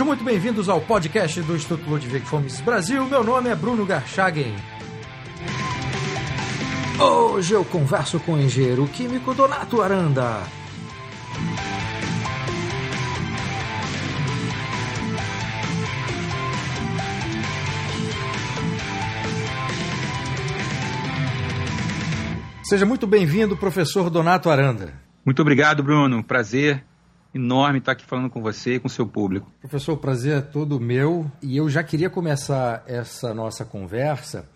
Sejam 0.00 0.08
muito 0.08 0.24
bem-vindos 0.24 0.66
ao 0.70 0.80
podcast 0.80 1.42
do 1.42 1.54
Instituto 1.54 1.90
Ludwig 1.90 2.24
Fomes 2.24 2.58
Brasil. 2.62 3.04
Meu 3.04 3.22
nome 3.22 3.50
é 3.50 3.54
Bruno 3.54 3.84
Garchagen. 3.84 4.56
Hoje 6.98 7.52
eu 7.52 7.62
converso 7.66 8.18
com 8.18 8.32
o 8.32 8.40
engenheiro 8.40 8.86
químico 8.88 9.34
Donato 9.34 9.82
Aranda. 9.82 10.42
Seja 22.62 22.86
muito 22.86 23.06
bem-vindo, 23.06 23.54
professor 23.54 24.08
Donato 24.08 24.48
Aranda. 24.48 24.94
Muito 25.26 25.42
obrigado, 25.42 25.82
Bruno. 25.82 26.24
Prazer 26.24 26.86
enorme 27.34 27.78
estar 27.78 27.92
aqui 27.92 28.04
falando 28.04 28.30
com 28.30 28.42
você 28.42 28.74
e 28.74 28.80
com 28.80 28.88
seu 28.88 29.06
público. 29.06 29.50
Professor, 29.60 29.92
o 29.92 29.96
prazer 29.96 30.38
é 30.38 30.40
todo 30.40 30.80
meu 30.80 31.30
e 31.42 31.56
eu 31.56 31.68
já 31.68 31.82
queria 31.82 32.10
começar 32.10 32.82
essa 32.86 33.32
nossa 33.32 33.64
conversa 33.64 34.48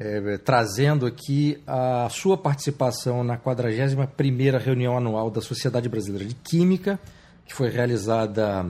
é, 0.00 0.38
trazendo 0.38 1.04
aqui 1.04 1.62
a 1.66 2.08
sua 2.10 2.38
participação 2.38 3.22
na 3.22 3.36
41ª 3.36 4.58
reunião 4.58 4.96
anual 4.96 5.30
da 5.30 5.42
Sociedade 5.42 5.90
Brasileira 5.90 6.24
de 6.26 6.34
Química, 6.34 6.98
que 7.46 7.54
foi 7.54 7.68
realizada 7.68 8.64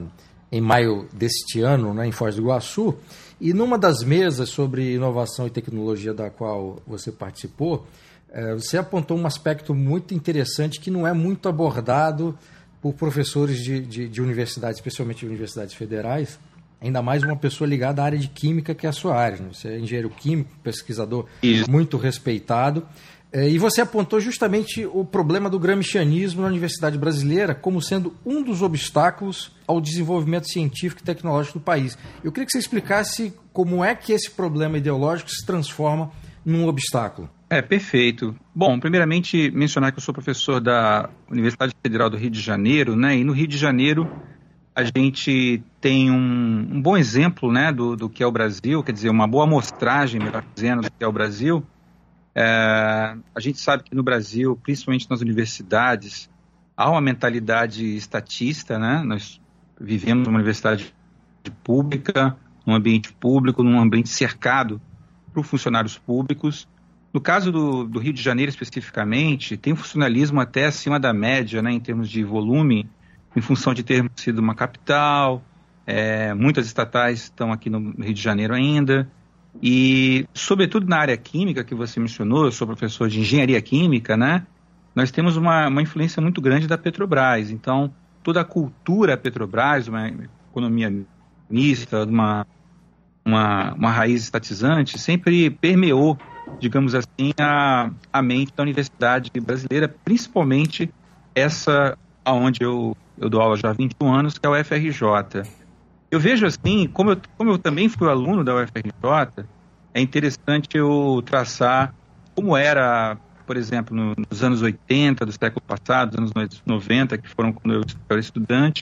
em 0.51 0.59
maio 0.59 1.07
deste 1.13 1.61
ano, 1.61 1.93
né, 1.93 2.05
em 2.05 2.11
Foz 2.11 2.35
do 2.35 2.41
Iguaçu, 2.41 2.95
e 3.39 3.53
numa 3.53 3.77
das 3.77 4.03
mesas 4.03 4.49
sobre 4.49 4.95
inovação 4.95 5.47
e 5.47 5.49
tecnologia 5.49 6.13
da 6.13 6.29
qual 6.29 6.81
você 6.85 7.13
participou, 7.13 7.87
é, 8.29 8.53
você 8.53 8.77
apontou 8.77 9.17
um 9.17 9.25
aspecto 9.25 9.73
muito 9.73 10.13
interessante 10.13 10.81
que 10.81 10.91
não 10.91 11.07
é 11.07 11.13
muito 11.13 11.47
abordado 11.47 12.37
por 12.81 12.93
professores 12.93 13.59
de, 13.59 13.79
de, 13.79 14.09
de 14.09 14.21
universidades, 14.21 14.77
especialmente 14.77 15.19
de 15.19 15.27
universidades 15.27 15.73
federais, 15.73 16.39
ainda 16.81 17.01
mais 17.01 17.21
uma 17.23 17.35
pessoa 17.35 17.67
ligada 17.67 18.01
à 18.01 18.05
área 18.05 18.17
de 18.17 18.27
química, 18.27 18.73
que 18.73 18.87
é 18.87 18.89
a 18.89 18.93
sua 18.93 19.15
área. 19.15 19.37
Né? 19.37 19.49
Você 19.53 19.67
é 19.67 19.79
engenheiro 19.79 20.09
químico, 20.09 20.49
pesquisador 20.63 21.27
Isso. 21.43 21.69
muito 21.69 21.95
respeitado. 21.97 22.85
É, 23.33 23.47
e 23.47 23.57
você 23.57 23.79
apontou 23.79 24.19
justamente 24.19 24.85
o 24.85 25.05
problema 25.05 25.49
do 25.49 25.57
gramscianismo 25.57 26.41
na 26.41 26.47
universidade 26.47 26.97
brasileira 26.97 27.55
como 27.55 27.81
sendo 27.81 28.13
um 28.25 28.43
dos 28.43 28.61
obstáculos 28.61 29.53
ao 29.65 29.79
desenvolvimento 29.79 30.49
científico 30.49 31.01
e 31.01 31.05
tecnológico 31.05 31.59
do 31.59 31.63
país. 31.63 31.97
Eu 32.21 32.31
queria 32.31 32.45
que 32.45 32.51
você 32.51 32.57
explicasse 32.57 33.33
como 33.53 33.85
é 33.85 33.95
que 33.95 34.11
esse 34.11 34.29
problema 34.29 34.77
ideológico 34.77 35.29
se 35.29 35.45
transforma 35.45 36.11
num 36.43 36.67
obstáculo. 36.67 37.29
É, 37.51 37.61
perfeito. 37.61 38.33
Bom, 38.55 38.79
primeiramente 38.79 39.51
mencionar 39.51 39.91
que 39.91 39.97
eu 39.97 40.01
sou 40.01 40.13
professor 40.13 40.61
da 40.61 41.09
Universidade 41.29 41.73
Federal 41.83 42.09
do 42.09 42.15
Rio 42.15 42.29
de 42.29 42.39
Janeiro, 42.39 42.95
né? 42.95 43.17
E 43.17 43.25
no 43.25 43.33
Rio 43.33 43.45
de 43.45 43.57
Janeiro 43.57 44.09
a 44.73 44.85
gente 44.85 45.61
tem 45.81 46.09
um, 46.09 46.15
um 46.71 46.81
bom 46.81 46.95
exemplo, 46.95 47.51
né, 47.51 47.73
do, 47.73 47.97
do, 47.97 48.09
que 48.09 48.23
é 48.23 48.25
o 48.25 48.31
Brasil, 48.31 48.81
quer 48.81 48.93
dizer, 48.93 49.09
uma 49.09 49.27
boa 49.27 49.43
amostragem, 49.43 50.21
melhor 50.21 50.45
dizendo, 50.55 50.83
do 50.83 50.89
que 50.89 51.03
é 51.03 51.07
o 51.07 51.11
Brasil. 51.11 51.61
É, 52.33 53.17
a 53.35 53.39
gente 53.41 53.59
sabe 53.59 53.83
que 53.83 53.93
no 53.93 54.01
Brasil, 54.01 54.57
principalmente 54.63 55.09
nas 55.09 55.19
universidades, 55.19 56.29
há 56.77 56.89
uma 56.89 57.01
mentalidade 57.01 57.85
estatista, 57.97 58.79
né? 58.79 59.03
Nós 59.03 59.41
vivemos 59.77 60.25
numa 60.25 60.37
universidade 60.37 60.95
pública, 61.65 62.37
num 62.65 62.73
ambiente 62.73 63.11
público, 63.11 63.61
num 63.61 63.77
ambiente 63.77 64.07
cercado 64.07 64.81
por 65.33 65.43
funcionários 65.43 65.97
públicos 65.97 66.70
no 67.13 67.19
caso 67.19 67.51
do, 67.51 67.83
do, 67.83 67.99
Rio 67.99 68.13
de 68.13 68.21
Janeiro 68.21 68.49
especificamente, 68.49 69.57
tem 69.57 69.73
um 69.73 69.75
funcionalismo 69.75 70.39
até 70.39 70.65
acima 70.65 70.99
da 70.99 71.13
média, 71.13 71.61
né, 71.61 71.71
em 71.71 71.79
termos 71.79 72.09
de 72.09 72.23
volume, 72.23 72.89
em 73.35 73.41
função 73.41 73.73
de 73.73 73.83
ter 73.83 74.09
sido 74.15 74.39
uma 74.39 74.55
capital. 74.55 75.43
É, 75.85 76.33
muitas 76.33 76.65
estatais 76.67 77.23
estão 77.23 77.51
aqui 77.51 77.69
no 77.69 77.91
Rio 78.01 78.13
de 78.13 78.21
Janeiro 78.21 78.53
ainda. 78.53 79.09
E, 79.61 80.25
sobretudo 80.33 80.87
na 80.87 80.97
área 80.97 81.17
química 81.17 81.63
que 81.63 81.75
você 81.75 81.99
mencionou, 81.99 82.45
eu 82.45 82.51
sou 82.51 82.65
professor 82.65 83.09
de 83.09 83.19
engenharia 83.19 83.61
química, 83.61 84.15
né? 84.15 84.45
Nós 84.95 85.11
temos 85.11 85.35
uma, 85.35 85.67
uma 85.67 85.81
influência 85.81 86.21
muito 86.21 86.39
grande 86.39 86.67
da 86.67 86.77
Petrobras. 86.77 87.49
Então, 87.51 87.93
toda 88.23 88.41
a 88.41 88.45
cultura 88.45 89.17
Petrobras, 89.17 89.87
uma 89.87 90.07
economia 90.49 90.93
mista, 91.49 92.05
uma, 92.05 92.47
uma, 93.25 93.73
uma 93.73 93.91
raiz 93.91 94.23
estatizante, 94.23 94.97
sempre 94.97 95.49
permeou 95.49 96.17
digamos 96.59 96.95
assim, 96.95 97.33
a, 97.39 97.89
a 98.11 98.21
mente 98.21 98.53
da 98.55 98.63
universidade 98.63 99.31
brasileira, 99.39 99.87
principalmente 100.03 100.91
essa 101.33 101.97
aonde 102.23 102.63
eu, 102.63 102.95
eu 103.17 103.29
dou 103.29 103.41
aula 103.41 103.57
já 103.57 103.69
há 103.69 103.73
21 103.73 104.13
anos, 104.13 104.37
que 104.37 104.45
é 104.45 104.49
o 104.49 104.63
FRJ. 104.63 105.43
Eu 106.09 106.19
vejo 106.19 106.45
assim, 106.45 106.87
como 106.87 107.11
eu, 107.11 107.17
como 107.37 107.51
eu 107.51 107.57
também 107.57 107.87
fui 107.87 108.09
aluno 108.09 108.43
da 108.43 108.53
UFRJ, 108.55 109.45
é 109.93 110.01
interessante 110.01 110.67
eu 110.75 111.23
traçar 111.25 111.93
como 112.35 112.55
era, 112.55 113.17
por 113.45 113.57
exemplo, 113.57 113.95
no, 113.95 114.13
nos 114.29 114.43
anos 114.43 114.61
80 114.61 115.25
do 115.25 115.31
século 115.31 115.61
passado, 115.65 116.17
anos 116.17 116.31
90, 116.65 117.17
que 117.17 117.29
foram 117.29 117.53
quando 117.53 117.75
eu 117.75 117.81
era 118.09 118.19
estudante, 118.19 118.81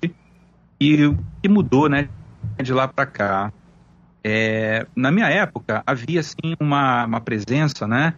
e 0.80 1.06
o 1.06 1.18
que 1.42 1.50
mudou, 1.50 1.88
né, 1.90 2.10
de 2.62 2.74
lá 2.74 2.88
para 2.88 3.06
cá. 3.06 3.54
É, 4.24 4.86
na 4.96 5.12
minha 5.12 5.28
época, 5.28 5.82
havia 5.86 6.22
sim 6.22 6.56
uma, 6.60 7.06
uma 7.06 7.22
presença, 7.22 7.88
né? 7.88 8.14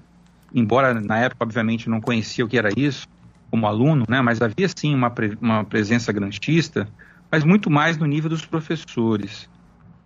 Embora 0.53 0.93
na 0.93 1.19
época, 1.19 1.43
obviamente, 1.43 1.89
não 1.89 2.01
conhecia 2.01 2.43
o 2.43 2.47
que 2.47 2.57
era 2.57 2.69
isso 2.75 3.07
como 3.49 3.67
aluno, 3.67 4.05
né? 4.07 4.21
Mas 4.21 4.41
havia 4.41 4.67
sim 4.73 4.95
uma, 4.95 5.13
uma 5.39 5.63
presença 5.63 6.11
grantista, 6.11 6.87
mas 7.31 7.43
muito 7.43 7.69
mais 7.69 7.97
no 7.97 8.05
nível 8.05 8.29
dos 8.29 8.45
professores. 8.45 9.49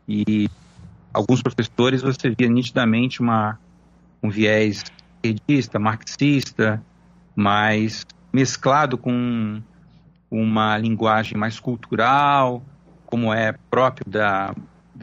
E 0.08 0.50
alguns 1.14 1.42
professores 1.42 2.02
você 2.02 2.30
via 2.30 2.50
nitidamente 2.50 3.22
uma, 3.22 3.58
um 4.22 4.30
viés 4.30 4.84
esquerdista, 5.24 5.80
marxista, 5.80 6.84
mas 7.36 8.06
mesclado 8.34 8.98
com 8.98 9.62
uma 10.30 10.78
linguagem 10.78 11.38
mais 11.38 11.60
cultural, 11.60 12.64
como 13.06 13.34
é 13.34 13.54
próprio 13.70 14.10
da, 14.10 14.54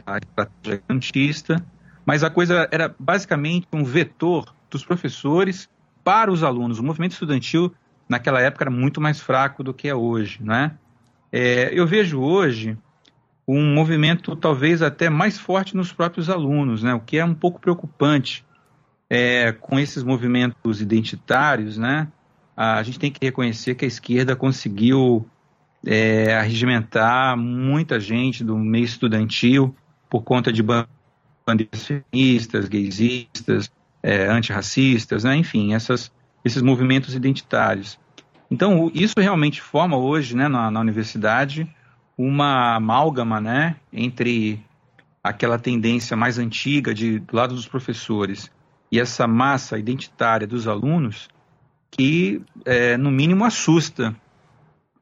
a 0.05 0.17
estratégia 0.17 1.63
mas 2.05 2.23
a 2.23 2.29
coisa 2.29 2.67
era 2.71 2.93
basicamente 2.99 3.67
um 3.71 3.83
vetor 3.83 4.53
dos 4.69 4.85
professores 4.85 5.69
para 6.03 6.31
os 6.31 6.43
alunos. 6.43 6.79
O 6.79 6.83
movimento 6.83 7.13
estudantil 7.13 7.73
naquela 8.09 8.41
época 8.41 8.65
era 8.65 8.71
muito 8.71 8.99
mais 8.99 9.19
fraco 9.21 9.63
do 9.63 9.73
que 9.73 9.87
é 9.87 9.95
hoje, 9.95 10.43
né? 10.43 10.77
É, 11.31 11.69
eu 11.73 11.87
vejo 11.87 12.19
hoje 12.19 12.77
um 13.47 13.73
movimento 13.73 14.35
talvez 14.35 14.81
até 14.81 15.09
mais 15.09 15.37
forte 15.37 15.75
nos 15.75 15.91
próprios 15.91 16.29
alunos, 16.29 16.83
né? 16.83 16.93
O 16.93 16.99
que 16.99 17.17
é 17.17 17.25
um 17.25 17.33
pouco 17.33 17.59
preocupante 17.59 18.45
é, 19.09 19.51
com 19.51 19.79
esses 19.79 20.03
movimentos 20.03 20.81
identitários, 20.81 21.77
né? 21.77 22.07
A 22.55 22.83
gente 22.83 22.99
tem 22.99 23.11
que 23.11 23.25
reconhecer 23.25 23.75
que 23.75 23.85
a 23.85 23.87
esquerda 23.87 24.35
conseguiu 24.35 25.27
é, 25.85 26.35
arregimentar 26.35 27.35
muita 27.37 27.99
gente 27.99 28.43
do 28.43 28.57
meio 28.57 28.85
estudantil 28.85 29.75
por 30.13 30.21
conta 30.21 30.53
de 30.53 30.61
bandeiras 30.61 31.87
feministas, 31.87 32.69
gaysistas, 32.69 33.71
é, 34.03 34.27
antirracistas, 34.27 35.23
né? 35.23 35.35
enfim, 35.35 35.73
essas, 35.73 36.11
esses 36.45 36.61
movimentos 36.61 37.15
identitários. 37.15 37.99
Então, 38.51 38.91
isso 38.93 39.15
realmente 39.17 39.59
forma 39.59 39.97
hoje, 39.97 40.35
né, 40.35 40.47
na, 40.47 40.69
na 40.69 40.79
universidade, 40.79 41.67
uma 42.15 42.75
amálgama 42.75 43.41
né, 43.41 43.75
entre 43.91 44.63
aquela 45.23 45.57
tendência 45.57 46.15
mais 46.15 46.37
antiga 46.37 46.93
de, 46.93 47.17
do 47.17 47.35
lado 47.35 47.55
dos 47.55 47.67
professores 47.67 48.51
e 48.91 48.99
essa 48.99 49.25
massa 49.25 49.79
identitária 49.79 50.45
dos 50.45 50.67
alunos 50.67 51.27
que, 51.89 52.39
é, 52.65 52.97
no 52.97 53.09
mínimo, 53.09 53.45
assusta 53.45 54.15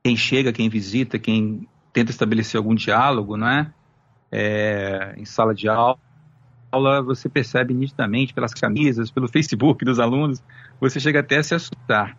quem 0.02 0.16
chega, 0.16 0.54
quem 0.54 0.69
visita, 0.69 1.19
quem 1.19 1.68
tenta 1.92 2.12
estabelecer 2.12 2.58
algum 2.58 2.74
diálogo, 2.74 3.36
né? 3.36 3.74
É, 4.31 5.13
em 5.18 5.25
sala 5.25 5.54
de 5.54 5.68
aula, 5.68 5.98
você 7.04 7.28
percebe 7.28 7.74
nitidamente 7.74 8.33
pelas 8.33 8.54
camisas, 8.54 9.12
pelo 9.12 9.28
Facebook 9.28 9.83
dos 9.83 10.00
alunos, 10.00 10.42
você 10.80 11.00
chega 11.00 11.19
até 11.19 11.38
a 11.38 11.44
se 11.44 11.54
assustar. 11.54 12.18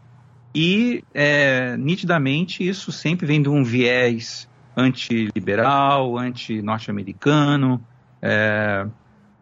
E, 0.55 1.03
é, 1.15 1.77
nitidamente, 1.79 2.67
isso 2.67 2.93
sempre 2.93 3.27
vem 3.27 3.41
de 3.41 3.49
um 3.49 3.65
viés 3.65 4.49
antiliberal, 4.77 6.19
anti-norte-americano. 6.19 7.83
É, 8.21 8.87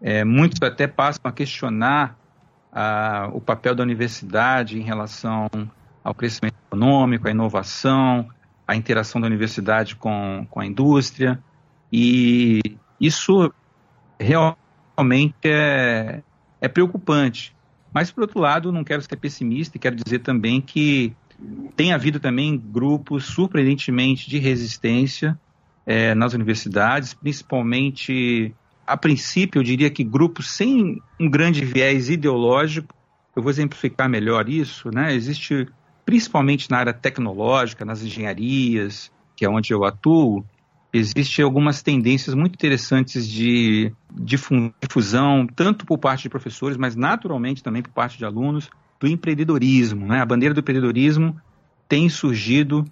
é, 0.00 0.24
muitos 0.24 0.60
até 0.62 0.86
passam 0.86 1.22
a 1.24 1.32
questionar 1.32 2.16
a, 2.72 3.28
o 3.32 3.40
papel 3.40 3.74
da 3.74 3.82
universidade 3.82 4.78
em 4.78 4.82
relação 4.82 5.48
ao 6.02 6.14
crescimento 6.14 6.54
econômico, 6.68 7.26
à 7.26 7.30
inovação, 7.30 8.28
à 8.66 8.76
interação 8.76 9.20
da 9.20 9.26
universidade 9.26 9.96
com, 9.96 10.46
com 10.48 10.60
a 10.60 10.66
indústria. 10.66 11.42
E 11.92 12.60
isso 13.00 13.52
realmente 14.18 15.34
é, 15.44 16.22
é 16.60 16.68
preocupante. 16.68 17.54
Mas, 17.92 18.10
por 18.10 18.22
outro 18.22 18.40
lado, 18.40 18.70
não 18.70 18.84
quero 18.84 19.02
ser 19.02 19.16
pessimista 19.16 19.76
e 19.76 19.80
quero 19.80 19.96
dizer 19.96 20.20
também 20.20 20.60
que 20.60 21.12
tem 21.74 21.92
havido 21.92 22.20
também 22.20 22.56
grupos 22.56 23.24
surpreendentemente 23.24 24.28
de 24.28 24.38
resistência 24.38 25.38
é, 25.86 26.14
nas 26.14 26.34
universidades, 26.34 27.14
principalmente, 27.14 28.54
a 28.86 28.96
princípio, 28.96 29.58
eu 29.58 29.62
diria 29.64 29.90
que 29.90 30.04
grupos 30.04 30.50
sem 30.50 31.00
um 31.18 31.28
grande 31.28 31.64
viés 31.64 32.08
ideológico. 32.08 32.94
Eu 33.34 33.42
vou 33.42 33.50
exemplificar 33.50 34.08
melhor 34.08 34.48
isso, 34.48 34.90
né? 34.92 35.14
Existe, 35.14 35.66
principalmente 36.04 36.70
na 36.70 36.78
área 36.78 36.92
tecnológica, 36.92 37.84
nas 37.84 38.02
engenharias, 38.02 39.10
que 39.34 39.44
é 39.44 39.48
onde 39.48 39.72
eu 39.72 39.84
atuo, 39.84 40.44
existem 40.92 41.44
algumas 41.44 41.82
tendências 41.82 42.34
muito 42.34 42.54
interessantes 42.54 43.26
de 43.26 43.92
difusão, 44.12 45.46
tanto 45.46 45.86
por 45.86 45.98
parte 45.98 46.22
de 46.22 46.28
professores, 46.28 46.76
mas 46.76 46.96
naturalmente 46.96 47.62
também 47.62 47.82
por 47.82 47.92
parte 47.92 48.18
de 48.18 48.24
alunos, 48.24 48.68
do 48.98 49.06
empreendedorismo. 49.06 50.06
Né? 50.06 50.20
A 50.20 50.26
bandeira 50.26 50.54
do 50.54 50.60
empreendedorismo 50.60 51.40
tem 51.88 52.08
surgido. 52.08 52.84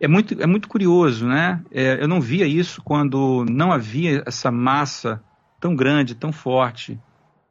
É 0.00 0.06
muito, 0.06 0.40
é 0.40 0.46
muito 0.46 0.68
curioso, 0.68 1.26
né? 1.26 1.60
É, 1.72 2.00
eu 2.00 2.06
não 2.06 2.20
via 2.20 2.46
isso 2.46 2.80
quando 2.82 3.44
não 3.50 3.72
havia 3.72 4.22
essa 4.26 4.50
massa 4.50 5.20
tão 5.60 5.74
grande, 5.74 6.14
tão 6.14 6.32
forte 6.32 6.98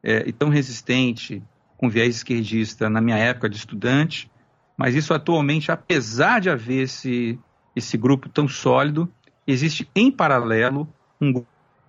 é, 0.02 0.26
e 0.26 0.32
tão 0.32 0.48
resistente 0.48 1.42
com 1.76 1.90
viés 1.90 2.16
esquerdista 2.16 2.88
na 2.88 3.00
minha 3.00 3.18
época 3.18 3.48
de 3.48 3.56
estudante, 3.56 4.30
mas 4.76 4.94
isso 4.94 5.12
atualmente, 5.12 5.70
apesar 5.70 6.40
de 6.40 6.48
haver 6.48 6.82
esse, 6.84 7.38
esse 7.76 7.96
grupo 7.96 8.28
tão 8.28 8.48
sólido, 8.48 9.08
existe 9.48 9.88
em 9.94 10.10
paralelo 10.10 10.86
um 11.20 11.42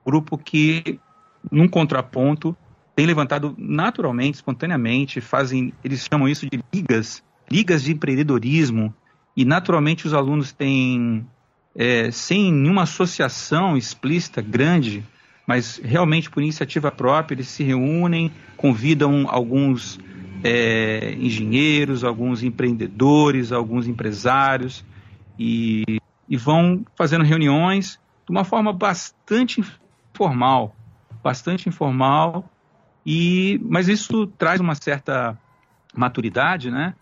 grupo 0.05 0.37
que, 0.37 0.99
num 1.51 1.67
contraponto, 1.67 2.55
tem 2.95 3.05
levantado 3.05 3.53
naturalmente, 3.57 4.35
espontaneamente, 4.35 5.21
fazem, 5.21 5.73
eles 5.83 6.07
chamam 6.11 6.27
isso 6.27 6.45
de 6.49 6.59
ligas, 6.73 7.23
ligas 7.51 7.83
de 7.83 7.91
empreendedorismo, 7.91 8.93
e 9.35 9.45
naturalmente 9.45 10.07
os 10.07 10.13
alunos 10.13 10.51
têm, 10.51 11.25
é, 11.75 12.11
sem 12.11 12.51
nenhuma 12.51 12.83
associação 12.83 13.77
explícita 13.77 14.41
grande, 14.41 15.03
mas 15.45 15.79
realmente 15.83 16.29
por 16.29 16.41
iniciativa 16.41 16.91
própria, 16.91 17.35
eles 17.35 17.47
se 17.47 17.63
reúnem, 17.63 18.31
convidam 18.57 19.25
alguns 19.29 19.99
é, 20.43 21.15
engenheiros, 21.19 22.03
alguns 22.03 22.43
empreendedores, 22.43 23.51
alguns 23.51 23.87
empresários, 23.87 24.83
e 25.37 25.99
e 26.29 26.37
vão 26.37 26.85
fazendo 26.95 27.23
reuniões 27.23 27.99
de 28.25 28.31
uma 28.31 28.43
forma 28.43 28.71
bastante 28.71 29.59
informal, 29.59 30.75
bastante 31.23 31.67
informal, 31.67 32.49
e 33.05 33.59
mas 33.63 33.87
isso 33.87 34.27
traz 34.27 34.61
uma 34.61 34.75
certa 34.75 35.37
maturidade, 35.95 36.69
né? 36.69 36.93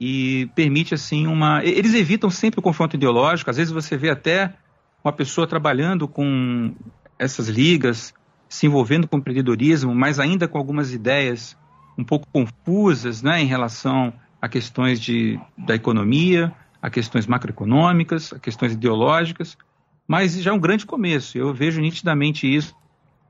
E 0.00 0.48
permite 0.54 0.94
assim 0.94 1.26
uma. 1.26 1.64
Eles 1.64 1.94
evitam 1.94 2.30
sempre 2.30 2.60
o 2.60 2.62
confronto 2.62 2.94
ideológico. 2.96 3.50
Às 3.50 3.56
vezes 3.56 3.72
você 3.72 3.96
vê 3.96 4.10
até 4.10 4.54
uma 5.02 5.12
pessoa 5.12 5.46
trabalhando 5.46 6.06
com 6.06 6.74
essas 7.18 7.48
ligas, 7.48 8.14
se 8.48 8.66
envolvendo 8.66 9.08
com 9.08 9.18
empreendedorismo, 9.18 9.94
mas 9.94 10.20
ainda 10.20 10.46
com 10.46 10.58
algumas 10.58 10.92
ideias 10.92 11.56
um 11.98 12.04
pouco 12.04 12.26
confusas, 12.30 13.22
né, 13.22 13.40
em 13.40 13.46
relação 13.46 14.12
a 14.40 14.48
questões 14.48 15.00
de, 15.00 15.40
da 15.56 15.74
economia, 15.74 16.52
a 16.86 16.90
questões 16.90 17.26
macroeconômicas, 17.26 18.32
a 18.32 18.38
questões 18.38 18.72
ideológicas, 18.74 19.58
mas 20.06 20.40
já 20.40 20.52
é 20.52 20.54
um 20.54 20.58
grande 20.58 20.86
começo. 20.86 21.36
Eu 21.36 21.52
vejo 21.52 21.80
nitidamente 21.80 22.46
isso, 22.46 22.76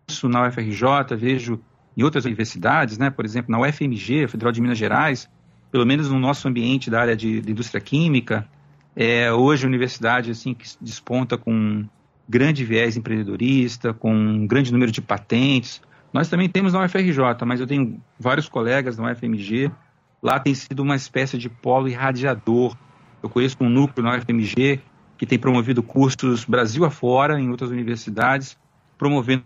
isso 0.07 0.29
na 0.29 0.47
UFRJ, 0.47 1.17
vejo 1.17 1.59
em 1.97 2.03
outras 2.03 2.27
universidades, 2.27 2.99
né? 2.99 3.09
por 3.09 3.25
exemplo, 3.25 3.51
na 3.51 3.59
UFMG, 3.59 4.29
Federal 4.29 4.53
de 4.53 4.61
Minas 4.61 4.77
Gerais, 4.77 5.27
pelo 5.73 5.87
menos 5.87 6.11
no 6.11 6.19
nosso 6.19 6.47
ambiente 6.47 6.91
da 6.91 7.01
área 7.01 7.17
de, 7.17 7.41
de 7.41 7.51
indústria 7.51 7.81
química, 7.81 8.47
é 8.95 9.33
hoje 9.33 9.65
a 9.65 9.69
universidade 9.69 10.31
assim 10.31 10.53
que 10.53 10.67
desponta 10.79 11.39
com 11.39 11.87
grande 12.29 12.63
viés 12.63 12.95
empreendedorista, 12.95 13.95
com 13.95 14.15
um 14.15 14.47
grande 14.47 14.71
número 14.71 14.93
de 14.93 15.01
patentes. 15.01 15.81
Nós 16.13 16.29
também 16.29 16.47
temos 16.47 16.75
na 16.75 16.85
UFRJ, 16.85 17.23
mas 17.47 17.59
eu 17.59 17.67
tenho 17.67 17.99
vários 18.21 18.51
colegas 18.51 18.99
na 18.99 19.11
UFMG. 19.11 19.71
Lá 20.23 20.39
tem 20.39 20.55
sido 20.55 20.83
uma 20.83 20.95
espécie 20.95 21.39
de 21.39 21.49
polo 21.49 21.89
irradiador 21.89 22.77
eu 23.27 23.31
conheço 23.31 23.57
um 23.61 23.69
núcleo 23.69 24.05
na 24.05 24.17
UFMG 24.17 24.81
que 25.19 25.27
tem 25.27 25.39
promovido 25.39 25.83
cursos 25.83 26.45
Brasil 26.45 26.85
afora, 26.85 27.41
em 27.41 27.49
outras 27.51 27.71
universidades, 27.71 28.57
promovendo 28.99 29.45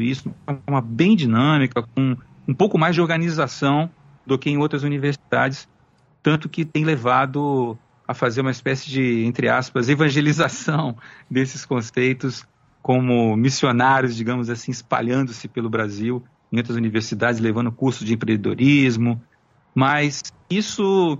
isso 0.00 0.28
de 0.28 0.34
uma 0.46 0.58
forma 0.64 0.80
bem 0.80 1.16
dinâmica, 1.16 1.82
com 1.82 2.16
um 2.46 2.54
pouco 2.54 2.78
mais 2.78 2.94
de 2.94 3.00
organização 3.00 3.90
do 4.26 4.38
que 4.38 4.50
em 4.50 4.58
outras 4.58 4.82
universidades, 4.82 5.68
tanto 6.22 6.48
que 6.48 6.64
tem 6.64 6.84
levado 6.84 7.76
a 8.06 8.14
fazer 8.14 8.40
uma 8.40 8.50
espécie 8.50 8.88
de, 8.88 9.24
entre 9.24 9.48
aspas, 9.48 9.88
evangelização 9.88 10.96
desses 11.30 11.64
conceitos 11.64 12.46
como 12.80 13.36
missionários, 13.36 14.16
digamos 14.16 14.50
assim, 14.50 14.72
espalhando-se 14.72 15.46
pelo 15.46 15.70
Brasil, 15.70 16.22
em 16.50 16.56
outras 16.56 16.76
universidades, 16.76 17.40
levando 17.40 17.70
cursos 17.70 18.04
de 18.04 18.14
empreendedorismo. 18.14 19.22
Mas 19.74 20.20
isso 20.50 21.18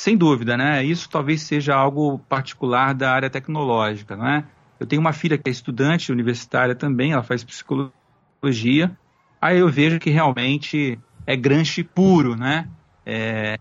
sem 0.00 0.16
dúvida, 0.16 0.56
né? 0.56 0.82
Isso 0.82 1.10
talvez 1.10 1.42
seja 1.42 1.74
algo 1.74 2.18
particular 2.20 2.94
da 2.94 3.12
área 3.12 3.28
tecnológica, 3.28 4.16
né? 4.16 4.44
Eu 4.78 4.86
tenho 4.86 4.98
uma 4.98 5.12
filha 5.12 5.36
que 5.36 5.46
é 5.46 5.52
estudante 5.52 6.10
universitária 6.10 6.74
também, 6.74 7.12
ela 7.12 7.22
faz 7.22 7.44
psicologia. 7.44 8.96
Aí 9.38 9.58
eu 9.58 9.68
vejo 9.68 9.98
que 9.98 10.08
realmente 10.08 10.98
é 11.26 11.36
granche 11.36 11.84
puro, 11.84 12.34
né? 12.34 12.66
É, 13.04 13.58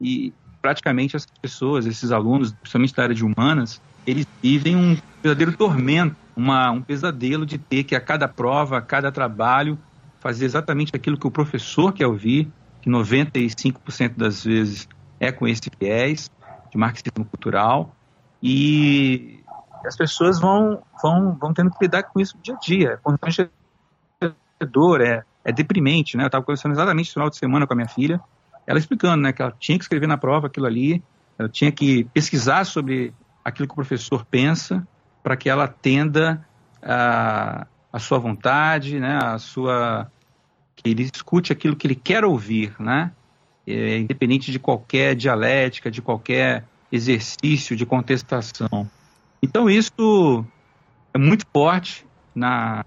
e 0.00 0.32
praticamente 0.62 1.16
essas 1.16 1.28
pessoas, 1.42 1.86
esses 1.86 2.12
alunos, 2.12 2.52
principalmente 2.52 2.94
da 2.94 3.02
área 3.02 3.14
de 3.14 3.24
humanas, 3.24 3.82
eles 4.06 4.28
vivem 4.40 4.76
um 4.76 4.96
verdadeiro 5.20 5.56
tormento, 5.56 6.14
uma, 6.36 6.70
um 6.70 6.82
pesadelo 6.82 7.44
de 7.44 7.58
ter 7.58 7.82
que 7.82 7.96
a 7.96 8.00
cada 8.00 8.28
prova, 8.28 8.78
a 8.78 8.80
cada 8.80 9.10
trabalho, 9.10 9.76
fazer 10.20 10.44
exatamente 10.44 10.92
aquilo 10.94 11.18
que 11.18 11.26
o 11.26 11.32
professor 11.32 11.92
quer 11.92 12.06
ouvir, 12.06 12.48
que 12.80 12.88
95% 12.88 14.12
das 14.16 14.44
vezes 14.44 14.88
é 15.20 15.32
com 15.32 15.46
esse 15.46 15.70
viés 15.80 16.30
de 16.70 16.78
marxismo 16.78 17.24
cultural 17.24 17.94
e 18.42 19.40
as 19.86 19.96
pessoas 19.96 20.40
vão, 20.40 20.82
vão, 21.02 21.34
vão 21.34 21.52
tendo 21.52 21.70
que 21.70 21.84
lidar 21.84 22.04
com 22.04 22.20
isso 22.20 22.38
dia 22.42 22.54
a 22.54 22.58
dia. 22.58 22.90
É 22.90 22.96
constrangedor, 22.96 23.52
é, 25.00 25.24
é 25.44 25.52
deprimente, 25.52 26.16
né? 26.16 26.24
Eu 26.24 26.26
estava 26.26 26.44
conversando 26.44 26.72
exatamente 26.72 27.08
no 27.08 27.12
final 27.14 27.30
de 27.30 27.36
semana 27.36 27.66
com 27.66 27.72
a 27.74 27.76
minha 27.76 27.88
filha, 27.88 28.20
ela 28.66 28.78
explicando, 28.78 29.22
né, 29.22 29.32
que 29.32 29.42
ela 29.42 29.54
tinha 29.58 29.76
que 29.76 29.84
escrever 29.84 30.06
na 30.06 30.16
prova 30.16 30.46
aquilo 30.46 30.66
ali, 30.66 31.02
ela 31.38 31.48
tinha 31.48 31.70
que 31.70 32.04
pesquisar 32.04 32.64
sobre 32.64 33.12
aquilo 33.44 33.68
que 33.68 33.72
o 33.72 33.76
professor 33.76 34.24
pensa 34.24 34.86
para 35.22 35.36
que 35.36 35.48
ela 35.48 35.64
atenda 35.64 36.46
a, 36.82 37.66
a 37.92 37.98
sua 37.98 38.18
vontade, 38.18 38.98
né, 38.98 39.18
a 39.22 39.38
sua 39.38 40.10
que 40.76 40.90
ele 40.90 41.08
escute 41.14 41.52
aquilo 41.52 41.76
que 41.76 41.86
ele 41.86 41.94
quer 41.94 42.24
ouvir, 42.24 42.74
né? 42.80 43.12
É, 43.66 43.98
independente 43.98 44.52
de 44.52 44.58
qualquer 44.58 45.14
dialética, 45.14 45.90
de 45.90 46.02
qualquer 46.02 46.64
exercício 46.90 47.76
de 47.76 47.84
contestação. 47.84 48.88
Então 49.42 49.68
isso 49.68 50.44
é 51.12 51.18
muito 51.18 51.44
forte 51.52 52.06
na, 52.34 52.84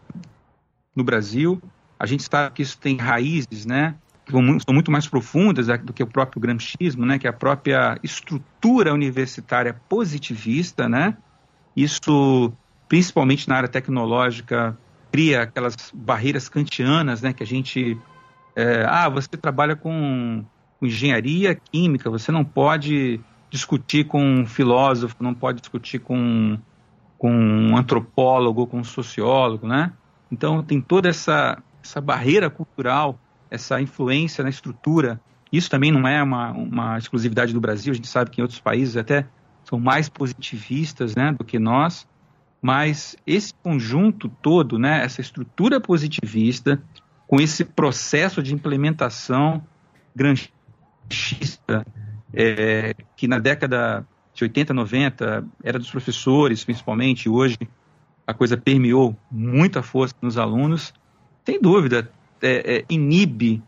no 0.96 1.04
Brasil. 1.04 1.62
A 2.00 2.06
gente 2.06 2.24
sabe 2.24 2.56
que 2.56 2.62
isso 2.62 2.78
tem 2.78 2.98
raízes, 2.98 3.66
né? 3.66 3.96
Que 4.26 4.32
são 4.32 4.74
muito 4.74 4.92
mais 4.92 5.08
profundas 5.08 5.68
do 5.84 5.94
que 5.94 6.04
o 6.04 6.08
próprio 6.08 6.42
gramscismo, 6.42 7.06
né? 7.06 7.18
Que 7.18 7.28
é 7.28 7.30
a 7.30 7.34
própria 7.34 7.98
estrutura 8.04 8.94
universitária 8.94 9.74
positivista, 9.88 10.88
né? 10.88 11.18
Isso, 11.76 12.52
principalmente 12.90 13.48
na 13.48 13.56
área 13.56 13.70
tecnológica, 13.70 14.78
cria 15.12 15.44
aquelas 15.44 15.76
barreiras 15.94 16.50
kantianas, 16.50 17.22
né? 17.22 17.34
Que 17.34 17.44
a 17.44 17.48
gente 17.48 17.98
é, 18.56 18.84
ah, 18.88 19.08
você 19.08 19.30
trabalha 19.30 19.76
com 19.76 20.44
engenharia 20.82 21.56
química, 21.56 22.10
você 22.10 22.32
não 22.32 22.46
pode 22.46 23.20
discutir 23.50 24.06
com 24.06 24.22
um 24.22 24.46
filósofo, 24.46 25.16
não 25.20 25.34
pode 25.34 25.62
discutir 25.62 26.00
com, 26.00 26.58
com 27.18 27.32
um 27.32 27.78
antropólogo, 27.78 28.68
com 28.68 28.80
um 28.80 28.84
sociólogo, 28.84 29.68
né? 29.68 29.94
Então 30.32 30.62
tem 30.62 30.82
toda 30.82 31.10
essa, 31.10 31.62
essa 31.84 32.02
barreira 32.02 32.50
cultural, 32.50 33.18
essa 33.50 33.82
influência 33.82 34.44
na 34.44 34.50
estrutura. 34.50 35.20
Isso 35.52 35.70
também 35.70 35.92
não 35.92 36.08
é 36.08 36.22
uma, 36.22 36.52
uma 36.52 36.98
exclusividade 36.98 37.54
do 37.54 37.62
Brasil, 37.62 37.92
a 37.92 37.96
gente 37.96 38.08
sabe 38.08 38.30
que 38.30 38.42
em 38.42 38.44
outros 38.44 38.60
países 38.60 38.98
até 38.98 39.26
são 39.64 39.80
mais 39.80 40.10
positivistas 40.10 41.16
né, 41.16 41.34
do 41.34 41.44
que 41.44 41.60
nós, 41.60 42.08
mas 42.62 43.16
esse 43.26 43.54
conjunto 43.64 44.30
todo, 44.30 44.78
né, 44.78 45.04
essa 45.04 45.22
estrutura 45.22 45.80
positivista, 45.80 46.82
com 47.28 47.40
esse 47.40 47.66
processo 47.66 48.42
de 48.42 48.54
implementação 48.54 49.62
machista, 51.10 51.86
é, 52.34 52.96
que 53.16 53.28
na 53.28 53.40
década 53.40 54.06
de 54.34 54.44
80, 54.44 54.74
90 54.74 55.48
era 55.64 55.80
dos 55.80 55.90
professores, 55.90 56.64
principalmente, 56.64 57.28
hoje 57.28 57.58
a 58.26 58.34
coisa 58.34 58.58
permeou 58.58 59.18
muita 59.32 59.82
força 59.82 60.14
nos 60.22 60.38
alunos, 60.38 60.94
sem 61.46 61.60
dúvida, 61.60 62.12
é, 62.42 62.78
é, 62.78 62.86
inibe 62.90 63.64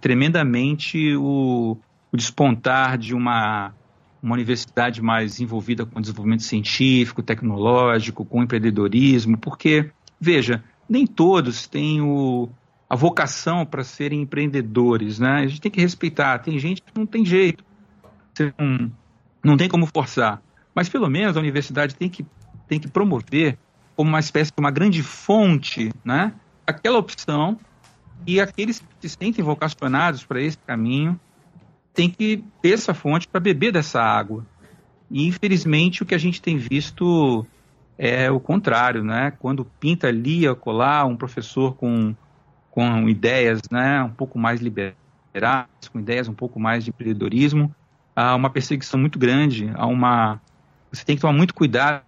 tremendamente 0.00 1.14
o, 1.16 1.76
o, 2.10 2.16
despontar 2.16 2.96
de 2.96 3.14
uma, 3.14 3.74
uma 4.22 4.34
universidade 4.34 5.02
mais 5.02 5.40
envolvida 5.40 5.84
com 5.84 6.00
desenvolvimento 6.00 6.44
científico, 6.44 7.22
tecnológico, 7.22 8.24
com 8.24 8.42
empreendedorismo, 8.42 9.36
porque, 9.36 9.90
veja, 10.20 10.62
nem 10.88 11.06
todos 11.06 11.66
têm 11.66 12.00
o, 12.00 12.48
a 12.88 12.94
vocação 12.94 13.66
para 13.66 13.82
serem 13.82 14.22
empreendedores, 14.22 15.18
né? 15.18 15.42
A 15.42 15.46
gente 15.46 15.60
tem 15.60 15.70
que 15.70 15.80
respeitar. 15.80 16.38
Tem 16.38 16.58
gente 16.58 16.82
que 16.82 16.92
não 16.94 17.06
tem 17.06 17.24
jeito, 17.24 17.64
não, 18.58 18.92
não 19.42 19.56
tem 19.56 19.68
como 19.68 19.86
forçar. 19.86 20.40
Mas 20.74 20.88
pelo 20.88 21.08
menos 21.08 21.36
a 21.36 21.40
universidade 21.40 21.94
tem 21.96 22.08
que, 22.08 22.24
tem 22.68 22.78
que 22.78 22.88
promover 22.88 23.58
como 23.96 24.10
uma 24.10 24.20
espécie 24.20 24.52
de 24.52 24.60
uma 24.60 24.70
grande 24.70 25.02
fonte, 25.02 25.90
né? 26.04 26.32
Aquela 26.66 26.98
opção 26.98 27.58
e 28.26 28.40
aqueles 28.40 28.80
que 28.80 29.08
se 29.08 29.16
sentem 29.16 29.44
vocacionados 29.44 30.24
para 30.24 30.40
esse 30.40 30.58
caminho 30.58 31.18
têm 31.94 32.10
que 32.10 32.44
ter 32.60 32.72
essa 32.72 32.92
fonte 32.92 33.26
para 33.26 33.40
beber 33.40 33.72
dessa 33.72 34.00
água. 34.00 34.46
E 35.10 35.26
infelizmente 35.26 36.02
o 36.02 36.06
que 36.06 36.14
a 36.14 36.18
gente 36.18 36.42
tem 36.42 36.56
visto 36.56 37.46
é 37.98 38.30
o 38.30 38.38
contrário, 38.38 39.02
né? 39.02 39.32
Quando 39.38 39.64
pinta 39.64 40.08
ali 40.08 40.42
colar 40.56 41.06
um 41.06 41.16
professor 41.16 41.74
com, 41.74 42.14
com 42.76 43.08
ideias, 43.08 43.62
né, 43.70 44.02
um 44.02 44.10
pouco 44.10 44.38
mais 44.38 44.60
liberais, 44.60 44.94
com 45.90 45.98
ideias 45.98 46.28
um 46.28 46.34
pouco 46.34 46.60
mais 46.60 46.84
de 46.84 46.90
empreendedorismo, 46.90 47.74
há 48.14 48.34
uma 48.34 48.50
perseguição 48.50 49.00
muito 49.00 49.18
grande, 49.18 49.72
há 49.74 49.86
uma 49.86 50.38
você 50.92 51.02
tem 51.02 51.16
que 51.16 51.22
tomar 51.22 51.32
muito 51.32 51.54
cuidado 51.54 52.02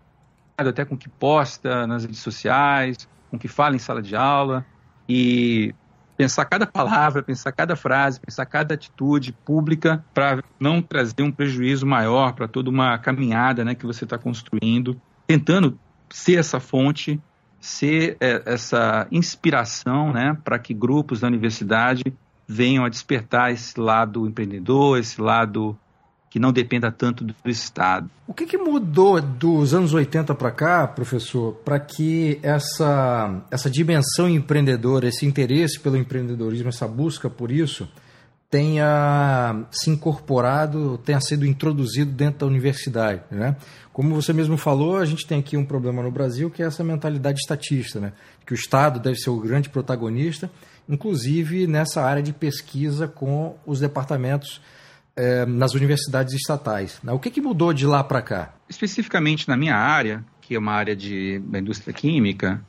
até 0.58 0.84
com 0.84 0.94
o 0.94 0.98
que 0.98 1.08
posta 1.08 1.86
nas 1.86 2.04
redes 2.04 2.20
sociais, 2.20 3.08
com 3.30 3.38
o 3.38 3.40
que 3.40 3.48
fala 3.48 3.76
em 3.76 3.78
sala 3.78 4.02
de 4.02 4.14
aula 4.14 4.64
e 5.08 5.74
pensar 6.18 6.44
cada 6.44 6.66
palavra, 6.66 7.22
pensar 7.22 7.50
cada 7.52 7.74
frase, 7.74 8.20
pensar 8.20 8.44
cada 8.44 8.74
atitude 8.74 9.32
pública 9.32 10.04
para 10.12 10.44
não 10.60 10.82
trazer 10.82 11.22
um 11.22 11.32
prejuízo 11.32 11.86
maior 11.86 12.34
para 12.34 12.46
toda 12.46 12.68
uma 12.68 12.98
caminhada 12.98 13.64
né, 13.64 13.74
que 13.74 13.86
você 13.86 14.04
está 14.04 14.18
construindo, 14.18 15.00
tentando 15.26 15.78
ser 16.10 16.38
essa 16.38 16.60
fonte, 16.60 17.18
ser 17.60 18.16
é, 18.20 18.42
essa 18.46 19.06
inspiração 19.10 20.12
né, 20.12 20.36
para 20.44 20.58
que 20.58 20.72
grupos 20.72 21.20
da 21.20 21.26
universidade 21.26 22.02
venham 22.46 22.84
a 22.84 22.88
despertar 22.88 23.52
esse 23.52 23.78
lado 23.78 24.26
empreendedor, 24.26 24.98
esse 24.98 25.20
lado 25.20 25.76
que 26.30 26.38
não 26.38 26.52
dependa 26.52 26.92
tanto 26.92 27.24
do 27.24 27.34
Estado. 27.46 28.08
O 28.26 28.34
que, 28.34 28.46
que 28.46 28.58
mudou 28.58 29.20
dos 29.20 29.72
anos 29.72 29.94
80 29.94 30.34
para 30.34 30.50
cá, 30.50 30.86
professor, 30.86 31.54
para 31.64 31.80
que 31.80 32.38
essa, 32.42 33.42
essa 33.50 33.70
dimensão 33.70 34.28
empreendedora, 34.28 35.08
esse 35.08 35.24
interesse 35.26 35.80
pelo 35.80 35.96
empreendedorismo, 35.96 36.68
essa 36.68 36.86
busca 36.86 37.30
por 37.30 37.50
isso, 37.50 37.88
tenha 38.50 39.66
se 39.70 39.90
incorporado, 39.90 40.98
tenha 40.98 41.20
sido 41.20 41.44
introduzido 41.44 42.10
dentro 42.10 42.40
da 42.40 42.46
universidade, 42.46 43.22
né? 43.30 43.56
Como 43.92 44.14
você 44.14 44.32
mesmo 44.32 44.56
falou, 44.56 44.96
a 44.96 45.04
gente 45.04 45.26
tem 45.26 45.40
aqui 45.40 45.56
um 45.56 45.64
problema 45.64 46.02
no 46.02 46.10
Brasil 46.10 46.50
que 46.50 46.62
é 46.62 46.66
essa 46.66 46.82
mentalidade 46.82 47.40
estatista, 47.40 48.00
né? 48.00 48.12
Que 48.46 48.52
o 48.52 48.54
Estado 48.54 49.00
deve 49.00 49.16
ser 49.16 49.30
o 49.30 49.38
grande 49.38 49.68
protagonista, 49.68 50.50
inclusive 50.88 51.66
nessa 51.66 52.02
área 52.02 52.22
de 52.22 52.32
pesquisa 52.32 53.06
com 53.06 53.56
os 53.66 53.80
departamentos 53.80 54.62
é, 55.14 55.44
nas 55.44 55.74
universidades 55.74 56.32
estatais. 56.32 57.00
Né? 57.02 57.12
O 57.12 57.18
que, 57.18 57.30
que 57.30 57.40
mudou 57.40 57.74
de 57.74 57.86
lá 57.86 58.02
para 58.02 58.22
cá? 58.22 58.54
Especificamente 58.68 59.48
na 59.48 59.56
minha 59.56 59.76
área, 59.76 60.24
que 60.40 60.54
é 60.54 60.58
uma 60.58 60.72
área 60.72 60.96
de, 60.96 61.40
da 61.40 61.58
indústria 61.58 61.92
química, 61.92 62.62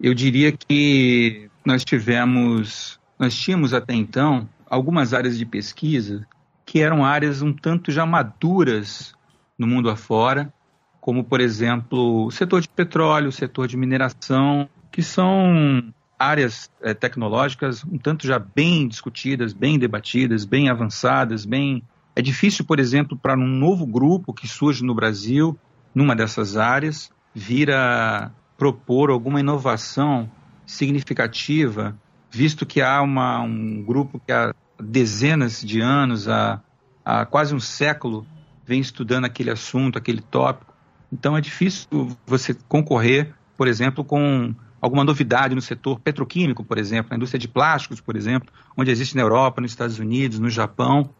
eu 0.00 0.12
diria 0.14 0.52
que 0.52 1.48
nós 1.64 1.84
tivemos, 1.84 3.00
nós 3.18 3.34
tínhamos 3.34 3.72
até 3.72 3.94
então 3.94 4.46
algumas 4.68 5.14
áreas 5.14 5.38
de 5.38 5.46
pesquisa 5.46 6.26
que 6.64 6.80
eram 6.80 7.04
áreas 7.04 7.42
um 7.42 7.52
tanto 7.52 7.92
já 7.92 8.04
maduras 8.04 9.14
no 9.58 9.66
mundo 9.66 9.88
afora, 9.88 10.52
como 11.00 11.22
por 11.22 11.40
exemplo 11.40 12.26
o 12.26 12.30
setor 12.30 12.60
de 12.60 12.68
petróleo, 12.68 13.28
o 13.28 13.32
setor 13.32 13.68
de 13.68 13.76
mineração, 13.76 14.68
que 14.90 15.02
são 15.02 15.92
áreas 16.18 16.70
é, 16.80 16.92
tecnológicas 16.94 17.84
um 17.84 17.98
tanto 17.98 18.26
já 18.26 18.38
bem 18.38 18.88
discutidas, 18.88 19.52
bem 19.52 19.78
debatidas, 19.78 20.44
bem 20.44 20.68
avançadas, 20.68 21.44
bem 21.44 21.82
é 22.16 22.22
difícil, 22.22 22.64
por 22.64 22.80
exemplo, 22.80 23.16
para 23.16 23.38
um 23.38 23.46
novo 23.46 23.86
grupo 23.86 24.32
que 24.32 24.48
surge 24.48 24.82
no 24.82 24.94
Brasil, 24.94 25.56
numa 25.94 26.16
dessas 26.16 26.56
áreas, 26.56 27.10
vir 27.34 27.70
a 27.70 28.30
propor 28.56 29.10
alguma 29.10 29.38
inovação 29.38 30.30
significativa, 30.64 31.94
visto 32.30 32.66
que 32.66 32.80
há 32.80 33.00
uma, 33.02 33.40
um 33.40 33.82
grupo 33.82 34.20
que 34.24 34.32
há 34.32 34.54
dezenas 34.80 35.60
de 35.60 35.80
anos, 35.80 36.28
há, 36.28 36.60
há 37.04 37.24
quase 37.24 37.54
um 37.54 37.60
século, 37.60 38.26
vem 38.64 38.80
estudando 38.80 39.24
aquele 39.24 39.50
assunto, 39.50 39.98
aquele 39.98 40.20
tópico. 40.20 40.74
Então 41.12 41.36
é 41.36 41.40
difícil 41.40 42.16
você 42.26 42.54
concorrer, 42.68 43.32
por 43.56 43.68
exemplo, 43.68 44.04
com 44.04 44.54
alguma 44.80 45.04
novidade 45.04 45.54
no 45.54 45.60
setor 45.62 45.98
petroquímico, 46.00 46.64
por 46.64 46.78
exemplo, 46.78 47.10
na 47.10 47.16
indústria 47.16 47.38
de 47.38 47.48
plásticos, 47.48 48.00
por 48.00 48.16
exemplo, 48.16 48.52
onde 48.76 48.90
existe 48.90 49.16
na 49.16 49.22
Europa, 49.22 49.60
nos 49.60 49.70
Estados 49.70 49.98
Unidos, 49.98 50.38
no 50.38 50.50
Japão, 50.50 51.10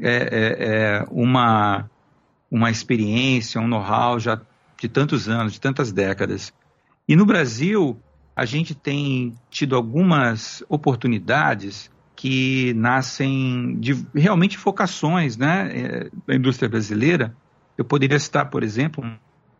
é, 0.00 0.10
é, 0.10 0.64
é 1.00 1.06
uma, 1.10 1.88
uma 2.50 2.70
experiência, 2.70 3.60
um 3.60 3.68
know-how 3.68 4.18
já 4.18 4.40
de 4.80 4.88
tantos 4.88 5.28
anos, 5.28 5.52
de 5.52 5.60
tantas 5.60 5.92
décadas. 5.92 6.52
E 7.08 7.14
no 7.14 7.24
Brasil, 7.24 7.98
a 8.36 8.44
gente 8.44 8.74
tem 8.74 9.34
tido 9.50 9.76
algumas 9.76 10.64
oportunidades 10.68 11.90
que 12.16 12.72
nascem 12.74 13.76
de 13.78 14.06
realmente 14.14 14.56
focações 14.56 15.36
né, 15.36 15.70
é, 15.72 16.10
da 16.26 16.34
indústria 16.34 16.68
brasileira. 16.68 17.36
Eu 17.76 17.84
poderia 17.84 18.18
citar, 18.18 18.50
por 18.50 18.62
exemplo, 18.62 19.04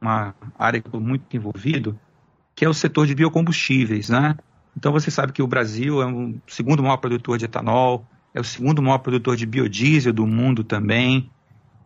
uma 0.01 0.35
área 0.59 0.81
que 0.81 0.89
estou 0.89 1.01
muito 1.01 1.37
envolvido, 1.37 1.99
que 2.55 2.65
é 2.65 2.69
o 2.69 2.75
setor 2.75 3.07
de 3.07 3.15
biocombustíveis, 3.15 4.09
né? 4.09 4.37
Então 4.77 4.93
você 4.93 5.11
sabe 5.11 5.33
que 5.33 5.43
o 5.43 5.47
Brasil 5.47 6.03
é 6.03 6.07
o 6.07 6.35
segundo 6.47 6.83
maior 6.83 6.97
produtor 6.97 7.39
de 7.39 7.45
etanol, 7.45 8.07
é 8.33 8.41
o 8.41 8.45
segundo 8.45 8.83
maior 8.83 8.99
produtor 8.99 9.37
de 9.37 9.47
biodiesel 9.47 10.13
do 10.13 10.27
mundo 10.27 10.65
também, 10.65 11.31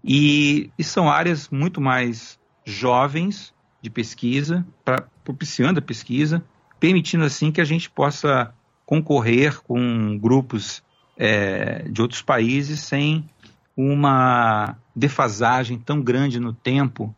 e, 0.03 0.71
e 0.79 0.85
são 0.85 1.11
áreas 1.11 1.49
muito 1.51 1.81
mais 1.81 2.39
jovens 2.65 3.55
de 3.83 3.91
pesquisa, 3.91 4.67
pra, 4.85 5.05
propiciando 5.25 5.79
a 5.79 5.83
pesquisa, 5.83 6.43
permitindo 6.79 7.25
assim 7.25 7.51
que 7.51 7.61
a 7.61 7.65
gente 7.65 7.91
possa 7.91 8.53
concorrer 8.87 9.61
com 9.63 10.19
grupos 10.19 10.83
é, 11.17 11.83
de 11.89 12.01
outros 12.01 12.23
países 12.23 12.81
sem 12.81 13.29
uma 13.77 14.77
defasagem 14.95 15.79
tão 15.79 16.01
grande 16.01 16.41
no 16.41 16.53
tempo 16.53 17.15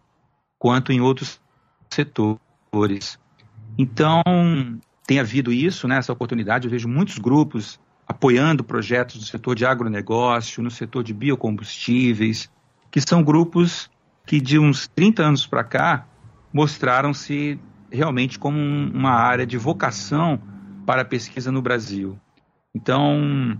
quanto 0.58 0.92
em 0.92 1.00
outros 1.00 1.40
setores. 1.88 3.18
Então, 3.78 4.22
tem 5.06 5.18
havido 5.18 5.52
isso, 5.52 5.88
né, 5.88 5.96
essa 5.96 6.12
oportunidade. 6.12 6.66
Eu 6.66 6.70
vejo 6.70 6.88
muitos 6.88 7.18
grupos 7.18 7.80
apoiando 8.06 8.62
projetos 8.62 9.16
no 9.16 9.22
setor 9.22 9.54
de 9.54 9.64
agronegócio, 9.64 10.62
no 10.62 10.70
setor 10.70 11.02
de 11.02 11.14
biocombustíveis, 11.14 12.50
que 12.90 13.00
são 13.00 13.22
grupos 13.22 13.90
que 14.26 14.40
de 14.40 14.58
uns 14.58 14.86
30 14.88 15.22
anos 15.22 15.46
para 15.46 15.64
cá 15.64 16.06
mostraram-se 16.52 17.58
realmente 17.90 18.38
como 18.38 18.58
uma 18.58 19.12
área 19.12 19.46
de 19.46 19.56
vocação 19.56 20.40
para 20.86 21.02
a 21.02 21.04
pesquisa 21.04 21.52
no 21.52 21.62
Brasil. 21.62 22.18
Então, 22.74 23.58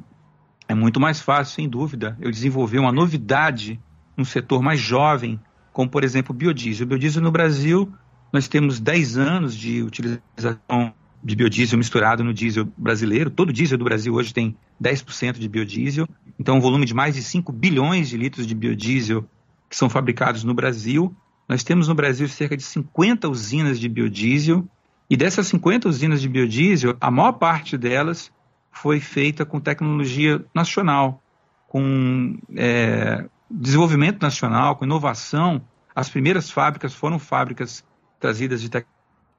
é 0.69 0.75
muito 0.75 1.01
mais 1.01 1.21
fácil, 1.21 1.55
sem 1.55 1.69
dúvida, 1.69 2.17
eu 2.21 2.31
desenvolver 2.31 2.79
uma 2.79 2.93
novidade 2.93 3.81
no 4.17 4.25
setor 4.25 4.63
mais 4.63 4.81
jovem, 4.81 5.41
como, 5.73 5.89
por 5.89 6.05
exemplo, 6.05 6.35
biodiesel. 6.35 6.85
O 6.85 6.89
biodiesel 6.89 7.23
no 7.23 7.31
Brasil 7.31 7.93
nós 8.33 8.47
temos 8.47 8.79
10 8.79 9.19
anos 9.19 9.57
de 9.57 9.83
utilização 9.83 10.95
de 11.23 11.37
biodiesel 11.37 11.79
misturado 11.79 12.25
no 12.25 12.33
diesel 12.33 12.69
brasileiro. 12.77 13.31
Todo 13.31 13.53
diesel 13.53 13.77
do 13.77 13.85
Brasil 13.85 14.15
hoje 14.15 14.33
tem 14.33 14.57
10% 14.83 15.39
de 15.39 15.49
biodiesel. 15.49 16.09
Então, 16.39 16.57
um 16.57 16.61
volume 16.61 16.87
de 16.87 16.95
mais 16.95 17.15
de 17.15 17.23
5 17.23 17.53
bilhões 17.53 18.09
de 18.09 18.17
litros 18.17 18.47
de 18.47 18.55
biodiesel 18.55 19.25
que 19.69 19.77
são 19.77 19.91
fabricados 19.91 20.45
no 20.45 20.55
Brasil. 20.55 21.15
Nós 21.51 21.65
temos 21.65 21.89
no 21.89 21.97
Brasil 21.97 22.29
cerca 22.29 22.57
de 22.57 22.63
50 22.63 23.29
usinas 23.29 23.81
de 23.81 23.89
biodiesel. 23.89 24.69
E 25.11 25.17
dessas 25.17 25.49
50 25.49 25.89
usinas 25.89 26.21
de 26.21 26.29
biodiesel, 26.29 26.97
a 27.01 27.11
maior 27.11 27.33
parte 27.33 27.77
delas 27.77 28.31
foi 28.71 29.01
feita 29.01 29.45
com 29.45 29.59
tecnologia 29.59 30.45
nacional, 30.55 31.21
com 31.67 32.39
é, 32.57 33.29
desenvolvimento 33.51 34.23
nacional, 34.23 34.77
com 34.77 34.85
inovação. 34.85 35.61
As 35.93 36.09
primeiras 36.09 36.53
fábricas 36.53 36.95
foram 36.95 37.19
fábricas 37.19 37.85
trazidas 38.21 38.63
de 38.63 38.71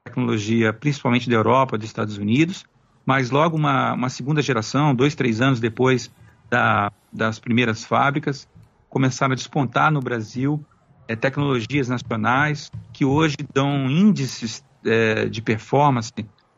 tecnologia, 0.04 0.70
principalmente 0.70 1.30
da 1.30 1.36
Europa, 1.36 1.78
dos 1.78 1.86
Estados 1.86 2.18
Unidos, 2.18 2.66
mas 3.06 3.30
logo 3.30 3.56
uma, 3.56 3.94
uma 3.94 4.10
segunda 4.10 4.42
geração, 4.42 4.94
dois, 4.94 5.14
três 5.14 5.40
anos 5.40 5.60
depois 5.60 6.12
da, 6.50 6.92
das 7.10 7.38
primeiras 7.38 7.82
fábricas, 7.82 8.46
começaram 8.90 9.32
a 9.32 9.34
despontar 9.34 9.90
no 9.90 10.02
Brasil 10.02 10.62
é, 11.12 11.16
tecnologias 11.16 11.88
nacionais 11.88 12.70
que 12.92 13.04
hoje 13.04 13.36
dão 13.52 13.90
índices 13.90 14.64
é, 14.84 15.26
de 15.26 15.42
performance 15.42 16.12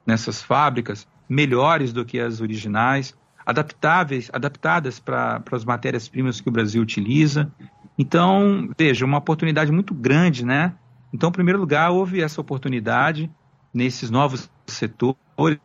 nessas 0.06 0.42
fábricas 0.42 1.06
melhores 1.28 1.92
do 1.92 2.04
que 2.04 2.20
as 2.20 2.40
originais, 2.40 3.14
adaptáveis, 3.44 4.30
adaptadas 4.32 5.00
para 5.00 5.42
as 5.50 5.64
matérias-primas 5.64 6.40
que 6.40 6.48
o 6.48 6.52
Brasil 6.52 6.80
utiliza. 6.82 7.50
Então, 7.98 8.70
veja, 8.78 9.04
uma 9.04 9.18
oportunidade 9.18 9.72
muito 9.72 9.94
grande, 9.94 10.44
né? 10.44 10.74
Então, 11.12 11.30
em 11.30 11.32
primeiro 11.32 11.58
lugar, 11.58 11.90
houve 11.90 12.20
essa 12.20 12.40
oportunidade 12.40 13.30
nesses 13.72 14.10
novos 14.10 14.50
setores 14.66 15.58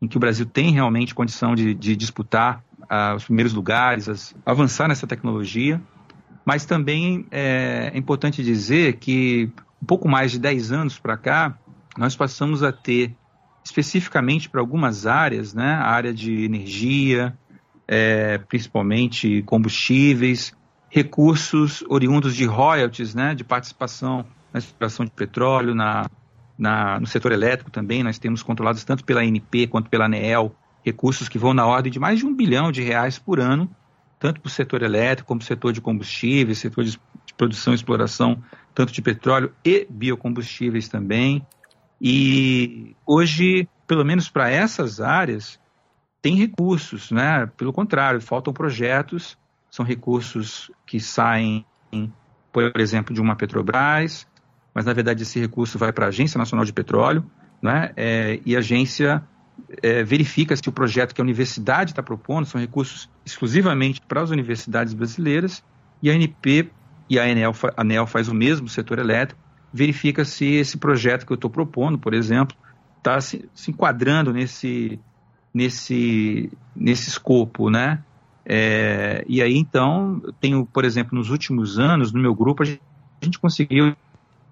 em 0.00 0.08
que 0.08 0.16
o 0.16 0.20
Brasil 0.20 0.46
tem 0.46 0.72
realmente 0.72 1.14
condição 1.14 1.54
de, 1.54 1.74
de 1.74 1.94
disputar 1.94 2.64
uh, 2.82 3.14
os 3.16 3.24
primeiros 3.24 3.52
lugares, 3.52 4.08
as, 4.08 4.34
avançar 4.46 4.88
nessa 4.88 5.06
tecnologia. 5.06 5.80
Mas 6.44 6.64
também 6.64 7.26
é, 7.30 7.90
é 7.94 7.98
importante 7.98 8.42
dizer 8.42 8.96
que 8.96 9.50
um 9.82 9.86
pouco 9.86 10.08
mais 10.08 10.30
de 10.30 10.38
10 10.38 10.72
anos 10.72 10.98
para 10.98 11.16
cá, 11.16 11.58
nós 11.96 12.14
passamos 12.14 12.62
a 12.62 12.72
ter, 12.72 13.14
especificamente 13.64 14.48
para 14.48 14.60
algumas 14.60 15.06
áreas, 15.06 15.54
né, 15.54 15.72
a 15.74 15.88
área 15.88 16.12
de 16.12 16.44
energia, 16.44 17.36
é, 17.88 18.38
principalmente 18.38 19.42
combustíveis, 19.42 20.52
recursos 20.88 21.84
oriundos 21.88 22.34
de 22.34 22.44
royalties, 22.44 23.14
né, 23.14 23.34
de 23.34 23.44
participação 23.44 24.24
na 24.52 24.58
exploração 24.58 25.04
de 25.04 25.12
petróleo, 25.12 25.74
na, 25.74 26.06
na, 26.58 27.00
no 27.00 27.06
setor 27.06 27.32
elétrico 27.32 27.70
também, 27.70 28.02
nós 28.02 28.18
temos 28.18 28.42
controlados 28.42 28.84
tanto 28.84 29.04
pela 29.04 29.22
ANP 29.22 29.66
quanto 29.68 29.88
pela 29.88 30.06
ANEEL, 30.06 30.54
recursos 30.84 31.28
que 31.28 31.38
vão 31.38 31.54
na 31.54 31.66
ordem 31.66 31.92
de 31.92 31.98
mais 31.98 32.18
de 32.18 32.26
um 32.26 32.34
bilhão 32.34 32.72
de 32.72 32.82
reais 32.82 33.18
por 33.18 33.38
ano, 33.38 33.70
tanto 34.20 34.40
para 34.40 34.48
o 34.48 34.52
setor 34.52 34.82
elétrico 34.82 35.26
como 35.26 35.40
o 35.40 35.44
setor 35.44 35.72
de 35.72 35.80
combustíveis, 35.80 36.58
setor 36.58 36.84
de, 36.84 36.92
de 36.92 37.34
produção 37.36 37.72
e 37.72 37.76
exploração, 37.76 38.40
tanto 38.74 38.92
de 38.92 39.02
petróleo 39.02 39.52
e 39.64 39.86
biocombustíveis 39.90 40.88
também. 40.88 41.44
E 42.00 42.94
hoje, 43.04 43.68
pelo 43.86 44.04
menos 44.04 44.28
para 44.28 44.48
essas 44.50 45.00
áreas, 45.00 45.58
tem 46.22 46.36
recursos, 46.36 47.10
né? 47.10 47.46
Pelo 47.56 47.72
contrário, 47.72 48.20
faltam 48.20 48.52
projetos 48.52 49.36
são 49.70 49.84
recursos 49.84 50.70
que 50.84 50.98
saem, 50.98 51.64
por 52.52 52.72
exemplo, 52.78 53.14
de 53.14 53.20
uma 53.20 53.36
Petrobras, 53.36 54.26
mas 54.74 54.84
na 54.84 54.92
verdade 54.92 55.22
esse 55.22 55.38
recurso 55.38 55.78
vai 55.78 55.92
para 55.92 56.06
a 56.06 56.08
Agência 56.08 56.38
Nacional 56.38 56.64
de 56.64 56.72
Petróleo, 56.72 57.24
né? 57.62 57.92
É, 57.96 58.40
e 58.44 58.56
a 58.56 58.58
agência 58.58 59.22
é, 59.82 60.02
verifica 60.02 60.56
se 60.56 60.68
o 60.68 60.72
projeto 60.72 61.14
que 61.14 61.20
a 61.20 61.24
universidade 61.24 61.92
está 61.92 62.02
propondo 62.02 62.46
são 62.46 62.60
recursos 62.60 63.08
exclusivamente 63.24 64.00
para 64.00 64.22
as 64.22 64.30
universidades 64.30 64.94
brasileiras, 64.94 65.62
e 66.02 66.10
a 66.10 66.14
ANP 66.14 66.70
e 67.08 67.18
a 67.18 67.24
ANEL, 67.24 67.52
a 67.76 67.80
ANEL 67.80 68.06
faz 68.06 68.28
o 68.28 68.34
mesmo, 68.34 68.68
setor 68.68 68.98
elétrico, 68.98 69.40
verifica 69.72 70.24
se 70.24 70.46
esse 70.46 70.78
projeto 70.78 71.26
que 71.26 71.32
eu 71.32 71.36
estou 71.36 71.50
propondo, 71.50 71.98
por 71.98 72.14
exemplo, 72.14 72.56
está 72.98 73.20
se, 73.20 73.48
se, 73.54 73.70
enquadrando 73.70 74.32
nesse, 74.32 74.98
nesse, 75.52 76.50
nesse 76.74 77.08
escopo, 77.08 77.70
né? 77.70 78.02
É, 78.44 79.24
e 79.28 79.42
aí, 79.42 79.56
então, 79.56 80.20
tenho, 80.40 80.66
por 80.66 80.84
exemplo, 80.84 81.16
nos 81.16 81.30
últimos 81.30 81.78
anos, 81.78 82.12
no 82.12 82.20
meu 82.20 82.34
grupo, 82.34 82.62
a 82.62 82.66
gente, 82.66 82.82
a 83.20 83.24
gente 83.24 83.38
conseguiu 83.38 83.94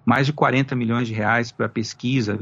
mais 0.05 0.25
de 0.25 0.33
40 0.33 0.75
milhões 0.75 1.07
de 1.07 1.13
reais 1.13 1.51
para 1.51 1.67
pesquisa. 1.67 2.39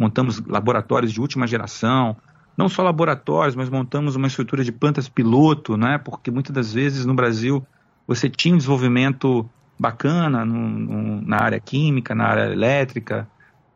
Montamos 0.00 0.40
laboratórios 0.46 1.12
de 1.12 1.20
última 1.20 1.46
geração, 1.46 2.16
não 2.56 2.70
só 2.70 2.82
laboratórios, 2.82 3.54
mas 3.54 3.68
montamos 3.68 4.16
uma 4.16 4.26
estrutura 4.26 4.64
de 4.64 4.72
plantas 4.72 5.10
piloto, 5.10 5.76
né? 5.76 5.98
porque 5.98 6.30
muitas 6.30 6.54
das 6.54 6.72
vezes 6.72 7.04
no 7.04 7.12
Brasil 7.12 7.62
você 8.06 8.30
tinha 8.30 8.54
um 8.54 8.56
desenvolvimento 8.56 9.48
bacana 9.78 10.42
no, 10.42 10.54
no, 10.54 11.20
na 11.20 11.42
área 11.42 11.60
química, 11.60 12.14
na 12.14 12.24
área 12.24 12.50
elétrica, 12.50 13.28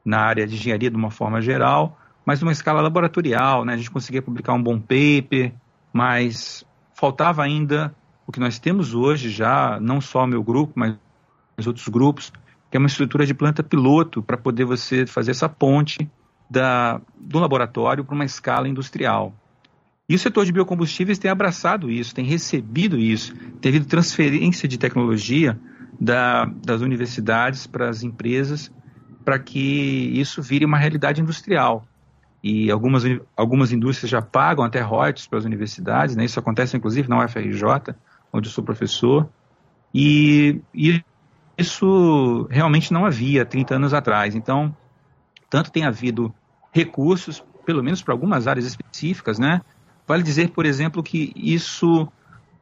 na 0.03 0.21
área 0.21 0.47
de 0.47 0.55
engenharia 0.55 0.91
de 0.91 0.97
uma 0.97 1.11
forma 1.11 1.43
geral, 1.43 1.99
mas 2.25 2.41
numa 2.41 2.53
escala 2.53 2.81
laboratorial, 2.81 3.67
né? 3.67 3.75
a 3.75 3.77
gente 3.77 3.91
conseguia 3.91 4.23
publicar 4.23 4.55
um 4.55 4.63
bom 4.63 4.81
paper, 4.81 5.53
mas 5.93 6.65
faltava 6.95 7.43
ainda 7.43 7.95
o 8.27 8.33
que 8.33 8.41
nós 8.41 8.59
temos 8.59 8.95
hoje 8.95 9.29
já, 9.29 9.79
não 9.79 10.01
só 10.01 10.25
o 10.25 10.27
meu 10.27 10.43
grupo, 10.43 10.73
mas 10.75 10.97
os 11.59 11.67
outros 11.67 11.87
grupos, 11.89 12.33
que 12.71 12.79
é 12.79 12.81
uma 12.81 12.89
estrutura 12.89 13.27
de 13.27 13.35
planta 13.35 13.63
piloto 13.63 14.23
para 14.23 14.39
poder 14.39 14.65
você 14.65 15.07
fazer 15.07 15.33
essa 15.33 15.51
ponte 15.51 16.11
da, 16.49 17.01
do 17.19 17.39
laboratório 17.39 18.05
para 18.05 18.15
uma 18.15 18.25
escala 18.25 18.69
industrial. 18.69 19.35
E 20.09 20.15
o 20.15 20.19
setor 20.19 20.45
de 20.45 20.53
biocombustíveis 20.53 21.19
tem 21.19 21.31
abraçado 21.31 21.91
isso, 21.91 22.15
tem 22.15 22.25
recebido 22.25 22.99
isso, 22.99 23.35
tem 23.61 23.71
havido 23.71 23.87
transferência 23.87 24.69
de 24.69 24.79
tecnologia 24.79 25.59
da, 25.99 26.45
das 26.45 26.83
universidades 26.83 27.67
para 27.67 27.89
as 27.89 28.03
empresas 28.03 28.71
para 29.25 29.39
que 29.39 30.11
isso 30.19 30.43
vire 30.43 30.67
uma 30.67 30.77
realidade 30.77 31.23
industrial 31.23 31.87
e 32.43 32.71
algumas, 32.71 33.05
algumas 33.35 33.73
indústrias 33.73 34.11
já 34.11 34.21
pagam 34.21 34.63
até 34.63 34.79
royalties 34.83 35.27
para 35.27 35.39
as 35.39 35.47
universidades, 35.47 36.15
né? 36.15 36.27
isso 36.27 36.39
acontece 36.39 36.77
inclusive 36.77 37.09
na 37.09 37.25
UFRJ, 37.25 37.95
onde 38.31 38.49
eu 38.49 38.53
sou 38.53 38.63
professor, 38.63 39.27
e, 39.95 40.61
e 40.75 41.03
isso 41.57 42.47
realmente 42.51 42.93
não 42.93 43.07
havia 43.07 43.47
30 43.47 43.77
anos 43.77 43.95
atrás. 43.95 44.35
Então, 44.35 44.77
tanto 45.55 45.71
tem 45.71 45.85
havido 45.85 46.35
recursos, 46.73 47.41
pelo 47.65 47.81
menos 47.81 48.03
para 48.03 48.13
algumas 48.13 48.49
áreas 48.49 48.67
específicas, 48.67 49.39
né? 49.39 49.61
Vale 50.05 50.21
dizer, 50.21 50.51
por 50.51 50.67
exemplo, 50.67 51.01
que 51.01 51.33
isso 51.37 52.09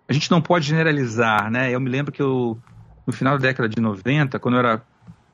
a 0.06 0.12
gente 0.12 0.30
não 0.30 0.42
pode 0.42 0.66
generalizar, 0.66 1.50
né? 1.50 1.70
Eu 1.70 1.80
me 1.80 1.88
lembro 1.88 2.12
que 2.12 2.20
eu, 2.20 2.58
no 3.06 3.12
final 3.14 3.38
da 3.38 3.48
década 3.48 3.66
de 3.66 3.80
90, 3.80 4.38
quando 4.38 4.56
eu 4.56 4.58
era 4.58 4.82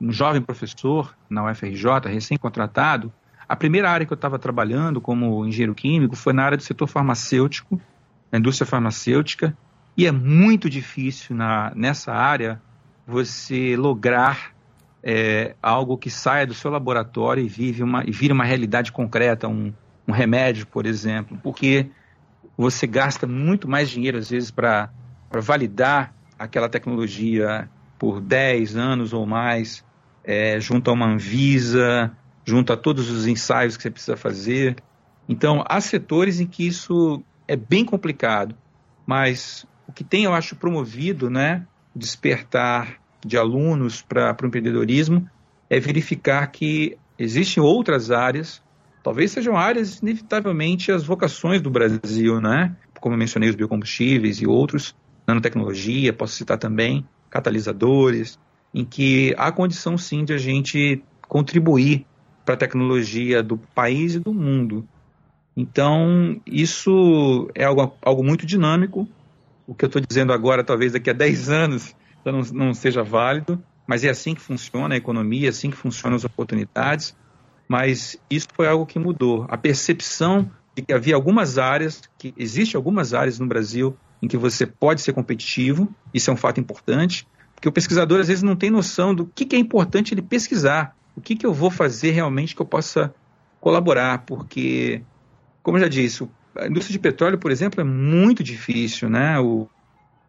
um 0.00 0.12
jovem 0.12 0.40
professor 0.40 1.12
na 1.28 1.50
UFRJ, 1.50 2.06
recém-contratado, 2.06 3.12
a 3.48 3.56
primeira 3.56 3.90
área 3.90 4.06
que 4.06 4.12
eu 4.12 4.14
estava 4.14 4.38
trabalhando 4.38 5.00
como 5.00 5.44
engenheiro 5.44 5.74
químico 5.74 6.14
foi 6.14 6.32
na 6.32 6.44
área 6.44 6.56
do 6.56 6.62
setor 6.62 6.86
farmacêutico, 6.86 7.80
na 8.30 8.38
indústria 8.38 8.68
farmacêutica, 8.68 9.52
e 9.96 10.06
é 10.06 10.12
muito 10.12 10.70
difícil 10.70 11.34
na, 11.34 11.72
nessa 11.74 12.12
área 12.12 12.62
você 13.04 13.76
lograr 13.76 14.56
é, 15.10 15.54
algo 15.62 15.96
que 15.96 16.10
saia 16.10 16.46
do 16.46 16.52
seu 16.52 16.70
laboratório 16.70 17.42
e, 17.42 17.48
vive 17.48 17.82
uma, 17.82 18.04
e 18.04 18.10
vire 18.10 18.30
uma 18.30 18.44
realidade 18.44 18.92
concreta, 18.92 19.48
um, 19.48 19.72
um 20.06 20.12
remédio, 20.12 20.66
por 20.66 20.84
exemplo, 20.84 21.40
porque 21.42 21.86
você 22.58 22.86
gasta 22.86 23.26
muito 23.26 23.66
mais 23.66 23.88
dinheiro, 23.88 24.18
às 24.18 24.28
vezes, 24.28 24.50
para 24.50 24.90
validar 25.32 26.14
aquela 26.38 26.68
tecnologia 26.68 27.70
por 27.98 28.20
10 28.20 28.76
anos 28.76 29.14
ou 29.14 29.24
mais, 29.24 29.82
é, 30.22 30.60
junto 30.60 30.90
a 30.90 30.92
uma 30.92 31.06
Anvisa, 31.06 32.12
junto 32.44 32.70
a 32.70 32.76
todos 32.76 33.08
os 33.08 33.26
ensaios 33.26 33.78
que 33.78 33.84
você 33.84 33.90
precisa 33.90 34.16
fazer. 34.16 34.76
Então, 35.26 35.64
há 35.66 35.80
setores 35.80 36.38
em 36.38 36.46
que 36.46 36.66
isso 36.66 37.24
é 37.46 37.56
bem 37.56 37.82
complicado, 37.82 38.54
mas 39.06 39.64
o 39.86 39.92
que 39.92 40.04
tem, 40.04 40.24
eu 40.24 40.34
acho, 40.34 40.54
promovido, 40.54 41.30
né, 41.30 41.66
despertar 41.96 42.97
de 43.24 43.36
alunos 43.36 44.02
para 44.02 44.36
o 44.42 44.46
empreendedorismo 44.46 45.28
é 45.68 45.78
verificar 45.80 46.46
que 46.48 46.96
existem 47.18 47.62
outras 47.62 48.10
áreas, 48.10 48.62
talvez 49.02 49.32
sejam 49.32 49.56
áreas 49.56 49.98
inevitavelmente 49.98 50.92
as 50.92 51.04
vocações 51.04 51.60
do 51.60 51.70
Brasil, 51.70 52.40
né? 52.40 52.74
Como 53.00 53.14
eu 53.14 53.18
mencionei 53.18 53.48
os 53.48 53.56
biocombustíveis 53.56 54.40
e 54.40 54.46
outros, 54.46 54.94
nanotecnologia, 55.26 56.12
posso 56.12 56.34
citar 56.34 56.58
também 56.58 57.06
catalisadores, 57.30 58.38
em 58.72 58.84
que 58.84 59.34
há 59.36 59.50
condição 59.52 59.96
sim 59.98 60.24
de 60.24 60.32
a 60.32 60.38
gente 60.38 61.02
contribuir 61.26 62.06
para 62.44 62.54
a 62.54 62.58
tecnologia 62.58 63.42
do 63.42 63.58
país 63.58 64.14
e 64.14 64.20
do 64.20 64.32
mundo. 64.32 64.88
Então, 65.56 66.40
isso 66.46 67.50
é 67.54 67.64
algo, 67.64 67.92
algo 68.00 68.24
muito 68.24 68.46
dinâmico. 68.46 69.06
O 69.66 69.74
que 69.74 69.84
eu 69.84 69.88
estou 69.88 70.00
dizendo 70.00 70.32
agora, 70.32 70.64
talvez 70.64 70.92
daqui 70.92 71.10
a 71.10 71.12
10 71.12 71.50
anos, 71.50 71.94
não, 72.32 72.42
não 72.52 72.74
seja 72.74 73.02
válido, 73.02 73.62
mas 73.86 74.04
é 74.04 74.10
assim 74.10 74.34
que 74.34 74.40
funciona 74.40 74.94
a 74.94 74.98
economia, 74.98 75.46
é 75.46 75.50
assim 75.50 75.70
que 75.70 75.76
funcionam 75.76 76.16
as 76.16 76.24
oportunidades. 76.24 77.16
Mas 77.68 78.16
isso 78.30 78.48
foi 78.54 78.66
algo 78.66 78.86
que 78.86 78.98
mudou. 78.98 79.46
A 79.48 79.56
percepção 79.56 80.50
de 80.74 80.82
que 80.82 80.92
havia 80.92 81.14
algumas 81.14 81.58
áreas, 81.58 82.02
que 82.18 82.32
existe 82.36 82.76
algumas 82.76 83.12
áreas 83.12 83.38
no 83.38 83.46
Brasil 83.46 83.96
em 84.22 84.28
que 84.28 84.36
você 84.36 84.66
pode 84.66 85.00
ser 85.00 85.12
competitivo, 85.12 85.88
isso 86.12 86.30
é 86.30 86.32
um 86.32 86.36
fato 86.36 86.60
importante, 86.60 87.26
porque 87.54 87.68
o 87.68 87.72
pesquisador 87.72 88.20
às 88.20 88.28
vezes 88.28 88.42
não 88.42 88.56
tem 88.56 88.70
noção 88.70 89.14
do 89.14 89.26
que, 89.26 89.44
que 89.44 89.56
é 89.56 89.58
importante 89.58 90.14
ele 90.14 90.22
pesquisar 90.22 90.96
o 91.18 91.20
que, 91.20 91.34
que 91.34 91.44
eu 91.44 91.52
vou 91.52 91.70
fazer 91.70 92.12
realmente 92.12 92.54
que 92.54 92.62
eu 92.62 92.66
possa 92.66 93.12
colaborar, 93.60 94.24
porque, 94.24 95.02
como 95.62 95.76
eu 95.76 95.82
já 95.82 95.88
disse, 95.88 96.28
a 96.56 96.66
indústria 96.68 96.92
de 96.92 96.98
petróleo, 97.00 97.38
por 97.38 97.50
exemplo, 97.50 97.80
é 97.80 97.84
muito 97.84 98.42
difícil, 98.42 99.10
né? 99.10 99.38
O, 99.40 99.68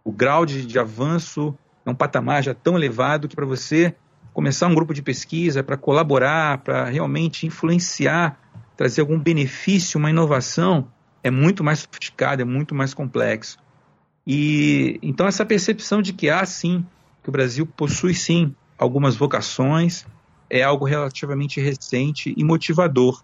o 0.04 0.12
grau 0.12 0.46
de, 0.46 0.66
de 0.66 0.80
avanço 0.80 1.56
é 1.89 1.91
um 1.91 1.95
patamar 1.95 2.43
já 2.43 2.54
tão 2.54 2.75
elevado 2.75 3.28
que 3.28 3.36
para 3.36 3.45
você 3.45 3.95
começar 4.34 4.67
um 4.67 4.75
grupo 4.75 4.93
de 4.93 5.02
pesquisa, 5.02 5.63
para 5.63 5.75
colaborar, 5.75 6.60
para 6.60 6.86
realmente 6.86 7.45
influenciar, 7.45 8.39
trazer 8.78 9.02
algum 9.02 9.19
benefício, 9.19 9.99
uma 9.99 10.10
inovação, 10.10 10.88
é 11.23 11.30
muito 11.30 11.63
mais 11.63 11.80
sofisticado, 11.80 12.41
é 12.41 12.45
muito 12.45 12.73
mais 12.73 12.93
complexo. 12.93 13.58
E 14.25 14.99
então 15.02 15.28
essa 15.28 15.45
percepção 15.45 16.02
de 16.02 16.13
que 16.13 16.30
há 16.30 16.45
sim, 16.45 16.86
que 17.23 17.30
o 17.30 17.32
Brasil 17.32 17.65
possui 17.65 18.13
sim 18.13 18.56
algumas 18.78 19.15
vocações, 19.15 20.06
é 20.49 20.63
algo 20.63 20.86
relativamente 20.86 21.60
recente 21.60 22.34
e 22.38 22.43
motivador 22.43 23.23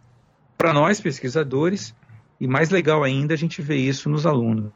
para 0.58 0.74
nós 0.74 1.00
pesquisadores 1.00 1.96
e 2.40 2.48
mais 2.48 2.70
legal 2.70 3.04
ainda 3.04 3.34
a 3.34 3.38
gente 3.38 3.62
vê 3.62 3.78
isso 3.78 4.10
nos 4.10 4.26
alunos. 4.26 4.72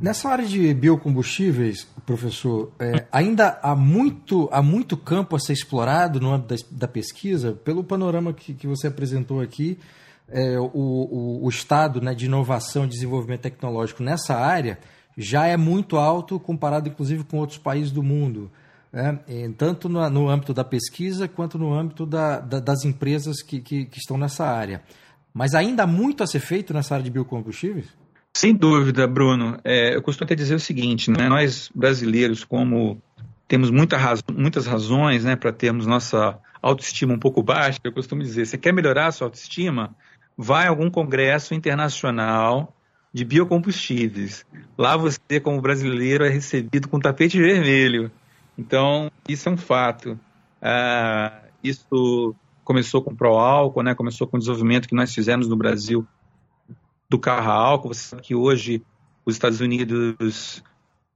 Nessa 0.00 0.30
área 0.30 0.46
de 0.46 0.72
biocombustíveis, 0.72 1.86
professor, 2.06 2.72
é, 2.78 3.04
ainda 3.12 3.58
há 3.62 3.76
muito, 3.76 4.48
há 4.50 4.62
muito 4.62 4.96
campo 4.96 5.36
a 5.36 5.38
ser 5.38 5.52
explorado 5.52 6.18
no 6.18 6.32
âmbito 6.32 6.54
da, 6.54 6.86
da 6.86 6.88
pesquisa, 6.88 7.52
pelo 7.52 7.84
panorama 7.84 8.32
que, 8.32 8.54
que 8.54 8.66
você 8.66 8.86
apresentou 8.86 9.42
aqui. 9.42 9.78
É, 10.26 10.58
o, 10.58 10.70
o, 10.72 11.44
o, 11.44 11.48
estado 11.50 12.00
né, 12.00 12.14
de 12.14 12.24
inovação 12.24 12.86
e 12.86 12.88
desenvolvimento 12.88 13.42
tecnológico 13.42 14.02
nessa 14.02 14.34
área 14.34 14.78
já 15.18 15.46
é 15.46 15.56
muito 15.56 15.98
alto 15.98 16.40
comparado, 16.40 16.88
inclusive, 16.88 17.22
com 17.22 17.36
outros 17.36 17.58
países 17.58 17.92
do 17.92 18.02
mundo, 18.02 18.50
né? 18.90 19.18
tanto 19.58 19.86
no, 19.86 20.08
no, 20.08 20.30
âmbito 20.30 20.54
da 20.54 20.64
pesquisa 20.64 21.28
quanto 21.28 21.58
no 21.58 21.74
âmbito 21.74 22.06
da, 22.06 22.40
da, 22.40 22.58
das 22.58 22.86
empresas 22.86 23.42
que, 23.42 23.60
que, 23.60 23.84
que 23.84 23.98
estão 23.98 24.16
nessa 24.16 24.46
área. 24.46 24.82
Mas 25.32 25.54
ainda 25.54 25.82
há 25.82 25.86
muito 25.86 26.22
a 26.22 26.26
ser 26.26 26.40
feito 26.40 26.72
nessa 26.72 26.94
área 26.94 27.04
de 27.04 27.10
biocombustíveis? 27.10 28.03
Sem 28.36 28.52
dúvida, 28.54 29.06
Bruno. 29.06 29.58
É, 29.62 29.94
eu 29.94 30.02
costumo 30.02 30.24
até 30.24 30.34
dizer 30.34 30.56
o 30.56 30.60
seguinte, 30.60 31.10
né? 31.10 31.28
nós 31.28 31.70
brasileiros, 31.74 32.44
como 32.44 33.00
temos 33.46 33.70
muita 33.70 33.96
muitas 34.34 34.66
razões 34.66 35.24
né, 35.24 35.36
para 35.36 35.52
termos 35.52 35.86
nossa 35.86 36.38
autoestima 36.60 37.14
um 37.14 37.18
pouco 37.18 37.42
baixa, 37.42 37.78
eu 37.84 37.92
costumo 37.92 38.22
dizer, 38.22 38.46
você 38.46 38.58
quer 38.58 38.72
melhorar 38.72 39.06
a 39.06 39.12
sua 39.12 39.26
autoestima? 39.26 39.94
Vai 40.36 40.66
a 40.66 40.70
algum 40.70 40.90
congresso 40.90 41.54
internacional 41.54 42.74
de 43.12 43.24
biocombustíveis. 43.24 44.44
Lá 44.76 44.96
você, 44.96 45.38
como 45.40 45.60
brasileiro, 45.60 46.24
é 46.24 46.28
recebido 46.28 46.88
com 46.88 46.98
tapete 46.98 47.38
vermelho. 47.38 48.10
Então, 48.58 49.10
isso 49.28 49.48
é 49.48 49.52
um 49.52 49.56
fato. 49.56 50.18
Ah, 50.60 51.42
isso 51.62 52.34
começou 52.64 53.00
com 53.02 53.12
o 53.12 53.16
Proálcool, 53.16 53.84
né? 53.84 53.94
começou 53.94 54.26
com 54.26 54.36
o 54.36 54.40
desenvolvimento 54.40 54.88
que 54.88 54.94
nós 54.96 55.14
fizemos 55.14 55.46
no 55.46 55.56
Brasil 55.56 56.04
do 57.14 57.18
carro 57.18 57.50
álcool. 57.50 57.94
Você 57.94 58.08
sabe 58.08 58.22
que 58.22 58.34
hoje 58.34 58.82
os 59.24 59.34
Estados 59.34 59.60
Unidos 59.60 60.62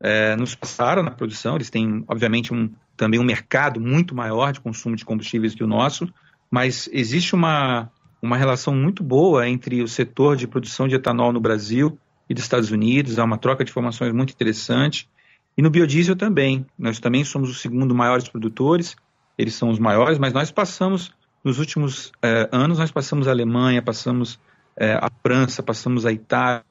é, 0.01 0.37
nos 0.37 0.55
passaram 0.55 1.03
na 1.03 1.11
produção, 1.11 1.57
eles 1.57 1.71
têm, 1.71 2.05
obviamente, 2.07 2.55
um, 2.55 2.71
também 2.97 3.19
um 3.21 3.25
mercado 3.25 3.81
muito 3.81 4.15
maior 4.15 4.53
de 4.53 4.61
consumo 4.61 4.97
de 4.97 5.05
combustíveis 5.05 5.55
que 5.55 5.65
o 5.65 5.67
nosso, 5.67 6.09
mas 6.51 6.89
existe 6.93 7.35
uma, 7.35 7.91
uma 8.23 8.37
relação 8.37 8.75
muito 8.75 9.03
boa 9.03 9.49
entre 9.49 9.83
o 9.83 9.89
setor 9.89 10.37
de 10.37 10.47
produção 10.47 10.87
de 10.89 10.95
etanol 10.95 11.33
no 11.33 11.41
Brasil 11.41 11.99
e 12.31 12.35
dos 12.35 12.45
Estados 12.45 12.71
Unidos, 12.71 13.19
há 13.19 13.25
uma 13.25 13.39
troca 13.39 13.65
de 13.65 13.71
informações 13.71 14.13
muito 14.13 14.33
interessante. 14.33 15.09
E 15.57 15.63
no 15.63 15.71
biodiesel 15.71 16.15
também, 16.15 16.65
nós 16.79 17.01
também 17.01 17.25
somos 17.25 17.51
os 17.51 17.61
segundo 17.61 17.95
maiores 17.95 18.29
produtores, 18.29 18.95
eles 19.37 19.55
são 19.55 19.71
os 19.71 19.79
maiores, 19.79 20.19
mas 20.19 20.33
nós 20.33 20.51
passamos, 20.51 21.13
nos 21.43 21.59
últimos 21.59 22.13
é, 22.23 22.49
anos, 22.53 22.79
nós 22.79 22.93
passamos 22.93 23.27
a 23.27 23.31
Alemanha, 23.31 23.83
passamos 23.83 24.39
é, 24.79 24.93
a 24.93 25.11
França, 25.23 25.63
passamos 25.63 26.07
a 26.07 26.13
Itália, 26.13 26.63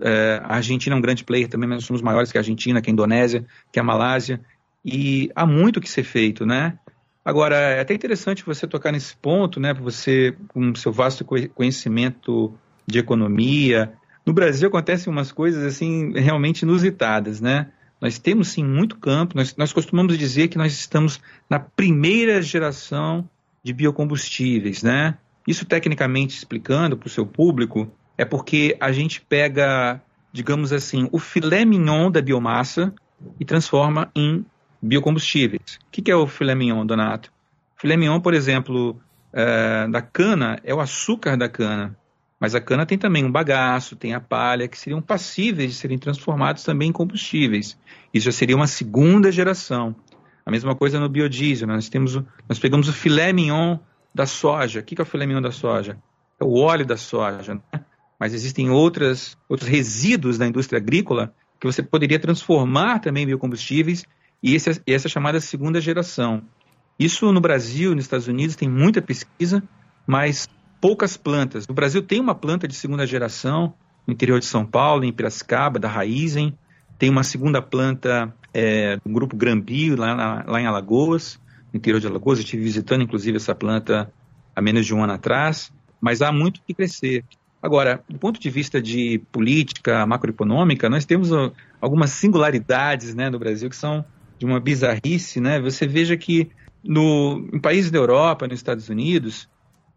é, 0.00 0.40
a 0.42 0.56
Argentina 0.56 0.96
é 0.96 0.98
um 0.98 1.02
grande 1.02 1.24
player 1.24 1.48
também, 1.48 1.68
mas 1.68 1.84
somos 1.84 2.00
maiores 2.00 2.32
que 2.32 2.38
a 2.38 2.40
Argentina, 2.40 2.80
que 2.80 2.88
a 2.88 2.92
Indonésia, 2.92 3.44
que 3.70 3.78
a 3.78 3.82
Malásia, 3.82 4.40
e 4.84 5.30
há 5.34 5.44
muito 5.44 5.80
que 5.80 5.88
ser 5.88 6.04
feito, 6.04 6.46
né? 6.46 6.78
Agora, 7.24 7.56
é 7.56 7.80
até 7.80 7.92
interessante 7.92 8.46
você 8.46 8.66
tocar 8.66 8.90
nesse 8.90 9.14
ponto, 9.16 9.60
né? 9.60 9.74
Você, 9.74 10.34
com 10.48 10.74
seu 10.74 10.90
vasto 10.92 11.26
conhecimento 11.54 12.54
de 12.86 12.98
economia, 12.98 13.92
no 14.24 14.32
Brasil 14.32 14.68
acontecem 14.68 15.12
umas 15.12 15.30
coisas 15.30 15.62
assim 15.64 16.12
realmente 16.12 16.62
inusitadas, 16.62 17.40
né? 17.40 17.68
Nós 18.00 18.18
temos 18.18 18.48
sim 18.48 18.64
muito 18.64 18.96
campo, 18.96 19.36
nós, 19.36 19.54
nós 19.56 19.72
costumamos 19.72 20.16
dizer 20.16 20.48
que 20.48 20.56
nós 20.56 20.72
estamos 20.72 21.20
na 21.50 21.58
primeira 21.58 22.40
geração 22.40 23.28
de 23.62 23.72
biocombustíveis, 23.72 24.82
né? 24.82 25.18
Isso, 25.48 25.64
tecnicamente 25.64 26.36
explicando 26.36 26.94
para 26.94 27.06
o 27.06 27.10
seu 27.10 27.24
público, 27.24 27.90
é 28.18 28.24
porque 28.26 28.76
a 28.78 28.92
gente 28.92 29.18
pega, 29.18 29.98
digamos 30.30 30.74
assim, 30.74 31.08
o 31.10 31.18
filé 31.18 31.64
mignon 31.64 32.10
da 32.10 32.20
biomassa 32.20 32.92
e 33.40 33.46
transforma 33.46 34.10
em 34.14 34.44
biocombustíveis. 34.82 35.78
O 35.86 35.90
que 35.90 36.10
é 36.10 36.14
o 36.14 36.26
filé 36.26 36.54
mignon, 36.54 36.84
Donato? 36.84 37.32
Filé 37.78 37.96
mignon, 37.96 38.20
por 38.20 38.34
exemplo, 38.34 39.00
é, 39.32 39.88
da 39.88 40.02
cana 40.02 40.60
é 40.62 40.74
o 40.74 40.80
açúcar 40.80 41.34
da 41.34 41.48
cana. 41.48 41.96
Mas 42.38 42.54
a 42.54 42.60
cana 42.60 42.84
tem 42.84 42.98
também 42.98 43.24
um 43.24 43.32
bagaço, 43.32 43.96
tem 43.96 44.12
a 44.12 44.20
palha, 44.20 44.68
que 44.68 44.76
seriam 44.76 45.00
passíveis 45.00 45.70
de 45.72 45.78
serem 45.78 45.96
transformados 45.96 46.62
também 46.62 46.90
em 46.90 46.92
combustíveis. 46.92 47.74
Isso 48.12 48.26
já 48.26 48.32
seria 48.32 48.54
uma 48.54 48.66
segunda 48.66 49.32
geração. 49.32 49.96
A 50.44 50.50
mesma 50.50 50.74
coisa 50.74 51.00
no 51.00 51.08
biodiesel. 51.08 51.66
Nós, 51.66 51.88
temos, 51.88 52.20
nós 52.46 52.58
pegamos 52.58 52.86
o 52.86 52.92
filé 52.92 53.32
mignon 53.32 53.78
da 54.14 54.26
soja. 54.26 54.80
O 54.80 54.82
que 54.82 55.00
é 55.00 55.02
o 55.02 55.06
filé 55.06 55.26
mignon 55.26 55.42
da 55.42 55.52
soja? 55.52 55.98
É 56.40 56.44
o 56.44 56.54
óleo 56.58 56.86
da 56.86 56.96
soja. 56.96 57.54
Né? 57.54 57.60
Mas 58.18 58.34
existem 58.34 58.70
outras, 58.70 59.36
outros 59.48 59.68
resíduos 59.68 60.38
da 60.38 60.46
indústria 60.46 60.78
agrícola 60.78 61.32
que 61.60 61.66
você 61.66 61.82
poderia 61.82 62.18
transformar 62.18 63.00
também 63.00 63.24
em 63.24 63.26
biocombustíveis 63.26 64.04
e 64.42 64.54
essa, 64.54 64.80
essa 64.86 65.08
chamada 65.08 65.40
segunda 65.40 65.80
geração. 65.80 66.42
Isso 66.98 67.32
no 67.32 67.40
Brasil, 67.40 67.94
nos 67.94 68.04
Estados 68.04 68.28
Unidos, 68.28 68.56
tem 68.56 68.68
muita 68.68 69.02
pesquisa, 69.02 69.62
mas 70.06 70.48
poucas 70.80 71.16
plantas. 71.16 71.66
No 71.66 71.74
Brasil 71.74 72.02
tem 72.02 72.20
uma 72.20 72.34
planta 72.34 72.66
de 72.66 72.74
segunda 72.74 73.06
geração 73.06 73.74
no 74.06 74.12
interior 74.12 74.38
de 74.38 74.46
São 74.46 74.64
Paulo, 74.64 75.04
em 75.04 75.12
Piracicaba, 75.12 75.78
da 75.78 75.88
Raizen. 75.88 76.56
Tem 76.98 77.10
uma 77.10 77.22
segunda 77.22 77.60
planta 77.62 78.34
é, 78.52 78.96
do 78.96 79.12
grupo 79.12 79.36
Grambi, 79.36 79.94
lá, 79.94 80.44
lá 80.46 80.60
em 80.60 80.66
Alagoas 80.66 81.38
no 81.72 81.78
interior 81.78 82.00
de 82.00 82.06
Alagoas. 82.06 82.38
Estive 82.38 82.62
visitando, 82.62 83.02
inclusive, 83.02 83.36
essa 83.36 83.54
planta 83.54 84.12
há 84.54 84.60
menos 84.60 84.86
de 84.86 84.94
um 84.94 85.02
ano 85.02 85.12
atrás, 85.12 85.72
mas 86.00 86.22
há 86.22 86.32
muito 86.32 86.60
que 86.62 86.74
crescer. 86.74 87.24
Agora, 87.62 88.02
do 88.08 88.18
ponto 88.18 88.40
de 88.40 88.50
vista 88.50 88.80
de 88.80 89.20
política 89.32 90.06
macroeconômica, 90.06 90.88
nós 90.88 91.04
temos 91.04 91.30
algumas 91.80 92.10
singularidades 92.10 93.14
né, 93.14 93.28
no 93.28 93.38
Brasil 93.38 93.68
que 93.68 93.76
são 93.76 94.04
de 94.38 94.46
uma 94.46 94.60
bizarrice. 94.60 95.40
Né? 95.40 95.60
Você 95.60 95.86
veja 95.86 96.16
que 96.16 96.50
no, 96.84 97.48
em 97.52 97.58
países 97.58 97.90
da 97.90 97.98
Europa, 97.98 98.46
nos 98.46 98.58
Estados 98.58 98.88
Unidos, 98.88 99.48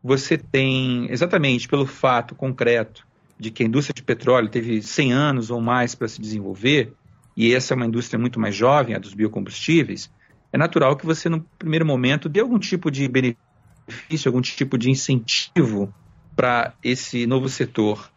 você 0.04 0.38
tem, 0.38 1.08
exatamente 1.12 1.68
pelo 1.68 1.86
fato 1.86 2.34
concreto 2.34 3.06
de 3.40 3.52
que 3.52 3.64
a 3.64 3.66
indústria 3.66 3.94
de 3.94 4.04
petróleo 4.04 4.50
teve 4.50 4.82
100 4.82 5.14
anos 5.14 5.52
ou 5.52 5.62
mais 5.62 5.96
para 5.96 6.08
se 6.08 6.22
desenvolver, 6.22 6.94
e 7.36 7.54
essa 7.54 7.74
é 7.74 7.76
uma 7.76 7.86
indústria 7.86 8.20
muito 8.20 8.40
mais 8.40 8.56
jovem, 8.56 8.96
a 8.96 9.00
dos 9.00 9.14
biocombustíveis, 9.14 10.12
é 10.54 10.58
natural 10.58 10.96
que 10.96 11.06
você, 11.06 11.30
no 11.30 11.42
primeiro 11.58 11.86
momento, 11.86 12.28
dê 12.28 12.40
algum 12.40 12.60
tipo 12.60 12.92
de 12.92 13.08
benefício, 13.08 14.28
algum 14.28 14.42
tipo 14.42 14.78
de 14.78 14.90
incentivo 14.90 15.94
para 16.36 16.74
esse 16.84 17.26
novo 17.26 17.48
setor. 17.48 18.12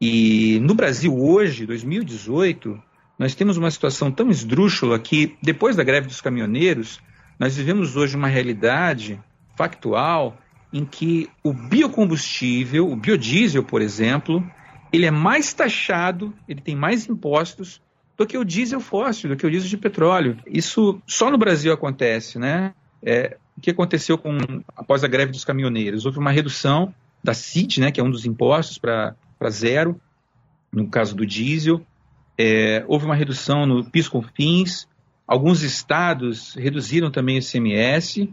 E 0.00 0.58
no 0.60 0.74
Brasil 0.74 1.16
hoje, 1.16 1.64
2018, 1.66 2.80
nós 3.18 3.34
temos 3.34 3.56
uma 3.56 3.70
situação 3.70 4.10
tão 4.10 4.30
esdrúxula 4.30 4.98
que, 4.98 5.36
depois 5.42 5.76
da 5.76 5.84
greve 5.84 6.06
dos 6.06 6.20
caminhoneiros, 6.20 7.00
nós 7.38 7.56
vivemos 7.56 7.96
hoje 7.96 8.16
uma 8.16 8.28
realidade 8.28 9.20
factual 9.56 10.36
em 10.72 10.84
que 10.84 11.30
o 11.42 11.52
biocombustível, 11.52 12.90
o 12.90 12.96
biodiesel, 12.96 13.62
por 13.62 13.80
exemplo, 13.80 14.44
ele 14.92 15.06
é 15.06 15.10
mais 15.10 15.52
taxado, 15.54 16.34
ele 16.48 16.60
tem 16.60 16.74
mais 16.74 17.08
impostos 17.08 17.80
do 18.16 18.26
que 18.26 18.38
o 18.38 18.44
diesel 18.44 18.80
fóssil, 18.80 19.30
do 19.30 19.36
que 19.36 19.46
o 19.46 19.50
diesel 19.50 19.68
de 19.68 19.76
petróleo. 19.76 20.38
Isso 20.46 21.00
só 21.06 21.30
no 21.30 21.38
Brasil 21.38 21.72
acontece, 21.72 22.38
né? 22.38 22.74
É, 23.02 23.36
o 23.56 23.60
que 23.60 23.70
aconteceu 23.70 24.16
com 24.16 24.36
após 24.76 25.04
a 25.04 25.08
greve 25.08 25.32
dos 25.32 25.44
caminhoneiros? 25.44 26.06
Houve 26.06 26.18
uma 26.18 26.30
redução 26.30 26.94
da 27.22 27.34
CIT, 27.34 27.80
né, 27.80 27.90
que 27.90 28.00
é 28.00 28.04
um 28.04 28.10
dos 28.10 28.24
impostos, 28.24 28.78
para 28.78 29.14
zero, 29.50 30.00
no 30.72 30.88
caso 30.88 31.14
do 31.14 31.26
diesel. 31.26 31.84
É, 32.38 32.84
houve 32.86 33.04
uma 33.04 33.14
redução 33.14 33.66
no 33.66 33.84
PIS/COFINS. 33.84 34.86
Alguns 35.26 35.62
estados 35.62 36.54
reduziram 36.54 37.10
também 37.10 37.36
o 37.36 37.40
ICMS 37.40 38.32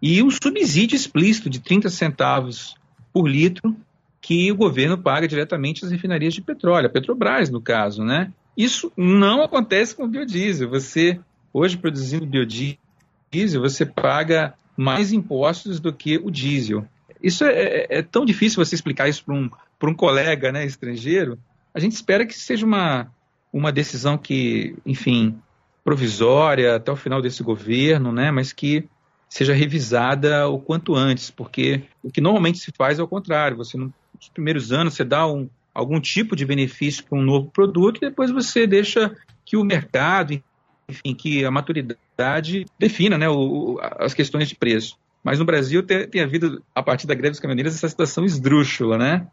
e 0.00 0.22
um 0.22 0.30
subsídio 0.30 0.96
explícito 0.96 1.48
de 1.48 1.60
30 1.60 1.88
centavos 1.88 2.74
por 3.12 3.28
litro 3.28 3.76
que 4.20 4.50
o 4.50 4.56
governo 4.56 4.98
paga 4.98 5.28
diretamente 5.28 5.84
às 5.84 5.90
refinarias 5.90 6.34
de 6.34 6.40
petróleo, 6.40 6.86
a 6.86 6.90
Petrobras, 6.90 7.50
no 7.50 7.60
caso, 7.60 8.04
né? 8.04 8.32
Isso 8.56 8.92
não 8.96 9.42
acontece 9.42 9.94
com 9.94 10.04
o 10.04 10.08
biodiesel. 10.08 10.68
Você, 10.70 11.18
hoje, 11.52 11.76
produzindo 11.76 12.26
biodiesel, 12.26 13.60
você 13.60 13.86
paga 13.86 14.54
mais 14.76 15.12
impostos 15.12 15.80
do 15.80 15.92
que 15.92 16.18
o 16.18 16.30
diesel. 16.30 16.86
Isso 17.22 17.44
é, 17.44 17.52
é, 17.52 17.86
é 17.98 18.02
tão 18.02 18.24
difícil 18.24 18.62
você 18.64 18.74
explicar 18.74 19.08
isso 19.08 19.24
para 19.24 19.34
um, 19.34 19.50
um 19.82 19.94
colega 19.94 20.50
né, 20.50 20.64
estrangeiro. 20.64 21.38
A 21.72 21.80
gente 21.80 21.92
espera 21.92 22.26
que 22.26 22.34
seja 22.34 22.66
uma, 22.66 23.08
uma 23.52 23.70
decisão 23.70 24.18
que, 24.18 24.74
enfim, 24.84 25.38
provisória 25.84 26.76
até 26.76 26.90
o 26.90 26.96
final 26.96 27.22
desse 27.22 27.42
governo, 27.42 28.12
né, 28.12 28.30
mas 28.30 28.52
que 28.52 28.88
seja 29.28 29.54
revisada 29.54 30.48
o 30.48 30.58
quanto 30.58 30.94
antes, 30.94 31.30
porque 31.30 31.84
o 32.02 32.10
que 32.10 32.20
normalmente 32.20 32.58
se 32.58 32.70
faz 32.76 32.98
é 32.98 33.02
o 33.02 33.08
contrário. 33.08 33.56
Você, 33.56 33.78
nos 33.78 33.92
primeiros 34.34 34.72
anos, 34.72 34.94
você 34.94 35.04
dá 35.04 35.26
um, 35.26 35.48
algum 35.74 36.00
tipo 36.00 36.36
de 36.36 36.44
benefício 36.44 37.04
para 37.04 37.18
um 37.18 37.22
novo 37.22 37.50
produto 37.50 37.98
e 37.98 38.08
depois 38.08 38.30
você 38.30 38.66
deixa 38.66 39.16
que 39.44 39.56
o 39.56 39.64
mercado, 39.64 40.42
enfim, 40.88 41.14
que 41.14 41.44
a 41.44 41.50
maturidade 41.50 42.66
defina 42.78 43.16
né, 43.16 43.28
o, 43.28 43.78
as 43.80 44.14
questões 44.14 44.48
de 44.48 44.54
preço. 44.54 44.96
Mas 45.22 45.38
no 45.38 45.44
Brasil 45.44 45.82
tem, 45.82 46.06
tem 46.08 46.20
havido, 46.20 46.62
a 46.74 46.82
partir 46.82 47.06
da 47.06 47.14
greve 47.14 47.30
dos 47.30 47.40
caminhoneiros, 47.40 47.74
essa 47.74 47.88
situação 47.88 48.24
esdrúxula, 48.24 48.98
né? 48.98 49.26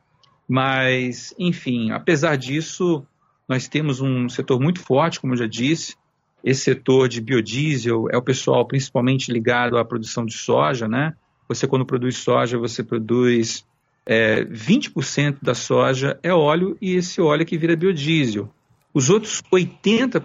Mas, 0.48 1.34
enfim, 1.38 1.92
apesar 1.92 2.36
disso, 2.36 3.06
nós 3.48 3.68
temos 3.68 4.00
um 4.00 4.30
setor 4.30 4.60
muito 4.60 4.80
forte, 4.80 5.20
como 5.20 5.34
eu 5.34 5.38
já 5.38 5.48
disse. 5.48 5.96
Esse 6.44 6.62
setor 6.62 7.10
de 7.10 7.20
biodiesel 7.20 8.08
é 8.10 8.18
o 8.18 8.22
pessoal 8.22 8.66
principalmente 8.66 9.32
ligado 9.32 9.78
à 9.78 9.84
produção 9.84 10.26
de 10.26 10.34
soja, 10.34 10.88
né? 10.88 11.14
Você, 11.48 11.68
quando 11.68 11.86
produz 11.86 12.18
soja, 12.18 12.58
você 12.58 12.84
produz 12.84 13.66
é, 14.12 14.44
20% 14.44 15.38
da 15.40 15.54
soja 15.54 16.20
é 16.24 16.34
óleo 16.34 16.76
e 16.82 16.96
esse 16.96 17.22
óleo 17.22 17.44
é 17.44 17.46
que 17.46 17.60
vira 17.60 17.76
biodiesel. 17.76 18.50
Os 18.92 19.08
outros 19.08 19.44
80% 19.54 20.24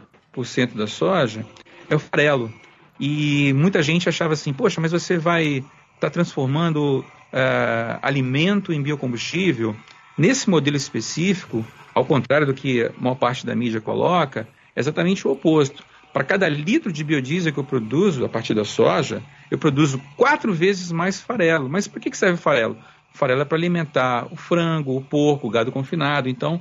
da 0.74 0.86
soja 0.86 1.44
é 1.90 1.94
o 1.94 1.98
farelo. 1.98 2.50
E 2.98 3.52
muita 3.52 3.82
gente 3.82 4.08
achava 4.08 4.32
assim, 4.32 4.54
poxa, 4.54 4.80
mas 4.80 4.90
você 4.90 5.18
vai 5.18 5.56
estar 5.56 5.66
tá 6.00 6.10
transformando 6.10 7.00
uh, 7.00 7.98
alimento 8.00 8.72
em 8.72 8.82
biocombustível? 8.82 9.76
Nesse 10.16 10.48
modelo 10.48 10.78
específico, 10.78 11.62
ao 11.94 12.06
contrário 12.06 12.46
do 12.46 12.54
que 12.54 12.84
a 12.84 12.92
maior 12.98 13.16
parte 13.16 13.44
da 13.44 13.54
mídia 13.54 13.82
coloca, 13.82 14.48
é 14.74 14.80
exatamente 14.80 15.28
o 15.28 15.32
oposto. 15.32 15.84
Para 16.10 16.24
cada 16.24 16.48
litro 16.48 16.90
de 16.90 17.04
biodiesel 17.04 17.52
que 17.52 17.58
eu 17.58 17.64
produzo 17.64 18.24
a 18.24 18.30
partir 18.30 18.54
da 18.54 18.64
soja, 18.64 19.22
eu 19.50 19.58
produzo 19.58 20.00
quatro 20.16 20.54
vezes 20.54 20.90
mais 20.90 21.20
farelo. 21.20 21.68
Mas 21.68 21.86
por 21.86 22.00
que 22.00 22.16
serve 22.16 22.36
o 22.36 22.42
farelo? 22.42 22.78
Farelo 23.14 23.42
é 23.42 23.44
para 23.44 23.56
alimentar 23.56 24.26
o 24.32 24.36
frango, 24.36 24.96
o 24.96 25.00
porco, 25.00 25.46
o 25.46 25.50
gado 25.50 25.70
confinado. 25.70 26.28
Então, 26.28 26.60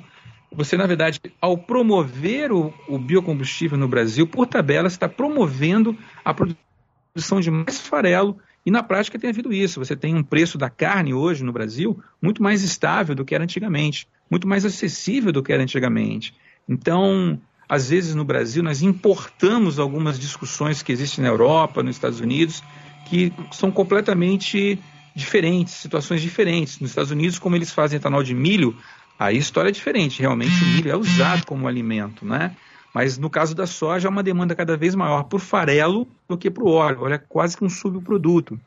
você, 0.51 0.77
na 0.77 0.85
verdade, 0.85 1.19
ao 1.41 1.57
promover 1.57 2.51
o, 2.51 2.71
o 2.87 2.99
biocombustível 2.99 3.75
no 3.75 3.87
Brasil, 3.87 4.27
por 4.27 4.45
tabela, 4.45 4.87
está 4.87 5.09
promovendo 5.09 5.97
a 6.23 6.31
produção 6.31 7.41
de 7.41 7.49
mais 7.49 7.79
farelo 7.79 8.37
e 8.63 8.69
na 8.69 8.83
prática 8.83 9.17
tem 9.17 9.31
havido 9.31 9.51
isso. 9.51 9.79
Você 9.79 9.95
tem 9.95 10.15
um 10.15 10.21
preço 10.21 10.55
da 10.55 10.69
carne 10.69 11.11
hoje 11.11 11.43
no 11.43 11.51
Brasil 11.51 11.99
muito 12.21 12.41
mais 12.43 12.61
estável 12.61 13.15
do 13.15 13.25
que 13.25 13.33
era 13.33 13.43
antigamente, 13.43 14.07
muito 14.29 14.47
mais 14.47 14.63
acessível 14.63 15.31
do 15.31 15.41
que 15.41 15.51
era 15.51 15.63
antigamente. 15.63 16.35
Então, 16.69 17.41
às 17.67 17.89
vezes 17.89 18.13
no 18.13 18.23
Brasil 18.23 18.61
nós 18.61 18.83
importamos 18.83 19.79
algumas 19.79 20.19
discussões 20.19 20.83
que 20.83 20.91
existem 20.91 21.23
na 21.23 21.31
Europa, 21.31 21.81
nos 21.81 21.95
Estados 21.95 22.19
Unidos, 22.19 22.63
que 23.09 23.33
são 23.51 23.71
completamente 23.71 24.79
diferentes, 25.15 25.73
situações 25.75 26.21
diferentes. 26.21 26.79
Nos 26.79 26.91
Estados 26.91 27.11
Unidos, 27.11 27.39
como 27.39 27.55
eles 27.55 27.71
fazem 27.71 27.97
etanol 27.97 28.23
de 28.23 28.33
milho, 28.33 28.75
aí 29.17 29.35
a 29.35 29.39
história 29.39 29.69
é 29.69 29.71
diferente. 29.71 30.21
Realmente 30.21 30.63
o 30.63 30.67
milho 30.67 30.91
é 30.91 30.95
usado 30.95 31.45
como 31.45 31.67
alimento, 31.67 32.25
né? 32.25 32.55
Mas 32.93 33.17
no 33.17 33.29
caso 33.29 33.55
da 33.55 33.65
soja, 33.65 34.07
há 34.07 34.11
uma 34.11 34.21
demanda 34.21 34.55
cada 34.55 34.77
vez 34.77 34.93
maior 34.93 35.23
por 35.23 35.39
farelo 35.39 36.07
do 36.27 36.37
que 36.37 36.51
para 36.51 36.63
o 36.63 36.69
óleo. 36.69 36.99
Olha, 37.01 37.17
quase 37.17 37.57
que 37.57 37.63
um 37.63 37.69
subproduto. 37.69 38.59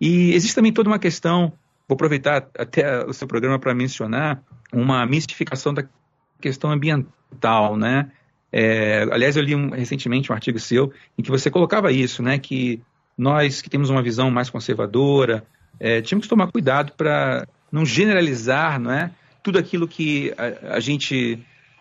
E 0.00 0.32
existe 0.34 0.54
também 0.54 0.72
toda 0.72 0.88
uma 0.88 0.98
questão, 0.98 1.52
vou 1.88 1.94
aproveitar 1.94 2.48
até 2.58 3.04
o 3.04 3.12
seu 3.12 3.26
programa 3.26 3.58
para 3.58 3.74
mencionar, 3.74 4.42
uma 4.72 5.04
mistificação 5.06 5.74
da 5.74 5.84
questão 6.40 6.70
ambiental, 6.70 7.76
né? 7.76 8.10
É, 8.52 9.02
aliás, 9.12 9.36
eu 9.36 9.42
li 9.42 9.54
um, 9.54 9.70
recentemente 9.70 10.30
um 10.30 10.34
artigo 10.34 10.58
seu 10.58 10.92
em 11.16 11.22
que 11.22 11.30
você 11.30 11.50
colocava 11.50 11.92
isso, 11.92 12.22
né? 12.22 12.38
Que 12.38 12.82
nós 13.16 13.62
que 13.62 13.70
temos 13.70 13.90
uma 13.90 14.02
visão 14.02 14.30
mais 14.30 14.50
conservadora, 14.50 15.44
é, 15.78 16.00
tínhamos 16.02 16.26
que 16.26 16.30
tomar 16.30 16.50
cuidado 16.50 16.92
para 16.96 17.46
não 17.70 17.84
generalizar, 17.84 18.80
não 18.80 18.90
é? 18.90 19.10
Tudo 19.42 19.58
aquilo 19.58 19.86
que 19.88 20.34
a, 20.36 20.76
a 20.76 20.80
gente 20.80 21.38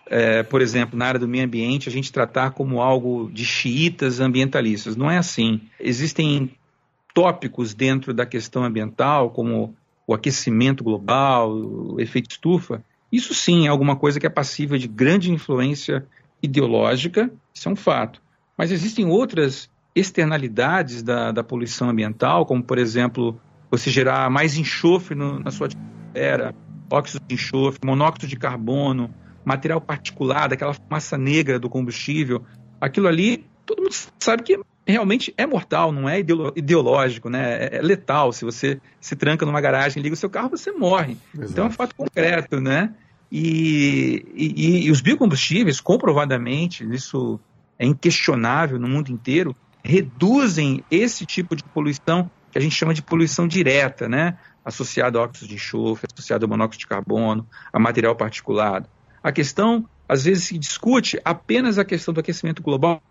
é, 0.10 0.42
por 0.42 0.62
exemplo, 0.62 0.98
na 0.98 1.06
área 1.06 1.20
do 1.20 1.28
meio 1.28 1.46
ambiente, 1.46 1.88
a 1.88 1.92
gente 1.92 2.12
tratar 2.12 2.52
como 2.52 2.82
algo 2.82 3.30
de 3.32 3.46
xiitas 3.46 4.20
ambientalistas. 4.20 4.96
Não 4.96 5.10
é 5.10 5.18
assim. 5.18 5.62
Existem 5.80 6.52
tópicos 7.14 7.74
dentro 7.74 8.14
da 8.14 8.26
questão 8.26 8.64
ambiental, 8.64 9.30
como 9.30 9.76
o 10.08 10.14
aquecimento 10.14 10.84
global, 10.84 11.52
o 11.52 12.02
efeito 12.02 12.32
estufa. 12.32 12.84
Isso 13.12 13.34
sim 13.34 13.68
é 13.68 13.70
alguma 13.70 13.96
coisa 13.96 14.20
que 14.20 14.26
é 14.26 14.30
passível 14.30 14.78
de 14.78 14.88
grande 14.88 15.32
influência 15.32 16.06
ideológica, 16.42 17.32
isso 17.54 17.70
é 17.70 17.72
um 17.72 17.76
fato. 17.76 18.22
Mas 18.58 18.72
existem 18.72 19.06
outras 19.06 19.70
externalidades 19.96 21.04
da, 21.04 21.32
da 21.32 21.44
poluição 21.44 21.90
ambiental, 21.90 22.46
como, 22.46 22.64
por 22.64 22.78
exemplo, 22.78 23.40
você 23.70 23.90
gerar 23.90 24.30
mais 24.30 24.58
enxofre 24.58 25.16
no, 25.16 25.40
na 25.40 25.52
sua 25.52 25.68
atmosfera, 25.68 26.56
óxido 26.92 27.24
de 27.28 27.36
enxofre, 27.36 27.80
monóxido 27.86 28.28
de 28.28 28.36
carbono, 28.36 29.14
material 29.46 29.80
particulado, 29.80 30.50
daquela 30.50 30.74
fumaça 30.74 31.18
negra 31.18 31.60
do 31.60 31.70
combustível, 31.70 32.44
aquilo 32.80 33.08
ali, 33.08 33.46
todo 33.66 33.82
mundo 33.82 33.96
sabe 34.20 34.44
que 34.44 34.60
realmente 34.86 35.34
é 35.38 35.46
mortal, 35.46 35.92
não 35.92 36.10
é 36.10 36.20
ideológico, 36.20 37.30
né? 37.30 37.66
É, 37.66 37.78
é 37.78 37.82
letal. 37.82 38.34
Se 38.34 38.44
você 38.44 38.80
se 39.00 39.16
tranca 39.16 39.46
numa 39.46 39.62
garagem, 39.62 40.02
liga 40.02 40.14
o 40.14 40.18
seu 40.18 40.30
carro, 40.30 40.50
você 40.50 40.72
morre. 40.72 41.18
Exato. 41.34 41.52
Então 41.52 41.66
é 41.66 41.68
um 41.68 41.72
fato 41.72 41.96
concreto, 41.96 42.60
né? 42.60 42.94
E, 43.32 44.26
e, 44.34 44.88
e, 44.88 44.92
os 44.92 45.02
biocombustíveis, 45.02 45.80
comprovadamente, 45.80 46.84
isso 46.92 47.40
é 47.78 47.86
inquestionável 47.86 48.80
no 48.80 48.88
mundo 48.88 49.12
inteiro, 49.12 49.56
reduzem 49.84 50.84
esse 50.90 51.26
tipo 51.28 51.56
de 51.56 51.64
poluição 51.64 52.30
que 52.52 52.58
a 52.58 52.62
gente 52.62 52.76
chama 52.76 52.94
de 52.94 53.02
poluição 53.02 53.48
direta, 53.48 54.08
né? 54.08 54.38
Associada 54.64 55.20
a 55.20 55.22
óxidos 55.22 55.48
de 55.48 55.56
enxofre, 55.56 56.08
associada 56.12 56.46
ao 56.46 56.50
monóxido 56.50 56.80
de 56.80 56.88
carbono, 56.88 57.48
a 57.72 57.80
material 57.80 58.16
particulado. 58.16 58.88
A 59.24 59.32
questão, 59.32 59.88
às 60.08 60.26
vezes, 60.26 60.46
se 60.46 60.58
discute 60.58 61.20
apenas 61.24 61.78
a 61.78 61.86
questão 61.86 62.14
do 62.14 62.20
aquecimento 62.20 62.62
global, 62.62 63.02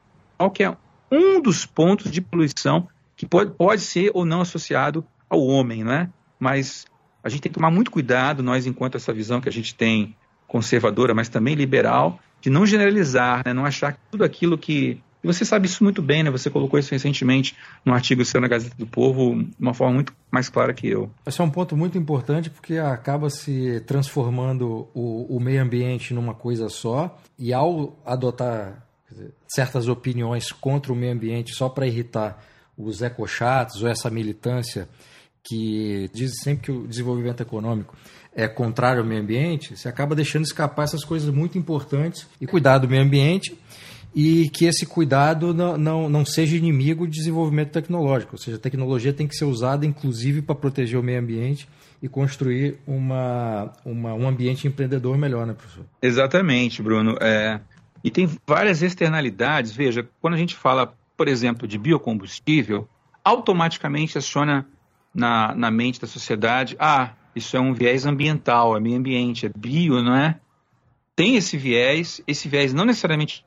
que 0.55 0.63
é 0.63 0.77
um 1.11 1.41
dos 1.41 1.65
pontos 1.67 2.11
de 2.11 2.21
poluição 2.21 2.89
que 3.17 3.27
pode, 3.27 3.51
pode 3.53 3.81
ser 3.83 4.11
ou 4.15 4.25
não 4.25 4.41
associado 4.41 5.05
ao 5.29 5.45
homem, 5.45 5.83
não 5.83 5.93
é? 5.93 6.09
Mas 6.39 6.87
a 7.23 7.29
gente 7.29 7.43
tem 7.43 7.51
que 7.51 7.59
tomar 7.59 7.71
muito 7.71 7.91
cuidado, 7.91 8.43
nós, 8.43 8.67
enquanto 8.67 8.97
essa 8.97 9.13
visão 9.13 9.41
que 9.41 9.49
a 9.49 9.53
gente 9.53 9.75
tem 9.75 10.17
conservadora, 10.47 11.15
mas 11.15 11.29
também 11.29 11.55
liberal, 11.55 12.19
de 12.41 12.49
não 12.49 12.65
generalizar, 12.65 13.43
né? 13.45 13.53
não 13.53 13.67
achar 13.67 13.93
que 13.93 13.99
tudo 14.11 14.25
aquilo 14.25 14.57
que 14.57 15.01
e 15.23 15.27
você 15.27 15.45
sabe 15.45 15.67
isso 15.67 15.83
muito 15.83 16.01
bem, 16.01 16.23
né? 16.23 16.31
Você 16.31 16.49
colocou 16.49 16.79
isso 16.79 16.91
recentemente 16.93 17.57
num 17.85 17.93
artigo 17.93 18.25
seu 18.25 18.41
na 18.41 18.49
Gazeta 18.49 18.77
do 18.79 18.87
Povo, 18.87 19.43
de 19.43 19.51
uma 19.59 19.75
forma 19.75 19.95
muito 19.95 20.13
mais 20.31 20.49
clara 20.49 20.73
que 20.73 20.87
eu. 20.87 21.11
Esse 21.27 21.41
é 21.41 21.45
um 21.45 21.51
ponto 21.51 21.77
muito 21.77 21.99
importante 21.99 22.51
porque 22.51 22.77
acaba 22.77 23.29
se 23.29 23.81
transformando 23.87 24.89
o, 24.95 25.37
o 25.37 25.41
meio 25.41 25.63
ambiente 25.63 26.15
numa 26.15 26.35
coisa 26.35 26.69
só 26.69 27.19
e 27.39 27.53
ao 27.53 27.99
adotar 28.05 28.85
certas 29.49 29.89
opiniões 29.89 30.53
contra 30.53 30.93
o 30.93 30.97
meio 30.97 31.13
ambiente 31.13 31.55
só 31.55 31.69
para 31.69 31.87
irritar 31.87 32.45
os 32.77 33.03
ecochatos 33.03 33.83
ou 33.83 33.89
essa 33.89 34.11
militância 34.11 34.89
que 35.43 36.11
diz 36.13 36.43
sempre 36.43 36.65
que 36.65 36.73
o 36.73 36.87
desenvolvimento 36.87 37.41
econômico 37.41 37.97
é 38.35 38.47
contrário 38.47 39.01
ao 39.01 39.07
meio 39.07 39.21
ambiente, 39.21 39.77
você 39.77 39.89
acaba 39.89 40.15
deixando 40.15 40.45
escapar 40.45 40.85
essas 40.85 41.05
coisas 41.05 41.29
muito 41.31 41.59
importantes 41.59 42.27
e 42.41 42.47
cuidar 42.47 42.79
do 42.79 42.89
meio 42.89 43.03
ambiente 43.03 43.59
e 44.21 44.49
que 44.49 44.65
esse 44.65 44.85
cuidado 44.85 45.55
não, 45.55 45.79
não, 45.79 46.09
não 46.09 46.25
seja 46.25 46.57
inimigo 46.57 47.07
do 47.07 47.13
desenvolvimento 47.13 47.71
tecnológico, 47.71 48.35
ou 48.35 48.39
seja, 48.39 48.57
a 48.57 48.61
tecnologia 48.61 49.13
tem 49.13 49.29
que 49.29 49.37
ser 49.37 49.45
usada 49.45 49.87
inclusive 49.87 50.43
para 50.43 50.57
proteger 50.57 50.99
o 50.99 51.03
meio 51.05 51.21
ambiente 51.21 51.69
e 52.03 52.09
construir 52.09 52.81
uma, 52.85 53.73
uma, 53.85 54.15
um 54.15 54.27
ambiente 54.27 54.67
empreendedor 54.67 55.17
melhor, 55.17 55.47
né, 55.47 55.53
professor? 55.53 55.85
Exatamente, 56.03 56.83
Bruno. 56.83 57.17
É, 57.21 57.61
e 58.03 58.11
tem 58.11 58.29
várias 58.45 58.83
externalidades. 58.83 59.71
Veja, 59.71 60.05
quando 60.21 60.35
a 60.35 60.39
gente 60.39 60.57
fala, 60.57 60.93
por 61.17 61.29
exemplo, 61.29 61.69
de 61.69 61.79
biocombustível, 61.79 62.89
automaticamente 63.23 64.19
aciona 64.19 64.67
na, 65.15 65.55
na 65.55 65.71
mente 65.71 66.01
da 66.01 66.09
sociedade, 66.09 66.75
ah, 66.81 67.13
isso 67.37 67.57
é 67.57 67.61
um 67.61 67.73
viés 67.73 68.05
ambiental, 68.05 68.77
é 68.77 68.81
meio 68.81 68.97
ambiente, 68.97 69.47
é 69.47 69.51
bio, 69.57 70.03
não 70.03 70.17
é? 70.17 70.41
Tem 71.15 71.37
esse 71.37 71.57
viés, 71.57 72.21
esse 72.27 72.49
viés 72.49 72.75
não 72.75 72.85
necessariamente 72.85 73.45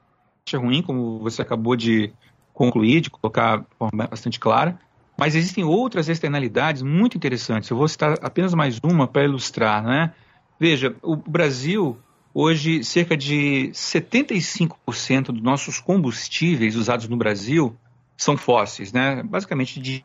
ruim, 0.54 0.82
como 0.82 1.20
você 1.20 1.42
acabou 1.42 1.76
de 1.76 2.12
concluir, 2.54 3.02
de 3.02 3.10
colocar 3.10 3.60
de 3.60 3.66
forma 3.78 4.08
bastante 4.08 4.40
clara, 4.40 4.80
mas 5.18 5.36
existem 5.36 5.64
outras 5.64 6.10
externalidades 6.10 6.82
muito 6.82 7.16
interessantes. 7.16 7.70
Eu 7.70 7.78
vou 7.78 7.88
citar 7.88 8.18
apenas 8.22 8.54
mais 8.54 8.80
uma 8.84 9.08
para 9.08 9.24
ilustrar. 9.24 9.84
Né? 9.84 10.14
Veja, 10.60 10.96
o 11.02 11.16
Brasil, 11.16 11.98
hoje, 12.34 12.84
cerca 12.84 13.16
de 13.16 13.70
75% 13.74 15.26
dos 15.26 15.42
nossos 15.42 15.80
combustíveis 15.80 16.76
usados 16.76 17.08
no 17.08 17.18
Brasil 17.18 17.76
são 18.18 18.38
fósseis, 18.38 18.92
né? 18.92 19.24
basicamente 19.24 20.04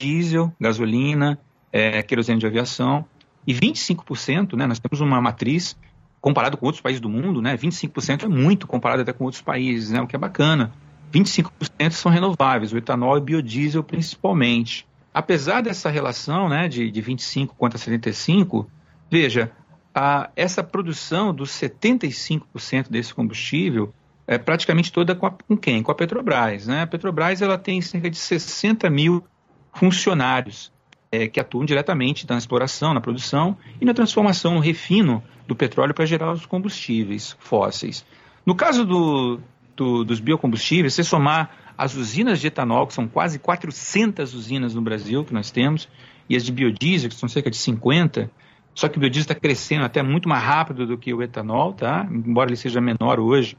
diesel, 0.00 0.52
gasolina, 0.60 1.38
é, 1.72 2.02
querosene 2.02 2.38
de 2.38 2.46
aviação, 2.46 3.04
e 3.46 3.54
25%, 3.54 4.56
né, 4.56 4.66
nós 4.66 4.78
temos 4.78 5.00
uma 5.00 5.20
matriz 5.22 5.74
comparado 6.20 6.56
com 6.56 6.66
outros 6.66 6.82
países 6.82 7.00
do 7.00 7.08
mundo, 7.08 7.40
né, 7.40 7.56
25% 7.56 8.24
é 8.24 8.28
muito 8.28 8.66
comparado 8.66 9.02
até 9.02 9.12
com 9.12 9.24
outros 9.24 9.42
países, 9.42 9.90
né, 9.90 10.00
o 10.00 10.06
que 10.06 10.16
é 10.16 10.18
bacana. 10.18 10.72
25% 11.12 11.90
são 11.92 12.12
renováveis, 12.12 12.72
o 12.72 12.76
etanol 12.76 13.16
e 13.16 13.20
o 13.20 13.24
biodiesel 13.24 13.82
principalmente. 13.82 14.86
Apesar 15.12 15.62
dessa 15.62 15.88
relação 15.88 16.48
né, 16.48 16.68
de, 16.68 16.90
de 16.90 17.00
25 17.00 17.54
contra 17.54 17.78
75, 17.78 18.70
veja, 19.10 19.50
a, 19.94 20.30
essa 20.36 20.62
produção 20.62 21.34
dos 21.34 21.50
75% 21.50 22.90
desse 22.90 23.14
combustível 23.14 23.92
é 24.26 24.36
praticamente 24.36 24.92
toda 24.92 25.14
com, 25.14 25.26
a, 25.26 25.30
com, 25.30 25.56
quem? 25.56 25.82
Com 25.82 25.90
a 25.90 25.94
Petrobras. 25.94 26.66
Né? 26.66 26.82
A 26.82 26.86
Petrobras 26.86 27.40
ela 27.40 27.56
tem 27.56 27.80
cerca 27.80 28.10
de 28.10 28.18
60 28.18 28.88
mil 28.90 29.24
funcionários. 29.72 30.70
É, 31.10 31.26
que 31.26 31.40
atuam 31.40 31.64
diretamente 31.64 32.26
na 32.28 32.36
exploração, 32.36 32.94
na 32.94 33.00
produção 33.00 33.56
e 33.80 33.84
na 33.84 33.94
transformação, 33.94 34.54
no 34.54 34.60
refino 34.60 35.22
do 35.46 35.56
petróleo 35.56 35.94
para 35.94 36.04
gerar 36.04 36.32
os 36.32 36.46
combustíveis 36.46 37.36
fósseis. 37.38 38.04
No 38.44 38.54
caso 38.54 38.84
do, 38.84 39.40
do, 39.76 40.04
dos 40.04 40.20
biocombustíveis, 40.20 40.94
se 40.94 41.04
somar 41.04 41.50
as 41.76 41.94
usinas 41.94 42.40
de 42.40 42.48
etanol, 42.48 42.86
que 42.86 42.92
são 42.92 43.06
quase 43.06 43.38
400 43.38 44.34
usinas 44.34 44.74
no 44.74 44.82
Brasil 44.82 45.24
que 45.24 45.32
nós 45.32 45.50
temos, 45.50 45.88
e 46.28 46.36
as 46.36 46.44
de 46.44 46.52
biodiesel, 46.52 47.08
que 47.08 47.16
são 47.16 47.28
cerca 47.28 47.50
de 47.50 47.56
50, 47.56 48.30
só 48.74 48.88
que 48.88 48.98
o 48.98 49.00
biodiesel 49.00 49.32
está 49.32 49.34
crescendo 49.34 49.84
até 49.84 50.02
muito 50.02 50.28
mais 50.28 50.42
rápido 50.42 50.86
do 50.86 50.98
que 50.98 51.14
o 51.14 51.22
etanol, 51.22 51.72
tá? 51.72 52.06
embora 52.10 52.50
ele 52.50 52.56
seja 52.56 52.80
menor 52.80 53.18
hoje, 53.18 53.56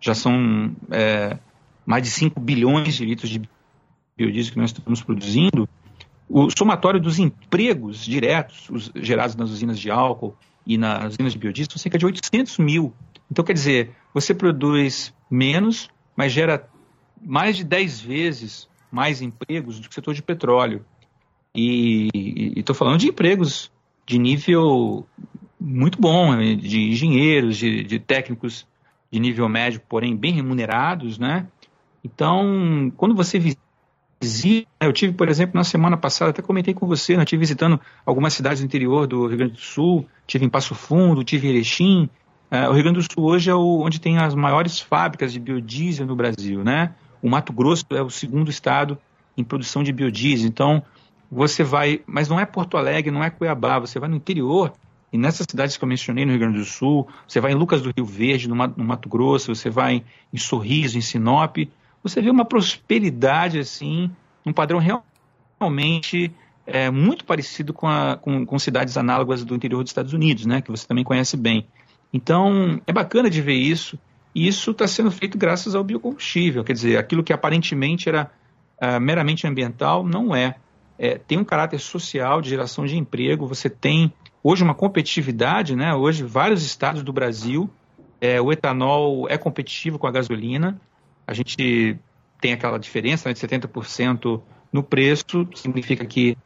já 0.00 0.14
são 0.14 0.74
é, 0.90 1.38
mais 1.84 2.02
de 2.02 2.10
5 2.10 2.38
bilhões 2.40 2.94
de 2.94 3.04
litros 3.04 3.30
de 3.30 3.42
biodiesel 4.16 4.52
que 4.52 4.58
nós 4.58 4.70
estamos 4.70 5.02
produzindo, 5.02 5.68
o 6.32 6.50
somatório 6.50 6.98
dos 6.98 7.18
empregos 7.18 8.04
diretos 8.04 8.70
os, 8.70 8.90
gerados 8.96 9.36
nas 9.36 9.50
usinas 9.50 9.78
de 9.78 9.90
álcool 9.90 10.34
e 10.66 10.78
nas 10.78 11.14
usinas 11.14 11.34
de 11.34 11.38
biodiesel 11.38 11.72
são 11.72 11.78
cerca 11.78 11.98
de 11.98 12.06
800 12.06 12.58
mil. 12.58 12.94
Então, 13.30 13.44
quer 13.44 13.52
dizer, 13.52 13.90
você 14.14 14.34
produz 14.34 15.14
menos, 15.30 15.90
mas 16.16 16.32
gera 16.32 16.68
mais 17.20 17.56
de 17.56 17.64
10 17.64 18.00
vezes 18.00 18.68
mais 18.90 19.20
empregos 19.20 19.78
do 19.78 19.88
que 19.88 19.92
o 19.92 19.94
setor 19.94 20.14
de 20.14 20.22
petróleo. 20.22 20.84
E 21.54 22.08
estou 22.56 22.74
falando 22.74 22.98
de 22.98 23.08
empregos 23.08 23.70
de 24.06 24.18
nível 24.18 25.06
muito 25.60 26.00
bom, 26.00 26.34
né, 26.34 26.54
de 26.54 26.90
engenheiros, 26.90 27.56
de, 27.56 27.84
de 27.84 27.98
técnicos 27.98 28.66
de 29.10 29.20
nível 29.20 29.48
médio, 29.48 29.80
porém 29.86 30.16
bem 30.16 30.32
remunerados, 30.32 31.18
né? 31.18 31.46
Então, 32.02 32.90
quando 32.96 33.14
você. 33.14 33.38
Eu 34.80 34.92
tive, 34.92 35.12
por 35.12 35.28
exemplo, 35.28 35.56
na 35.56 35.64
semana 35.64 35.96
passada, 35.96 36.30
até 36.30 36.42
comentei 36.42 36.74
com 36.74 36.86
você, 36.86 37.16
né, 37.16 37.22
eu 37.22 37.26
tive 37.26 37.40
visitando 37.40 37.80
algumas 38.04 38.34
cidades 38.34 38.60
do 38.60 38.64
interior 38.64 39.06
do 39.06 39.26
Rio 39.26 39.38
Grande 39.38 39.54
do 39.54 39.60
Sul, 39.60 40.06
tive 40.26 40.44
em 40.44 40.48
Passo 40.48 40.74
Fundo, 40.74 41.24
tive 41.24 41.48
em 41.48 41.50
Erechim. 41.50 42.08
É, 42.50 42.68
o 42.68 42.72
Rio 42.72 42.82
Grande 42.82 42.98
do 42.98 43.12
Sul 43.12 43.24
hoje 43.24 43.50
é 43.50 43.54
o, 43.54 43.80
onde 43.80 44.00
tem 44.00 44.18
as 44.18 44.34
maiores 44.34 44.80
fábricas 44.80 45.32
de 45.32 45.40
biodiesel 45.40 46.06
no 46.06 46.14
Brasil, 46.14 46.62
né? 46.62 46.94
O 47.22 47.28
Mato 47.28 47.52
Grosso 47.52 47.84
é 47.90 48.02
o 48.02 48.10
segundo 48.10 48.50
estado 48.50 48.98
em 49.36 49.42
produção 49.44 49.82
de 49.82 49.92
biodiesel. 49.92 50.48
Então, 50.48 50.82
você 51.30 51.64
vai, 51.64 52.00
mas 52.06 52.28
não 52.28 52.38
é 52.38 52.44
Porto 52.44 52.76
Alegre, 52.76 53.10
não 53.10 53.24
é 53.24 53.30
Cuiabá, 53.30 53.78
você 53.78 53.98
vai 53.98 54.08
no 54.08 54.16
interior 54.16 54.72
e 55.12 55.18
nessas 55.18 55.46
cidades 55.48 55.76
que 55.76 55.84
eu 55.84 55.88
mencionei 55.88 56.24
no 56.24 56.30
Rio 56.30 56.40
Grande 56.40 56.58
do 56.58 56.64
Sul, 56.64 57.06
você 57.28 57.38
vai 57.38 57.52
em 57.52 57.54
Lucas 57.54 57.82
do 57.82 57.92
Rio 57.94 58.06
Verde, 58.06 58.48
no 58.48 58.56
Mato 58.56 59.08
Grosso, 59.10 59.54
você 59.54 59.68
vai 59.68 60.02
em 60.32 60.38
Sorriso, 60.38 60.96
em 60.96 61.02
Sinop, 61.02 61.58
você 62.02 62.20
vê 62.20 62.30
uma 62.30 62.44
prosperidade 62.44 63.58
assim, 63.58 64.10
um 64.44 64.52
padrão 64.52 64.80
realmente 65.58 66.32
é, 66.66 66.90
muito 66.90 67.24
parecido 67.24 67.72
com, 67.72 67.88
a, 67.88 68.16
com, 68.16 68.44
com, 68.46 68.58
cidades 68.58 68.96
análogas 68.96 69.44
do 69.44 69.54
interior 69.54 69.82
dos 69.82 69.90
Estados 69.90 70.12
Unidos, 70.12 70.46
né, 70.46 70.60
que 70.60 70.70
você 70.70 70.86
também 70.86 71.04
conhece 71.04 71.36
bem. 71.36 71.66
Então, 72.12 72.80
é 72.86 72.92
bacana 72.92 73.30
de 73.30 73.40
ver 73.40 73.54
isso, 73.54 73.98
e 74.34 74.46
isso 74.46 74.70
está 74.70 74.86
sendo 74.86 75.10
feito 75.10 75.36
graças 75.36 75.74
ao 75.74 75.84
biocombustível, 75.84 76.64
quer 76.64 76.72
dizer, 76.72 76.98
aquilo 76.98 77.22
que 77.22 77.32
aparentemente 77.32 78.08
era 78.08 78.30
uh, 78.80 79.00
meramente 79.00 79.46
ambiental, 79.46 80.04
não 80.04 80.34
é. 80.34 80.56
é. 80.98 81.18
Tem 81.18 81.38
um 81.38 81.44
caráter 81.44 81.78
social 81.78 82.40
de 82.40 82.50
geração 82.50 82.86
de 82.86 82.96
emprego, 82.96 83.46
você 83.46 83.68
tem 83.68 84.12
hoje 84.42 84.62
uma 84.62 84.74
competitividade, 84.74 85.74
né, 85.74 85.94
hoje 85.94 86.22
vários 86.22 86.64
estados 86.64 87.02
do 87.02 87.12
Brasil, 87.12 87.70
é, 88.20 88.40
o 88.40 88.52
etanol 88.52 89.26
é 89.28 89.36
competitivo 89.36 89.98
com 89.98 90.06
a 90.06 90.12
gasolina, 90.12 90.80
a 91.26 91.32
gente 91.32 91.98
tem 92.40 92.52
aquela 92.52 92.78
diferença 92.78 93.28
né, 93.28 93.34
de 93.34 93.40
70% 93.40 94.40
no 94.72 94.82
preço, 94.82 95.46
significa 95.54 96.04
que 96.04 96.36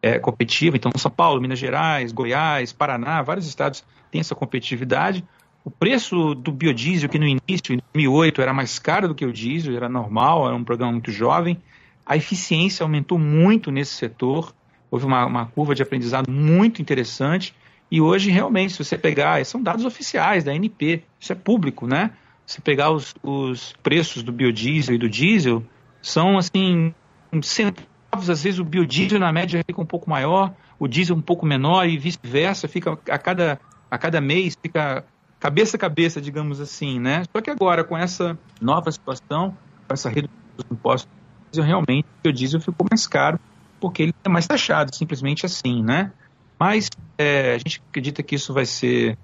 é 0.00 0.18
competitivo. 0.18 0.76
Então, 0.76 0.90
São 0.96 1.10
Paulo, 1.10 1.40
Minas 1.40 1.58
Gerais, 1.58 2.12
Goiás, 2.12 2.72
Paraná, 2.72 3.22
vários 3.22 3.46
estados 3.46 3.84
têm 4.10 4.20
essa 4.20 4.34
competitividade. 4.34 5.24
O 5.64 5.70
preço 5.70 6.34
do 6.34 6.52
biodiesel, 6.52 7.08
que 7.08 7.18
no 7.18 7.26
início, 7.26 7.74
em 7.74 7.80
2008, 7.92 8.40
era 8.40 8.52
mais 8.52 8.78
caro 8.78 9.08
do 9.08 9.14
que 9.14 9.26
o 9.26 9.32
diesel, 9.32 9.74
era 9.76 9.88
normal, 9.88 10.46
era 10.46 10.54
um 10.54 10.62
programa 10.62 10.92
muito 10.92 11.10
jovem. 11.10 11.60
A 12.04 12.16
eficiência 12.16 12.84
aumentou 12.84 13.18
muito 13.18 13.72
nesse 13.72 13.94
setor, 13.94 14.54
houve 14.90 15.04
uma, 15.04 15.26
uma 15.26 15.46
curva 15.46 15.74
de 15.74 15.82
aprendizado 15.82 16.30
muito 16.30 16.80
interessante. 16.80 17.52
E 17.90 18.00
hoje, 18.00 18.30
realmente, 18.30 18.74
se 18.74 18.84
você 18.84 18.96
pegar, 18.96 19.44
são 19.44 19.60
dados 19.60 19.84
oficiais 19.84 20.44
da 20.44 20.52
ANP, 20.52 21.02
isso 21.18 21.32
é 21.32 21.34
público, 21.34 21.86
né? 21.86 22.12
Se 22.46 22.60
pegar 22.60 22.92
os, 22.92 23.14
os 23.22 23.74
preços 23.82 24.22
do 24.22 24.32
biodiesel 24.32 24.94
e 24.94 24.98
do 24.98 25.08
diesel, 25.08 25.64
são 26.00 26.38
assim, 26.38 26.94
centavos, 27.42 28.30
às 28.30 28.44
vezes 28.44 28.60
o 28.60 28.64
biodiesel 28.64 29.18
na 29.18 29.32
média 29.32 29.62
fica 29.66 29.80
um 29.80 29.86
pouco 29.86 30.08
maior, 30.08 30.54
o 30.78 30.86
diesel 30.86 31.16
um 31.16 31.20
pouco 31.20 31.44
menor 31.44 31.88
e 31.88 31.98
vice-versa, 31.98 32.68
fica 32.68 32.92
a 32.92 33.18
cada, 33.18 33.60
a 33.90 33.98
cada 33.98 34.20
mês 34.20 34.56
fica 34.62 35.04
cabeça 35.40 35.76
a 35.76 35.80
cabeça, 35.80 36.20
digamos 36.20 36.60
assim, 36.60 36.98
né? 37.00 37.24
Só 37.32 37.40
que 37.40 37.50
agora, 37.50 37.84
com 37.84 37.96
essa 37.96 38.38
nova 38.60 38.90
situação, 38.90 39.56
com 39.86 39.92
essa 39.92 40.08
redução 40.08 40.36
dos 40.56 40.66
impostos, 40.70 41.08
realmente 41.52 42.04
o 42.04 42.22
biodiesel 42.22 42.60
ficou 42.60 42.86
mais 42.88 43.06
caro, 43.06 43.38
porque 43.80 44.04
ele 44.04 44.14
é 44.24 44.28
mais 44.28 44.46
taxado, 44.46 44.94
simplesmente 44.94 45.44
assim, 45.44 45.82
né? 45.82 46.12
Mas 46.58 46.88
é, 47.18 47.54
a 47.54 47.58
gente 47.58 47.82
acredita 47.88 48.22
que 48.22 48.34
isso 48.34 48.52
vai 48.54 48.64
ser 48.64 49.18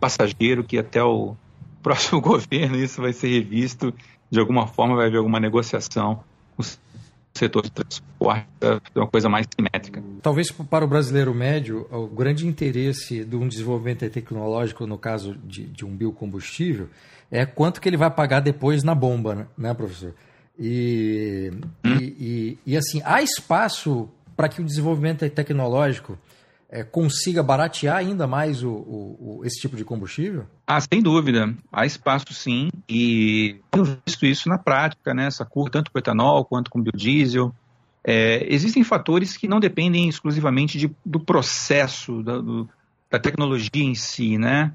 passageiro, 0.00 0.64
que 0.64 0.78
até 0.78 1.02
o 1.02 1.36
próximo 1.82 2.20
governo 2.22 2.76
isso 2.76 3.00
vai 3.00 3.12
ser 3.12 3.28
revisto, 3.28 3.92
de 4.30 4.40
alguma 4.40 4.66
forma 4.66 4.96
vai 4.96 5.06
haver 5.06 5.18
alguma 5.18 5.40
negociação 5.40 6.22
com 6.56 6.62
o 6.62 6.66
setor 7.34 7.62
de 7.62 7.70
transporte, 7.70 8.46
é 8.60 8.98
uma 8.98 9.06
coisa 9.06 9.28
mais 9.28 9.46
simétrica. 9.54 10.02
Talvez 10.22 10.50
para 10.50 10.84
o 10.84 10.88
brasileiro 10.88 11.34
médio, 11.34 11.86
o 11.90 12.06
grande 12.06 12.46
interesse 12.46 13.24
de 13.24 13.36
um 13.36 13.48
desenvolvimento 13.48 14.08
tecnológico, 14.08 14.86
no 14.86 14.98
caso 14.98 15.34
de, 15.44 15.64
de 15.64 15.84
um 15.84 15.94
biocombustível, 15.94 16.88
é 17.30 17.46
quanto 17.46 17.80
que 17.80 17.88
ele 17.88 17.96
vai 17.96 18.10
pagar 18.10 18.40
depois 18.40 18.82
na 18.82 18.94
bomba, 18.94 19.34
né, 19.34 19.46
né 19.56 19.74
professor? 19.74 20.14
E, 20.58 21.50
hum. 21.84 21.96
e, 21.98 22.58
e, 22.66 22.72
e, 22.72 22.76
assim, 22.76 23.00
há 23.04 23.22
espaço 23.22 24.08
para 24.36 24.48
que 24.48 24.60
o 24.60 24.64
desenvolvimento 24.64 25.28
tecnológico 25.30 26.18
é, 26.72 26.82
consiga 26.82 27.42
baratear 27.42 27.96
ainda 27.96 28.26
mais 28.26 28.64
o, 28.64 28.70
o, 28.70 29.40
o, 29.40 29.44
esse 29.44 29.60
tipo 29.60 29.76
de 29.76 29.84
combustível? 29.84 30.46
Ah, 30.66 30.80
sem 30.80 31.02
dúvida. 31.02 31.54
Há 31.70 31.84
espaço 31.84 32.32
sim. 32.32 32.70
E 32.88 33.60
tenho 33.70 33.84
visto 34.06 34.24
isso 34.24 34.48
na 34.48 34.56
prática, 34.56 35.12
né? 35.12 35.26
Essa 35.26 35.44
curva, 35.44 35.70
tanto 35.70 35.92
com 35.92 35.98
etanol 35.98 36.46
quanto 36.46 36.70
com 36.70 36.80
biodiesel. 36.80 37.54
É, 38.02 38.46
existem 38.48 38.82
fatores 38.82 39.36
que 39.36 39.46
não 39.46 39.60
dependem 39.60 40.08
exclusivamente 40.08 40.78
de, 40.78 40.90
do 41.04 41.20
processo, 41.20 42.22
da, 42.22 42.38
do, 42.38 42.66
da 43.10 43.18
tecnologia 43.18 43.84
em 43.84 43.94
si, 43.94 44.38
né? 44.38 44.72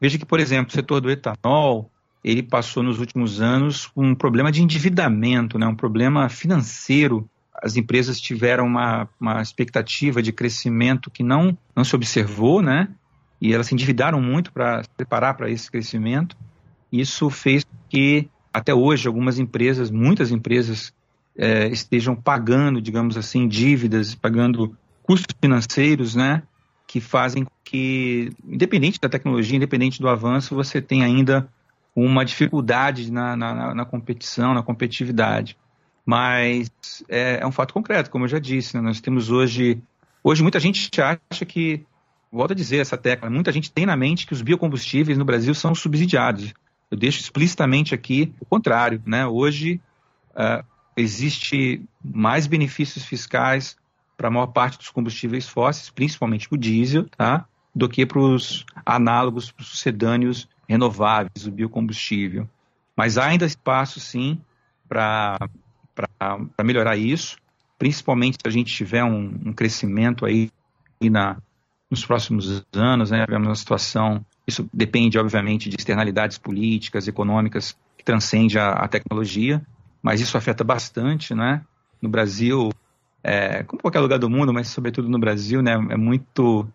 Veja 0.00 0.18
que, 0.18 0.24
por 0.24 0.40
exemplo, 0.40 0.70
o 0.70 0.74
setor 0.74 1.02
do 1.02 1.10
etanol, 1.10 1.90
ele 2.24 2.42
passou 2.42 2.82
nos 2.82 2.98
últimos 2.98 3.42
anos 3.42 3.90
um 3.94 4.14
problema 4.14 4.50
de 4.50 4.62
endividamento, 4.62 5.58
né? 5.58 5.66
um 5.66 5.76
problema 5.76 6.30
financeiro 6.30 7.28
as 7.64 7.78
empresas 7.78 8.20
tiveram 8.20 8.66
uma, 8.66 9.08
uma 9.18 9.40
expectativa 9.40 10.22
de 10.22 10.30
crescimento 10.32 11.10
que 11.10 11.22
não, 11.22 11.56
não 11.74 11.82
se 11.82 11.96
observou, 11.96 12.60
né? 12.60 12.88
E 13.40 13.54
elas 13.54 13.68
se 13.68 13.74
endividaram 13.74 14.20
muito 14.20 14.52
para 14.52 14.82
se 14.82 14.90
preparar 14.90 15.34
para 15.34 15.50
esse 15.50 15.70
crescimento. 15.70 16.36
Isso 16.92 17.30
fez 17.30 17.64
que, 17.88 18.28
até 18.52 18.74
hoje, 18.74 19.08
algumas 19.08 19.38
empresas, 19.38 19.90
muitas 19.90 20.30
empresas, 20.30 20.92
é, 21.38 21.66
estejam 21.68 22.14
pagando, 22.14 22.82
digamos 22.82 23.16
assim, 23.16 23.48
dívidas, 23.48 24.14
pagando 24.14 24.76
custos 25.02 25.34
financeiros, 25.40 26.14
né? 26.14 26.42
Que 26.86 27.00
fazem 27.00 27.46
que, 27.64 28.30
independente 28.46 29.00
da 29.00 29.08
tecnologia, 29.08 29.56
independente 29.56 30.02
do 30.02 30.08
avanço, 30.10 30.54
você 30.54 30.82
tem 30.82 31.02
ainda 31.02 31.48
uma 31.96 32.26
dificuldade 32.26 33.10
na, 33.10 33.34
na, 33.34 33.74
na 33.74 33.84
competição, 33.86 34.52
na 34.52 34.62
competitividade. 34.62 35.56
Mas 36.04 36.70
é, 37.08 37.38
é 37.40 37.46
um 37.46 37.52
fato 37.52 37.72
concreto, 37.72 38.10
como 38.10 38.24
eu 38.24 38.28
já 38.28 38.38
disse. 38.38 38.76
Né? 38.76 38.82
Nós 38.82 39.00
temos 39.00 39.30
hoje. 39.30 39.80
Hoje 40.22 40.42
muita 40.42 40.60
gente 40.60 40.90
acha 41.00 41.44
que. 41.44 41.84
Volto 42.30 42.50
a 42.50 42.54
dizer 42.54 42.78
essa 42.78 42.96
tecla, 42.98 43.30
muita 43.30 43.52
gente 43.52 43.70
tem 43.70 43.86
na 43.86 43.96
mente 43.96 44.26
que 44.26 44.32
os 44.32 44.42
biocombustíveis 44.42 45.16
no 45.16 45.24
Brasil 45.24 45.54
são 45.54 45.72
subsidiados. 45.72 46.52
Eu 46.90 46.98
deixo 46.98 47.20
explicitamente 47.20 47.94
aqui 47.94 48.34
o 48.40 48.44
contrário. 48.44 49.00
Né? 49.06 49.24
Hoje 49.24 49.80
uh, 50.30 50.64
existe 50.96 51.80
mais 52.04 52.48
benefícios 52.48 53.04
fiscais 53.04 53.76
para 54.16 54.26
a 54.26 54.30
maior 54.32 54.48
parte 54.48 54.78
dos 54.78 54.90
combustíveis 54.90 55.48
fósseis, 55.48 55.90
principalmente 55.90 56.48
o 56.50 56.56
diesel, 56.56 57.08
tá? 57.16 57.46
do 57.74 57.88
que 57.88 58.06
para 58.06 58.20
os 58.20 58.64
análogos, 58.84 59.50
para 59.50 59.62
os 59.62 59.68
sucedâneos 59.68 60.48
renováveis, 60.68 61.46
o 61.46 61.50
biocombustível. 61.50 62.48
Mas 62.96 63.18
há 63.18 63.26
ainda 63.26 63.44
espaço, 63.44 63.98
sim, 63.98 64.40
para 64.88 65.36
para 66.56 66.64
melhorar 66.64 66.96
isso, 66.96 67.36
principalmente 67.78 68.38
se 68.40 68.48
a 68.48 68.50
gente 68.50 68.72
tiver 68.72 69.04
um, 69.04 69.34
um 69.46 69.52
crescimento 69.52 70.24
aí 70.24 70.50
na, 71.02 71.36
nos 71.90 72.04
próximos 72.04 72.64
anos, 72.72 73.10
né, 73.10 73.24
tivermos 73.24 73.48
uma 73.48 73.54
situação, 73.54 74.24
isso 74.46 74.68
depende, 74.72 75.18
obviamente, 75.18 75.68
de 75.68 75.76
externalidades 75.78 76.38
políticas, 76.38 77.08
econômicas, 77.08 77.76
que 77.96 78.04
transcende 78.04 78.58
a, 78.58 78.70
a 78.70 78.88
tecnologia, 78.88 79.64
mas 80.02 80.20
isso 80.20 80.36
afeta 80.36 80.62
bastante, 80.62 81.34
né? 81.34 81.62
No 82.00 82.08
Brasil, 82.08 82.70
é, 83.22 83.62
como 83.62 83.80
qualquer 83.80 84.00
lugar 84.00 84.18
do 84.18 84.28
mundo, 84.28 84.52
mas 84.52 84.68
sobretudo 84.68 85.08
no 85.08 85.18
Brasil, 85.18 85.62
né, 85.62 85.72
é 85.72 85.96
muito 85.96 86.68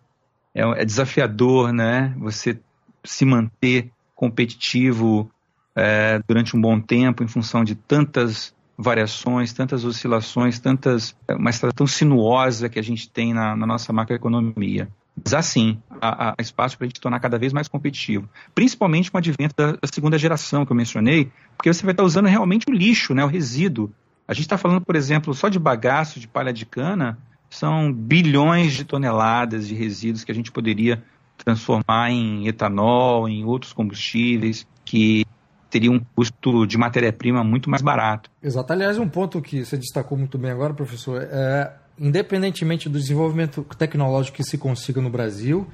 é, 0.54 0.62
é 0.62 0.84
desafiador, 0.84 1.72
né, 1.72 2.14
você 2.18 2.58
se 3.04 3.24
manter 3.24 3.90
competitivo 4.14 5.30
é, 5.74 6.20
durante 6.26 6.56
um 6.56 6.60
bom 6.60 6.80
tempo 6.80 7.22
em 7.22 7.28
função 7.28 7.62
de 7.64 7.74
tantas 7.74 8.54
variações, 8.80 9.52
tantas 9.52 9.84
oscilações, 9.84 10.58
tantas 10.58 11.14
uma 11.28 11.50
estrada 11.50 11.74
tão 11.74 11.86
sinuosa 11.86 12.68
que 12.68 12.78
a 12.78 12.82
gente 12.82 13.08
tem 13.10 13.34
na, 13.34 13.54
na 13.54 13.66
nossa 13.66 13.92
macroeconomia. 13.92 14.88
Mas 15.22 15.34
assim, 15.34 15.78
há, 16.00 16.30
há 16.30 16.34
espaço 16.40 16.78
para 16.78 16.86
a 16.86 16.88
gente 16.88 17.00
tornar 17.00 17.20
cada 17.20 17.38
vez 17.38 17.52
mais 17.52 17.68
competitivo, 17.68 18.28
principalmente 18.54 19.10
com 19.10 19.18
o 19.18 19.20
advento 19.20 19.54
da, 19.54 19.72
da, 19.72 19.88
segunda 19.92 20.16
geração 20.16 20.64
que 20.64 20.72
eu 20.72 20.76
mencionei, 20.76 21.30
porque 21.56 21.72
você 21.72 21.82
vai 21.84 21.92
estar 21.92 22.04
usando 22.04 22.26
realmente 22.26 22.64
o 22.68 22.72
lixo, 22.72 23.14
né, 23.14 23.22
o 23.22 23.28
resíduo. 23.28 23.92
A 24.26 24.32
gente 24.32 24.44
está 24.44 24.56
falando, 24.56 24.80
por 24.80 24.96
exemplo, 24.96 25.34
só 25.34 25.48
de 25.48 25.58
bagaço 25.58 26.18
de 26.18 26.26
palha 26.26 26.52
de 26.52 26.64
cana, 26.64 27.18
são 27.50 27.92
bilhões 27.92 28.72
de 28.72 28.84
toneladas 28.84 29.68
de 29.68 29.74
resíduos 29.74 30.24
que 30.24 30.32
a 30.32 30.34
gente 30.34 30.50
poderia 30.50 31.02
transformar 31.36 32.10
em 32.10 32.46
etanol, 32.46 33.28
em 33.28 33.44
outros 33.44 33.72
combustíveis 33.72 34.66
que 34.84 35.26
teria 35.70 35.90
um 35.90 36.00
custo 36.14 36.66
de 36.66 36.76
matéria-prima 36.76 37.44
muito 37.44 37.70
mais 37.70 37.80
barato. 37.80 38.30
Exato. 38.42 38.72
Aliás, 38.72 38.98
um 38.98 39.08
ponto 39.08 39.40
que 39.40 39.64
você 39.64 39.76
destacou 39.76 40.18
muito 40.18 40.36
bem 40.36 40.50
agora, 40.50 40.74
professor, 40.74 41.22
é 41.22 41.72
independentemente 41.98 42.88
do 42.88 42.98
desenvolvimento 42.98 43.62
tecnológico 43.78 44.38
que 44.38 44.44
se 44.44 44.56
consiga 44.56 45.02
no 45.02 45.10
Brasil, 45.10 45.66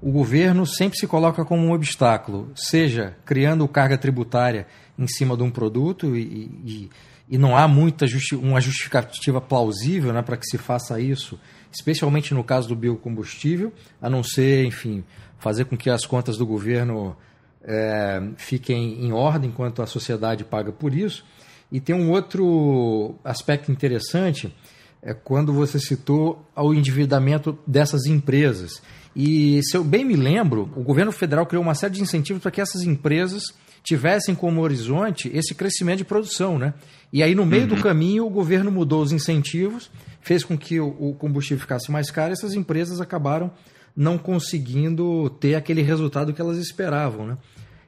o 0.00 0.10
governo 0.10 0.64
sempre 0.64 0.98
se 0.98 1.06
coloca 1.06 1.44
como 1.44 1.66
um 1.66 1.72
obstáculo, 1.72 2.50
seja 2.54 3.16
criando 3.24 3.66
carga 3.68 3.98
tributária 3.98 4.66
em 4.98 5.06
cima 5.06 5.36
de 5.36 5.42
um 5.42 5.50
produto 5.50 6.16
e, 6.16 6.50
e, 6.64 6.90
e 7.28 7.38
não 7.38 7.56
há 7.56 7.66
muita 7.66 8.06
justi 8.06 8.36
uma 8.36 8.60
justificativa 8.60 9.40
plausível 9.40 10.12
né, 10.12 10.22
para 10.22 10.36
que 10.36 10.46
se 10.46 10.58
faça 10.58 11.00
isso, 11.00 11.38
especialmente 11.70 12.34
no 12.34 12.44
caso 12.44 12.68
do 12.68 12.76
biocombustível, 12.76 13.72
a 14.00 14.08
não 14.08 14.22
ser, 14.22 14.64
enfim, 14.64 15.04
fazer 15.38 15.64
com 15.64 15.76
que 15.76 15.90
as 15.90 16.04
contas 16.04 16.36
do 16.36 16.46
governo 16.46 17.16
é, 17.64 18.22
fiquem 18.36 19.04
em 19.04 19.12
ordem 19.12 19.50
enquanto 19.50 19.82
a 19.82 19.86
sociedade 19.86 20.44
paga 20.44 20.72
por 20.72 20.94
isso. 20.94 21.24
E 21.70 21.80
tem 21.80 21.94
um 21.94 22.10
outro 22.10 23.14
aspecto 23.24 23.72
interessante, 23.72 24.54
é 25.02 25.14
quando 25.14 25.52
você 25.52 25.78
citou 25.78 26.46
o 26.54 26.74
endividamento 26.74 27.58
dessas 27.66 28.06
empresas. 28.06 28.82
E 29.16 29.60
se 29.62 29.76
eu 29.76 29.82
bem 29.84 30.04
me 30.04 30.16
lembro, 30.16 30.70
o 30.76 30.82
governo 30.82 31.12
federal 31.12 31.46
criou 31.46 31.62
uma 31.62 31.74
série 31.74 31.94
de 31.94 32.02
incentivos 32.02 32.42
para 32.42 32.50
que 32.50 32.60
essas 32.60 32.82
empresas 32.82 33.42
tivessem 33.82 34.34
como 34.34 34.60
horizonte 34.60 35.30
esse 35.34 35.54
crescimento 35.54 35.98
de 35.98 36.04
produção, 36.04 36.58
né? 36.58 36.72
E 37.12 37.22
aí 37.22 37.34
no 37.34 37.44
meio 37.44 37.62
uhum. 37.62 37.68
do 37.68 37.82
caminho 37.82 38.26
o 38.26 38.30
governo 38.30 38.70
mudou 38.70 39.02
os 39.02 39.12
incentivos, 39.12 39.90
fez 40.20 40.44
com 40.44 40.56
que 40.56 40.78
o 40.78 41.14
combustível 41.18 41.60
ficasse 41.60 41.90
mais 41.90 42.10
caro, 42.10 42.32
e 42.32 42.34
essas 42.34 42.54
empresas 42.54 43.00
acabaram 43.00 43.50
não 43.96 44.18
conseguindo 44.18 45.28
ter 45.30 45.54
aquele 45.54 45.82
resultado 45.82 46.32
que 46.32 46.40
elas 46.40 46.58
esperavam, 46.58 47.26
né? 47.26 47.38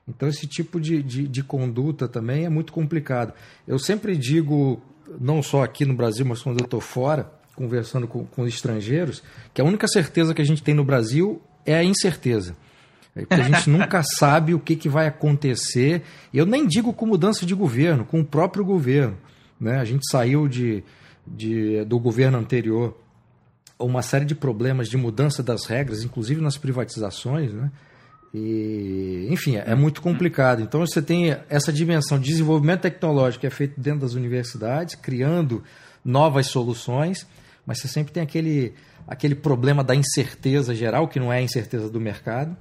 Então, 0.07 0.29
esse 0.29 0.47
tipo 0.47 0.79
de, 0.79 1.03
de, 1.03 1.27
de, 1.27 1.43
conduta 1.43 2.07
também 2.07 2.45
é 2.45 2.49
muito 2.51 2.73
complicado. 2.73 3.33
Eu 3.67 3.79
sempre 3.79 4.17
digo, 4.17 4.83
não 5.19 5.43
só 5.43 5.63
aqui 5.63 5.87
no 5.87 5.95
Brasil, 5.95 6.27
mas 6.27 6.43
quando 6.43 6.61
eu 6.61 6.65
estou 6.65 6.81
fora, 6.81 7.33
conversando 7.57 8.07
com, 8.07 8.27
com 8.27 8.47
estrangeiros, 8.47 9.23
que 9.55 9.63
a 9.63 9.65
única 9.65 9.89
certeza 9.89 10.35
que 10.35 10.43
a 10.43 10.45
gente 10.45 10.63
tem 10.63 10.75
no 10.75 10.85
Brasil 10.85 11.41
é 11.65 11.75
a 11.75 11.83
incerteza. 11.83 12.55
É 13.17 13.35
a 13.35 13.43
gente 13.43 13.69
nunca 13.71 14.03
sabe 14.03 14.53
o 14.53 14.61
que, 14.61 14.77
que 14.77 14.91
vai 14.91 15.07
acontecer. 15.07 16.03
Eu 16.35 16.45
nem 16.45 16.67
digo 16.67 16.93
com 16.93 17.07
mudança 17.07 17.47
de 17.47 17.55
governo, 17.55 18.05
com 18.05 18.21
o 18.21 18.25
próprio 18.25 18.65
governo. 18.65 19.17
Né? 19.59 19.79
A 19.79 19.85
gente 19.85 20.07
saiu 20.11 20.47
de, 20.49 20.85
de, 21.27 21.83
do 21.87 21.99
governo 21.99 22.37
anterior 22.37 22.95
uma 23.87 24.03
série 24.03 24.25
de 24.25 24.35
problemas 24.35 24.89
de 24.89 24.97
mudança 24.97 25.43
das 25.43 25.67
regras, 25.67 26.03
inclusive 26.03 26.41
nas 26.41 26.57
privatizações, 26.57 27.53
né? 27.53 27.71
E, 28.35 29.29
enfim, 29.31 29.57
é 29.57 29.77
muito 29.77 30.03
complicado. 30.03 30.61
Então 30.61 30.81
você 30.81 31.01
tem 31.01 31.37
essa 31.49 31.73
dimensão 31.73 32.19
de 32.19 32.27
desenvolvimento 32.27 32.81
tecnológico 32.81 33.43
que 33.43 33.47
é 33.47 33.51
feito 33.51 33.81
dentro 33.81 34.01
das 34.01 34.15
universidades, 34.15 34.97
criando 34.97 35.63
novas 36.05 36.49
soluções, 36.49 37.27
mas 37.65 37.79
você 37.79 37.87
sempre 37.87 38.13
tem 38.13 38.25
aquele, 38.25 38.75
aquele 39.07 39.37
problema 39.37 39.85
da 39.85 39.95
incerteza 39.95 40.75
geral, 40.75 41.07
que 41.07 41.21
não 41.21 41.33
é 41.33 41.39
a 41.39 41.43
incerteza 41.43 41.89
do 41.89 42.01
mercado, 42.01 42.57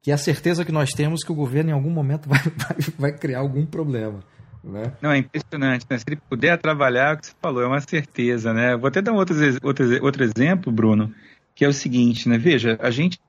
que 0.00 0.10
é 0.10 0.14
a 0.14 0.18
certeza 0.18 0.64
que 0.64 0.72
nós 0.72 0.90
temos 0.90 1.22
que 1.22 1.30
o 1.30 1.34
governo 1.34 1.70
em 1.70 1.74
algum 1.74 1.90
momento 1.90 2.26
vai, 2.28 2.40
vai, 2.40 2.76
vai 2.98 3.12
criar 3.12 3.40
algum 3.40 3.66
problema. 3.66 4.20
Né? 4.64 4.92
Não, 5.02 5.10
é 5.10 5.18
impressionante, 5.18 5.84
né? 5.88 5.98
Se 5.98 6.04
ele 6.06 6.16
puder 6.16 6.56
trabalhar, 6.58 7.10
é 7.10 7.14
o 7.14 7.18
que 7.18 7.26
você 7.26 7.34
falou, 7.40 7.62
é 7.62 7.66
uma 7.66 7.80
certeza, 7.80 8.54
né? 8.54 8.76
Vou 8.76 8.88
até 8.88 9.02
dar 9.02 9.12
um 9.12 9.16
outro, 9.16 9.36
outro, 9.62 10.04
outro 10.04 10.24
exemplo, 10.24 10.72
Bruno, 10.72 11.14
que 11.54 11.64
é 11.64 11.68
o 11.68 11.72
seguinte, 11.72 12.28
né? 12.28 12.38
Veja, 12.38 12.78
a 12.80 12.90
gente 12.90 13.20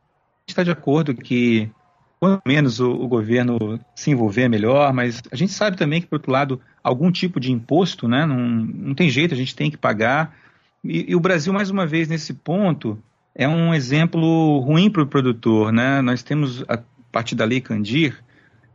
está 0.48 0.64
de 0.64 0.72
acordo 0.72 1.14
que 1.14 1.70
quanto 2.20 2.42
menos 2.46 2.80
o, 2.80 2.90
o, 2.90 3.08
governo 3.08 3.80
se 3.96 4.12
envolver 4.12 4.48
melhor, 4.48 4.94
mas 4.94 5.22
a 5.32 5.36
gente 5.36 5.52
sabe 5.52 5.76
também 5.78 6.02
que, 6.02 6.08
por 6.08 6.16
outro 6.16 6.32
lado, 6.32 6.62
algum 6.82 7.12
tipo 7.12 7.40
de 7.40 7.52
imposto, 7.52 8.08
né, 8.08 8.26
não, 8.26 8.38
não 8.38 8.96
tem 8.96 9.10
jeito, 9.10 9.34
a 9.34 9.38
gente 9.38 9.56
tem 9.56 9.70
que 9.70 9.78
pagar. 9.78 10.34
E, 10.84 11.12
e 11.12 11.16
o 11.16 11.20
Brasil, 11.20 11.52
mais 11.52 11.70
uma 11.70 11.86
vez, 11.86 12.08
nesse 12.08 12.34
ponto, 12.34 12.98
é 13.36 13.48
um 13.48 13.74
exemplo 13.74 14.60
ruim 14.60 14.90
para 14.90 15.04
o 15.04 15.08
produtor. 15.08 15.72
Né? 15.72 16.02
Nós 16.02 16.24
temos, 16.24 16.64
a 16.68 16.80
partir 17.12 17.36
da 17.36 17.44
lei 17.44 17.60
Candir, 17.60 18.24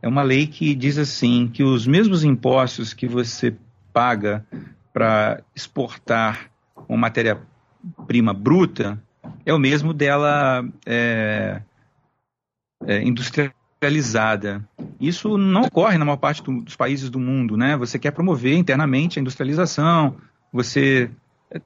é 0.01 0.07
uma 0.07 0.23
lei 0.23 0.47
que 0.47 0.73
diz 0.73 0.97
assim, 0.97 1.47
que 1.47 1.63
os 1.63 1.85
mesmos 1.85 2.23
impostos 2.23 2.93
que 2.93 3.07
você 3.07 3.55
paga 3.93 4.45
para 4.91 5.41
exportar 5.55 6.49
uma 6.87 6.97
matéria-prima 6.97 8.33
bruta, 8.33 9.01
é 9.45 9.53
o 9.53 9.59
mesmo 9.59 9.93
dela 9.93 10.65
é, 10.85 11.61
é, 12.85 13.01
industrializada. 13.03 14.67
Isso 14.99 15.37
não 15.37 15.61
ocorre 15.63 15.97
na 15.97 16.05
maior 16.05 16.17
parte 16.17 16.43
do, 16.43 16.61
dos 16.61 16.75
países 16.75 17.09
do 17.09 17.19
mundo, 17.19 17.55
né? 17.55 17.77
Você 17.77 17.97
quer 17.97 18.11
promover 18.11 18.57
internamente 18.57 19.19
a 19.19 19.21
industrialização, 19.21 20.17
você 20.51 21.09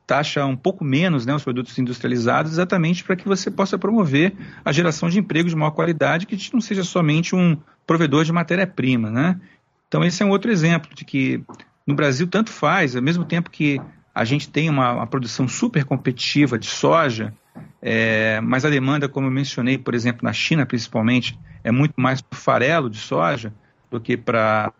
taxa 0.07 0.45
um 0.45 0.55
pouco 0.55 0.83
menos 0.83 1.25
né, 1.25 1.36
os 1.36 1.43
produtos 1.43 1.77
industrializados, 1.77 2.53
exatamente 2.53 3.03
para 3.03 3.15
que 3.15 3.27
você 3.27 3.51
possa 3.51 3.77
promover 3.77 4.33
a 4.63 4.71
geração 4.71 5.09
de 5.09 5.19
empregos 5.19 5.51
de 5.51 5.57
maior 5.57 5.71
qualidade, 5.71 6.25
que 6.25 6.53
não 6.53 6.61
seja 6.61 6.83
somente 6.83 7.36
um 7.36 7.55
provedor 7.86 8.23
de 8.23 8.31
matéria-prima, 8.31 9.09
né? 9.09 9.39
Então 9.88 10.03
esse 10.03 10.21
é 10.23 10.25
um 10.25 10.29
outro 10.29 10.51
exemplo 10.51 10.93
de 10.93 11.05
que 11.05 11.43
no 11.86 11.95
Brasil 11.95 12.27
tanto 12.27 12.51
faz, 12.51 12.95
ao 12.95 13.01
mesmo 13.01 13.23
tempo 13.23 13.49
que 13.49 13.79
a 14.13 14.23
gente 14.23 14.49
tem 14.49 14.69
uma, 14.69 14.93
uma 14.93 15.07
produção 15.07 15.47
super 15.47 15.83
competitiva 15.83 16.57
de 16.57 16.67
soja, 16.67 17.33
é, 17.81 18.39
mas 18.41 18.65
a 18.65 18.69
demanda, 18.69 19.07
como 19.07 19.27
eu 19.27 19.31
mencionei, 19.31 19.77
por 19.77 19.93
exemplo, 19.93 20.21
na 20.23 20.33
China 20.33 20.65
principalmente, 20.65 21.38
é 21.63 21.71
muito 21.71 21.99
mais 21.99 22.21
para 22.21 22.38
farelo 22.38 22.89
de 22.89 22.97
soja 22.97 23.53
do 23.91 23.99
que 23.99 24.17
para 24.17 24.73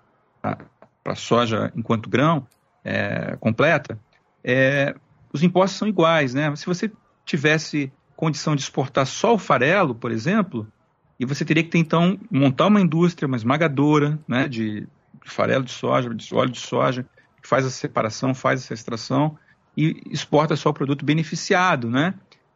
soja 1.16 1.72
enquanto 1.76 2.10
grão 2.10 2.48
é, 2.84 3.36
completa. 3.40 4.00
É, 4.44 4.96
os 5.34 5.44
impostos 5.44 5.78
são 5.78 5.88
iguais, 5.88 6.34
né? 6.34 6.56
Se 6.56 6.66
você 6.66 6.92
tivesse 7.26 7.92
condição 8.16 8.56
de 8.56 8.62
exportar 8.62 9.06
só 9.06 9.34
o 9.34 9.38
farelo, 9.38 9.94
por 9.94 10.12
exemplo, 10.12 10.68
e 11.20 11.26
você 11.26 11.46
teria 11.46 11.64
que 11.64 11.78
então 11.78 12.20
montar 12.30 12.68
uma 12.68 12.82
indústria, 12.82 13.28
uma 13.28 13.38
esmagadora, 13.38 14.20
né, 14.28 14.48
de, 14.48 14.82
de 14.82 15.32
farelo 15.32 15.64
de 15.64 15.72
soja, 15.72 16.14
de 16.14 16.36
óleo 16.36 16.52
de 16.52 16.60
soja, 16.60 17.06
que 17.42 17.48
faz 17.48 17.66
a 17.66 17.70
separação, 17.70 18.34
faz 18.34 18.62
essa 18.62 18.74
extração 18.74 19.38
e 19.78 20.02
exporta 20.10 20.56
só 20.56 20.70
o 20.70 20.74
produto 20.74 21.06
beneficiado, 21.06 21.90
né? 21.90 22.14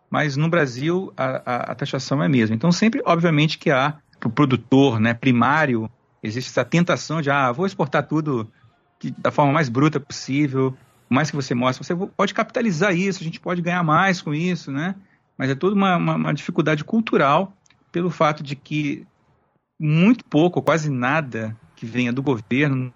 mas 0.09 0.35
no 0.35 0.49
Brasil 0.49 1.13
a, 1.15 1.25
a, 1.45 1.55
a 1.71 1.75
taxação 1.75 2.21
é 2.23 2.25
a 2.25 2.29
mesma. 2.29 2.55
Então, 2.55 2.71
sempre, 2.71 3.01
obviamente, 3.05 3.57
que 3.57 3.69
há 3.69 3.97
para 4.19 4.27
o 4.27 4.31
produtor 4.31 4.99
né, 4.99 5.13
primário, 5.13 5.89
existe 6.23 6.49
essa 6.49 6.65
tentação 6.65 7.21
de, 7.21 7.29
ah, 7.29 7.51
vou 7.51 7.65
exportar 7.65 8.07
tudo 8.07 8.51
que, 8.97 9.11
da 9.11 9.31
forma 9.31 9.53
mais 9.53 9.69
bruta 9.69 9.99
possível, 9.99 10.75
mais 11.07 11.29
que 11.29 11.35
você 11.35 11.53
mostre, 11.53 11.85
você 11.85 11.95
pode 11.95 12.33
capitalizar 12.33 12.93
isso, 12.95 13.21
a 13.21 13.23
gente 13.23 13.39
pode 13.39 13.61
ganhar 13.61 13.83
mais 13.83 14.21
com 14.21 14.33
isso, 14.33 14.71
né? 14.71 14.95
Mas 15.37 15.49
é 15.49 15.55
toda 15.55 15.75
uma, 15.75 15.95
uma, 15.95 16.15
uma 16.15 16.33
dificuldade 16.33 16.83
cultural 16.83 17.53
pelo 17.91 18.09
fato 18.09 18.43
de 18.43 18.55
que 18.55 19.05
muito 19.79 20.25
pouco, 20.25 20.61
quase 20.61 20.89
nada 20.89 21.55
que 21.75 21.85
venha 21.85 22.11
do 22.11 22.21
governo 22.21 22.93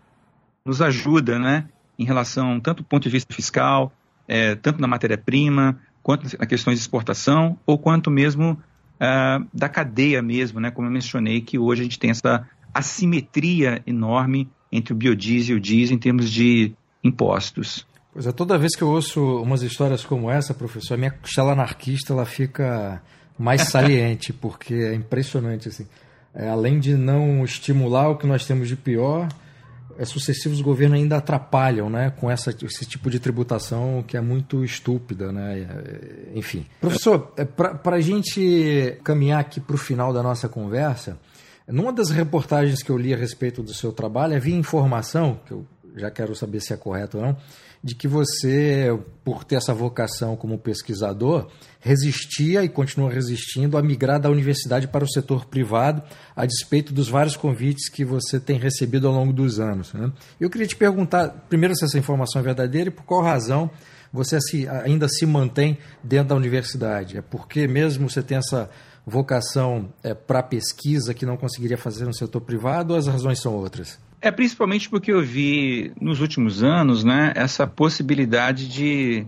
nos 0.66 0.82
ajuda, 0.82 1.40
né? 1.40 1.70
Em 1.98 2.06
relação 2.06 2.60
tanto 2.60 2.84
do 2.84 2.88
ponto 2.88 3.04
de 3.04 3.10
vista 3.10 3.34
fiscal, 3.34 3.94
é, 4.28 4.56
tanto 4.56 4.82
na 4.82 4.88
matéria-prima, 4.88 5.80
quanto 6.02 6.38
na 6.38 6.46
questões 6.46 6.78
de 6.78 6.82
exportação, 6.82 7.58
ou 7.66 7.78
quanto 7.78 8.12
mesmo 8.12 8.52
uh, 8.96 9.48
da 9.54 9.70
cadeia 9.70 10.22
mesmo, 10.22 10.60
né? 10.60 10.70
Como 10.72 10.88
eu 10.88 10.92
mencionei, 10.92 11.42
que 11.42 11.58
hoje 11.58 11.82
a 11.82 11.84
gente 11.84 12.00
tem 12.00 12.10
essa 12.10 12.48
assimetria 12.74 13.82
enorme 13.86 14.50
entre 14.72 14.94
o 14.94 14.96
biodiesel 14.96 15.56
e 15.56 15.60
o 15.60 15.62
diesel 15.62 15.96
em 15.96 16.00
termos 16.00 16.30
de 16.30 16.74
impostos. 17.04 17.88
Pois 18.12 18.28
é, 18.28 18.32
toda 18.32 18.58
vez 18.58 18.76
que 18.76 18.82
eu 18.82 18.90
ouço 18.90 19.42
umas 19.42 19.62
histórias 19.62 20.04
como 20.04 20.30
essa, 20.30 20.54
professor, 20.54 20.96
a 20.96 20.98
minha 20.98 21.12
costela 21.12 21.54
anarquista 21.54 22.14
ela 22.14 22.26
fica 22.26 23.02
mais 23.38 23.64
saliente, 23.64 24.32
porque 24.34 24.74
é 24.74 24.94
impressionante 24.94 25.70
assim. 25.70 25.88
É, 26.34 26.50
além 26.50 26.80
de 26.80 26.96
não 26.96 27.44
estimular 27.44 28.10
o 28.10 28.18
que 28.18 28.26
nós 28.26 28.46
temos 28.46 28.68
de 28.68 28.76
pior, 28.76 29.30
é, 29.98 30.06
sucessivos 30.06 30.62
governos 30.62 30.98
ainda 30.98 31.18
atrapalham 31.18 31.90
né, 31.90 32.12
com 32.20 32.30
essa, 32.30 32.56
esse 32.64 32.86
tipo 32.86 33.10
de 33.10 33.20
tributação 33.20 34.04
que 34.06 34.18
é 34.18 34.22
muito 34.22 34.64
estúpida. 34.66 35.32
Né? 35.32 35.60
É, 35.60 36.38
enfim. 36.38 36.66
Professor, 36.82 37.32
é, 37.38 37.46
para 37.46 37.96
a 37.96 38.02
gente 38.02 38.98
caminhar 39.04 39.40
aqui 39.40 39.60
para 39.60 39.76
o 39.76 39.78
final 39.78 40.12
da 40.12 40.24
nossa 40.24 40.50
conversa, 40.50 41.18
numa 41.68 41.94
das 41.94 42.10
reportagens 42.10 42.82
que 42.82 42.90
eu 42.90 42.98
li 42.98 43.14
a 43.14 43.18
respeito 43.18 43.62
do 43.62 43.74
seu 43.74 43.92
trabalho, 43.92 44.36
havia 44.36 44.56
informação, 44.56 45.40
que 45.46 45.52
eu 45.52 45.66
já 45.96 46.10
quero 46.10 46.36
saber 46.36 46.60
se 46.60 46.74
é 46.74 46.78
correto 46.78 47.18
ou 47.18 47.24
não, 47.24 47.38
de 47.84 47.94
que 47.94 48.08
você, 48.08 48.98
por 49.26 49.44
ter 49.44 49.56
essa 49.56 49.74
vocação 49.74 50.38
como 50.38 50.58
pesquisador, 50.58 51.50
resistia 51.82 52.64
e 52.64 52.70
continua 52.70 53.12
resistindo 53.12 53.78
a 53.78 53.84
migrar 53.84 54.22
da 54.22 54.30
universidade 54.30 54.88
para 54.88 55.04
o 55.04 55.10
setor 55.10 55.46
privado, 55.46 56.02
a 56.34 56.46
despeito 56.46 56.94
dos 56.94 57.10
vários 57.10 57.36
convites 57.36 57.90
que 57.90 58.06
você 58.06 58.40
tem 58.40 58.58
recebido 58.58 59.08
ao 59.08 59.14
longo 59.14 59.34
dos 59.34 59.60
anos. 59.60 59.92
Né? 59.92 60.10
Eu 60.40 60.50
queria 60.50 60.66
te 60.66 60.78
perguntar, 60.78 61.46
primeiro, 61.50 61.76
se 61.76 61.84
essa 61.84 61.98
informação 61.98 62.40
é 62.40 62.44
verdadeira 62.46 62.88
e 62.88 62.92
por 62.92 63.04
qual 63.04 63.22
razão 63.22 63.70
você 64.14 64.38
ainda 64.86 65.10
se 65.10 65.26
mantém 65.26 65.78
dentro 66.02 66.30
da 66.30 66.36
universidade. 66.36 67.18
É 67.18 67.22
porque 67.22 67.68
mesmo 67.68 68.10
você 68.10 68.22
tem 68.22 68.38
essa 68.38 68.70
vocação 69.06 69.92
é, 70.02 70.14
para 70.14 70.42
pesquisa 70.42 71.14
que 71.14 71.26
não 71.26 71.36
conseguiria 71.36 71.78
fazer 71.78 72.06
no 72.06 72.14
setor 72.14 72.40
privado 72.40 72.94
ou 72.94 73.00
as 73.00 73.08
razões 73.08 73.42
são 73.42 73.54
outras? 73.54 74.00
É 74.24 74.32
principalmente 74.32 74.90
porque 74.90 75.12
eu 75.12 75.22
vi 75.22 75.92
nos 76.00 76.22
últimos 76.22 76.64
anos, 76.64 77.04
né, 77.04 77.34
essa 77.36 77.68
possibilidade 77.68 78.70
de 78.70 79.28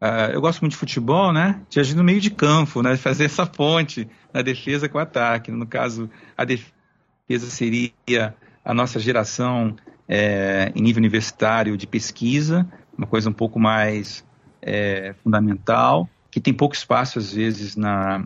uh, 0.00 0.30
eu 0.32 0.40
gosto 0.40 0.60
muito 0.60 0.74
de 0.74 0.78
futebol, 0.78 1.32
né, 1.32 1.60
de 1.68 1.80
agir 1.80 1.96
no 1.96 2.04
meio 2.04 2.20
de 2.20 2.30
campo, 2.30 2.80
né, 2.80 2.96
fazer 2.96 3.24
essa 3.24 3.44
ponte 3.44 4.08
na 4.32 4.40
defesa 4.40 4.88
com 4.88 4.98
o 4.98 5.00
ataque. 5.00 5.50
No 5.50 5.66
caso, 5.66 6.08
a 6.38 6.44
defesa 6.44 7.50
seria 7.50 8.32
a 8.64 8.72
nossa 8.72 9.00
geração 9.00 9.74
é, 10.08 10.70
em 10.76 10.80
nível 10.80 11.00
universitário 11.00 11.76
de 11.76 11.88
pesquisa, 11.88 12.70
uma 12.96 13.08
coisa 13.08 13.28
um 13.28 13.32
pouco 13.32 13.58
mais 13.58 14.24
é, 14.62 15.12
fundamental, 15.24 16.08
que 16.30 16.40
tem 16.40 16.54
pouco 16.54 16.76
espaço 16.76 17.18
às 17.18 17.32
vezes 17.32 17.74
na 17.74 18.24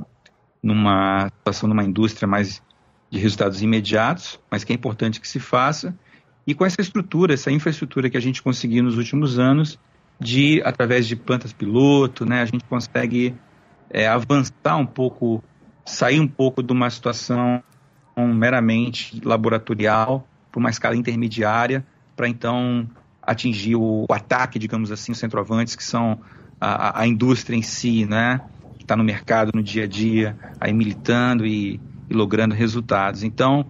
numa 0.63 1.31
situação 1.39 1.67
numa 1.67 1.83
indústria 1.83 2.29
mais 2.29 2.63
de 3.15 3.21
resultados 3.21 3.63
imediatos, 3.63 4.41
mas 4.51 4.65
que 4.65 4.73
é 4.73 4.75
importante 4.75 5.21
que 5.21 5.29
se 5.29 5.39
faça. 5.39 5.97
E 6.45 6.53
com 6.53 6.67
essa 6.67 6.81
estrutura, 6.81 7.33
essa 7.33 7.51
infraestrutura 7.51 8.11
que 8.11 8.17
a 8.17 8.21
gente 8.21 8.43
conseguiu 8.43 8.83
nos 8.83 8.99
últimos 8.99 9.39
anos, 9.39 9.79
de 10.21 10.61
através 10.65 11.07
de 11.07 11.15
plantas 11.15 11.53
piloto, 11.53 12.27
né, 12.27 12.43
a 12.43 12.45
gente 12.45 12.65
consegue 12.65 13.35
é, 13.89 14.09
avançar 14.09 14.77
um 14.77 14.87
pouco, 14.87 15.43
sair 15.87 16.19
um 16.19 16.27
pouco 16.27 16.61
de 16.61 16.73
uma 16.73 16.91
situação 16.91 17.63
meramente 18.17 19.21
laboratorial 19.25 20.27
para 20.51 20.59
uma 20.59 20.71
escala 20.71 20.97
intermediária, 20.97 21.87
para 22.17 22.29
então 22.29 22.89
atingir 23.23 23.77
o, 23.77 24.07
o, 24.09 24.13
ataque, 24.13 24.59
digamos 24.59 24.91
assim, 24.91 25.13
os 25.13 25.19
centroavantes, 25.19 25.77
que 25.77 25.85
são 25.85 26.21
a, 26.61 27.01
a 27.01 27.07
indústria 27.07 27.57
em 27.57 27.63
si, 27.63 28.07
né, 28.07 28.41
que 28.77 28.83
está 28.83 28.97
no 28.97 29.05
mercado 29.05 29.53
no 29.55 29.63
dia 29.63 29.85
a 29.85 29.87
dia, 29.87 30.37
aí 30.61 30.73
militando 30.73 31.47
e 31.47 31.81
e 32.09 32.15
logrando 32.15 32.55
resultados. 32.55 33.23
Então, 33.23 33.67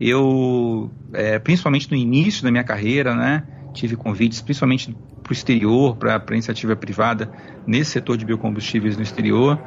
eu, 0.00 0.90
é, 1.12 1.38
principalmente 1.38 1.90
no 1.90 1.96
início 1.96 2.42
da 2.42 2.50
minha 2.50 2.64
carreira, 2.64 3.14
né, 3.14 3.44
tive 3.72 3.96
convites, 3.96 4.40
principalmente 4.40 4.94
para 5.22 5.30
o 5.30 5.32
exterior, 5.32 5.96
para 5.96 6.16
a 6.16 6.32
iniciativa 6.32 6.76
privada, 6.76 7.30
nesse 7.66 7.92
setor 7.92 8.16
de 8.16 8.24
biocombustíveis 8.24 8.96
no 8.96 9.02
exterior, 9.02 9.60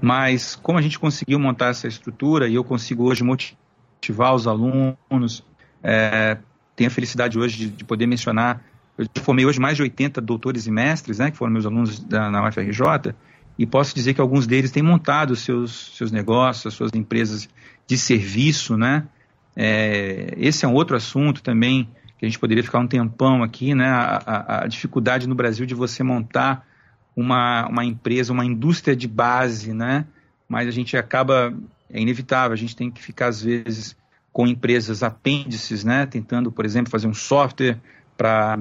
mas 0.00 0.54
como 0.56 0.78
a 0.78 0.82
gente 0.82 0.98
conseguiu 0.98 1.38
montar 1.38 1.68
essa 1.68 1.88
estrutura 1.88 2.48
e 2.48 2.54
eu 2.54 2.64
consigo 2.64 3.04
hoje 3.04 3.24
motivar 3.24 4.34
os 4.34 4.46
alunos, 4.46 5.44
é, 5.82 6.36
tenho 6.74 6.88
a 6.88 6.90
felicidade 6.90 7.38
hoje 7.38 7.56
de, 7.56 7.70
de, 7.70 7.84
poder 7.84 8.06
mencionar, 8.06 8.62
eu 8.98 9.06
formei 9.22 9.46
hoje 9.46 9.58
mais 9.58 9.76
de 9.76 9.82
80 9.82 10.20
doutores 10.20 10.66
e 10.66 10.70
mestres, 10.70 11.18
né, 11.18 11.30
que 11.30 11.36
foram 11.36 11.52
meus 11.52 11.64
alunos 11.64 11.98
da, 12.00 12.30
na 12.30 12.46
UFRJ, 12.46 13.14
e 13.58 13.64
posso 13.64 13.94
dizer 13.94 14.12
que 14.12 14.20
alguns 14.20 14.46
deles 14.46 14.70
têm 14.70 14.82
montado 14.82 15.34
seus, 15.34 15.96
seus 15.96 16.12
negócios, 16.12 16.74
suas 16.74 16.90
empresas 16.94 17.48
de 17.86 17.96
serviço, 17.96 18.76
né? 18.76 19.06
É, 19.54 20.34
esse 20.36 20.64
é 20.64 20.68
um 20.68 20.74
outro 20.74 20.96
assunto 20.96 21.42
também 21.42 21.88
que 22.18 22.24
a 22.24 22.28
gente 22.28 22.38
poderia 22.38 22.62
ficar 22.62 22.78
um 22.78 22.86
tempão 22.86 23.42
aqui, 23.42 23.74
né? 23.74 23.88
A, 23.88 24.22
a, 24.26 24.64
a, 24.64 24.66
dificuldade 24.66 25.26
no 25.26 25.34
Brasil 25.34 25.66
de 25.66 25.74
você 25.74 26.02
montar 26.02 26.66
uma, 27.14 27.66
uma 27.68 27.84
empresa, 27.84 28.32
uma 28.32 28.44
indústria 28.44 28.94
de 28.94 29.08
base, 29.08 29.72
né? 29.72 30.06
Mas 30.48 30.68
a 30.68 30.70
gente 30.70 30.96
acaba, 30.96 31.54
é 31.90 32.00
inevitável, 32.00 32.52
a 32.52 32.56
gente 32.56 32.76
tem 32.76 32.90
que 32.90 33.02
ficar 33.02 33.28
às 33.28 33.42
vezes 33.42 33.96
com 34.32 34.46
empresas 34.46 35.02
apêndices, 35.02 35.84
né? 35.84 36.06
Tentando, 36.06 36.52
por 36.52 36.64
exemplo, 36.64 36.90
fazer 36.90 37.06
um 37.06 37.14
software 37.14 37.78
para 38.16 38.58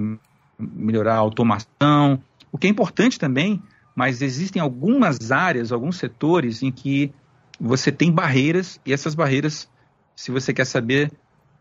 melhorar 0.58 1.16
a 1.16 1.20
automação, 1.20 2.22
o 2.52 2.58
que 2.58 2.68
é 2.68 2.70
importante 2.70 3.20
também 3.20 3.62
mas 3.96 4.22
existem 4.22 4.62
algumas 4.62 5.32
áreas, 5.32 5.72
alguns 5.72 5.98
setores 5.98 6.62
em 6.62 6.72
que 6.72 7.12
você 7.60 7.92
tem 7.92 8.12
barreiras 8.12 8.80
e 8.86 8.94
essas 8.94 9.16
barreiras, 9.16 9.70
se 10.16 10.32
você 10.32 10.54
quer 10.54 10.66
saber, 10.66 11.12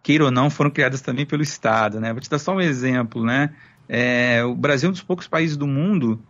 queira 0.03 0.25
ou 0.25 0.31
não, 0.31 0.51
foram 0.51 0.71
criadas 0.71 1.01
também 1.01 1.27
pelo 1.27 1.43
Estado, 1.43 2.01
né? 2.01 2.13
Vou 2.13 2.21
te 2.21 2.29
dar 2.31 2.39
só 2.39 2.55
um 2.55 2.61
exemplo, 2.61 3.25
né? 3.25 3.51
É, 3.89 4.45
o 4.45 4.55
Brasil 4.55 4.89
é 4.89 4.91
um 4.91 4.93
dos 4.93 5.03
poucos 5.03 5.29
países 5.29 5.57
do 5.57 5.67
mundo 5.67 6.23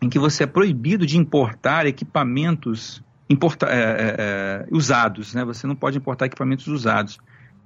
em 0.00 0.08
que 0.08 0.18
você 0.18 0.44
é 0.44 0.46
proibido 0.46 1.06
de 1.06 1.18
importar 1.18 1.86
equipamentos 1.86 3.02
importa, 3.28 3.66
é, 3.66 3.78
é, 3.78 4.14
é 4.18 4.66
usados, 4.70 5.34
né? 5.34 5.44
Você 5.44 5.66
não 5.66 5.76
pode 5.76 5.98
importar 5.98 6.26
equipamentos 6.26 6.66
usados. 6.66 7.18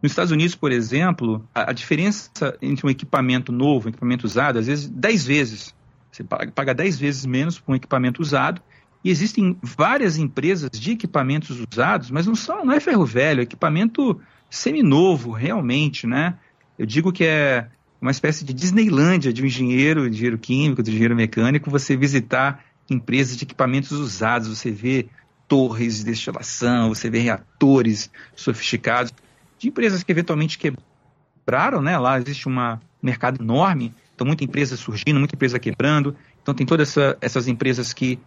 Nos 0.02 0.10
Estados 0.10 0.32
Unidos, 0.32 0.56
por 0.56 0.72
exemplo, 0.72 1.48
a, 1.54 1.70
a 1.70 1.72
diferença 1.72 2.30
entre 2.60 2.86
um 2.86 2.90
equipamento 2.90 3.52
novo 3.52 3.86
e 3.86 3.88
um 3.88 3.90
equipamento 3.90 4.26
usado, 4.26 4.58
às 4.58 4.66
vezes, 4.66 4.88
10 4.88 5.26
vezes. 5.26 5.74
Você 6.10 6.24
paga 6.24 6.74
10 6.74 6.98
vezes 6.98 7.24
menos 7.24 7.58
por 7.58 7.72
um 7.72 7.76
equipamento 7.76 8.20
usado. 8.20 8.60
E 9.04 9.10
existem 9.10 9.56
várias 9.62 10.16
empresas 10.16 10.70
de 10.70 10.92
equipamentos 10.92 11.60
usados, 11.60 12.10
mas 12.10 12.26
não, 12.26 12.34
são, 12.34 12.64
não 12.64 12.72
é 12.72 12.80
ferro 12.80 13.04
velho, 13.04 13.40
é 13.40 13.42
equipamento 13.42 14.20
seminovo, 14.48 15.32
realmente, 15.32 16.06
né? 16.06 16.34
Eu 16.78 16.86
digo 16.86 17.12
que 17.12 17.24
é 17.24 17.68
uma 18.00 18.10
espécie 18.10 18.44
de 18.44 18.52
Disneylândia 18.52 19.32
de 19.32 19.42
um 19.42 19.46
engenheiro, 19.46 20.06
engenheiro 20.06 20.38
químico, 20.38 20.82
de 20.82 20.90
engenheiro 20.90 21.16
mecânico, 21.16 21.70
você 21.70 21.96
visitar 21.96 22.64
empresas 22.88 23.36
de 23.36 23.44
equipamentos 23.44 23.92
usados, 23.92 24.48
você 24.48 24.70
vê 24.70 25.08
torres 25.48 25.98
de 25.98 26.04
destilação, 26.04 26.88
você 26.88 27.10
vê 27.10 27.18
reatores 27.18 28.10
sofisticados, 28.34 29.12
de 29.58 29.68
empresas 29.68 30.02
que 30.02 30.12
eventualmente 30.12 30.58
quebraram, 30.58 31.80
né? 31.82 31.98
Lá 31.98 32.18
existe 32.18 32.48
um 32.48 32.78
mercado 33.02 33.42
enorme 33.42 33.94
então, 34.22 34.26
muita 34.26 34.44
empresa 34.44 34.76
surgindo, 34.76 35.18
muita 35.18 35.34
empresa 35.34 35.58
quebrando. 35.58 36.14
Então, 36.40 36.54
tem 36.54 36.64
todas 36.64 36.90
essa, 36.90 37.16
essas 37.20 37.48
empresas 37.48 37.92
que 37.92 38.20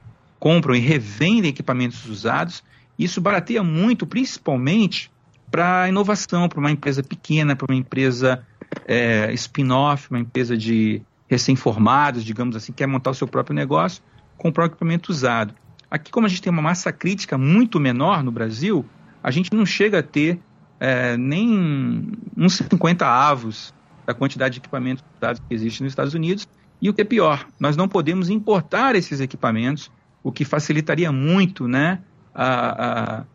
compram 0.45 0.75
e 0.75 0.79
revendem 0.79 1.49
equipamentos 1.49 2.05
usados. 2.05 2.63
Isso 2.99 3.19
barateia 3.19 3.63
muito, 3.63 4.05
principalmente 4.05 5.11
para 5.49 5.89
inovação, 5.89 6.47
para 6.47 6.59
uma 6.59 6.69
empresa 6.69 7.01
pequena, 7.01 7.55
para 7.55 7.65
uma 7.67 7.75
empresa 7.75 8.45
é, 8.87 9.33
spin-off, 9.33 10.07
uma 10.11 10.19
empresa 10.19 10.55
de 10.55 11.01
recém-formados, 11.27 12.23
digamos 12.23 12.55
assim, 12.55 12.71
quer 12.71 12.85
montar 12.85 13.09
o 13.09 13.15
seu 13.15 13.27
próprio 13.27 13.55
negócio, 13.55 14.03
comprar 14.37 14.65
um 14.65 14.67
equipamento 14.67 15.11
usado. 15.11 15.55
Aqui, 15.89 16.11
como 16.11 16.27
a 16.27 16.29
gente 16.29 16.43
tem 16.43 16.53
uma 16.53 16.61
massa 16.61 16.91
crítica 16.91 17.39
muito 17.39 17.79
menor 17.79 18.23
no 18.23 18.31
Brasil, 18.31 18.85
a 19.23 19.31
gente 19.31 19.51
não 19.51 19.65
chega 19.65 19.97
a 19.97 20.03
ter 20.03 20.39
é, 20.79 21.17
nem 21.17 22.11
uns 22.37 22.57
50 22.57 23.03
avos 23.03 23.73
da 24.05 24.13
quantidade 24.13 24.53
de 24.53 24.59
equipamentos 24.59 25.03
usados 25.17 25.41
que 25.49 25.55
existe 25.55 25.81
nos 25.81 25.91
Estados 25.91 26.13
Unidos. 26.13 26.47
E 26.79 26.87
o 26.87 26.93
que 26.93 27.01
é 27.01 27.05
pior, 27.05 27.47
nós 27.59 27.75
não 27.75 27.87
podemos 27.87 28.29
importar 28.29 28.95
esses 28.95 29.19
equipamentos, 29.19 29.89
o 30.25 30.31
que 30.31 30.43
facilitaria 30.43 31.11
muito 31.11 31.67
né, 31.67 31.99
a, 32.33 33.19
a, 33.19 33.25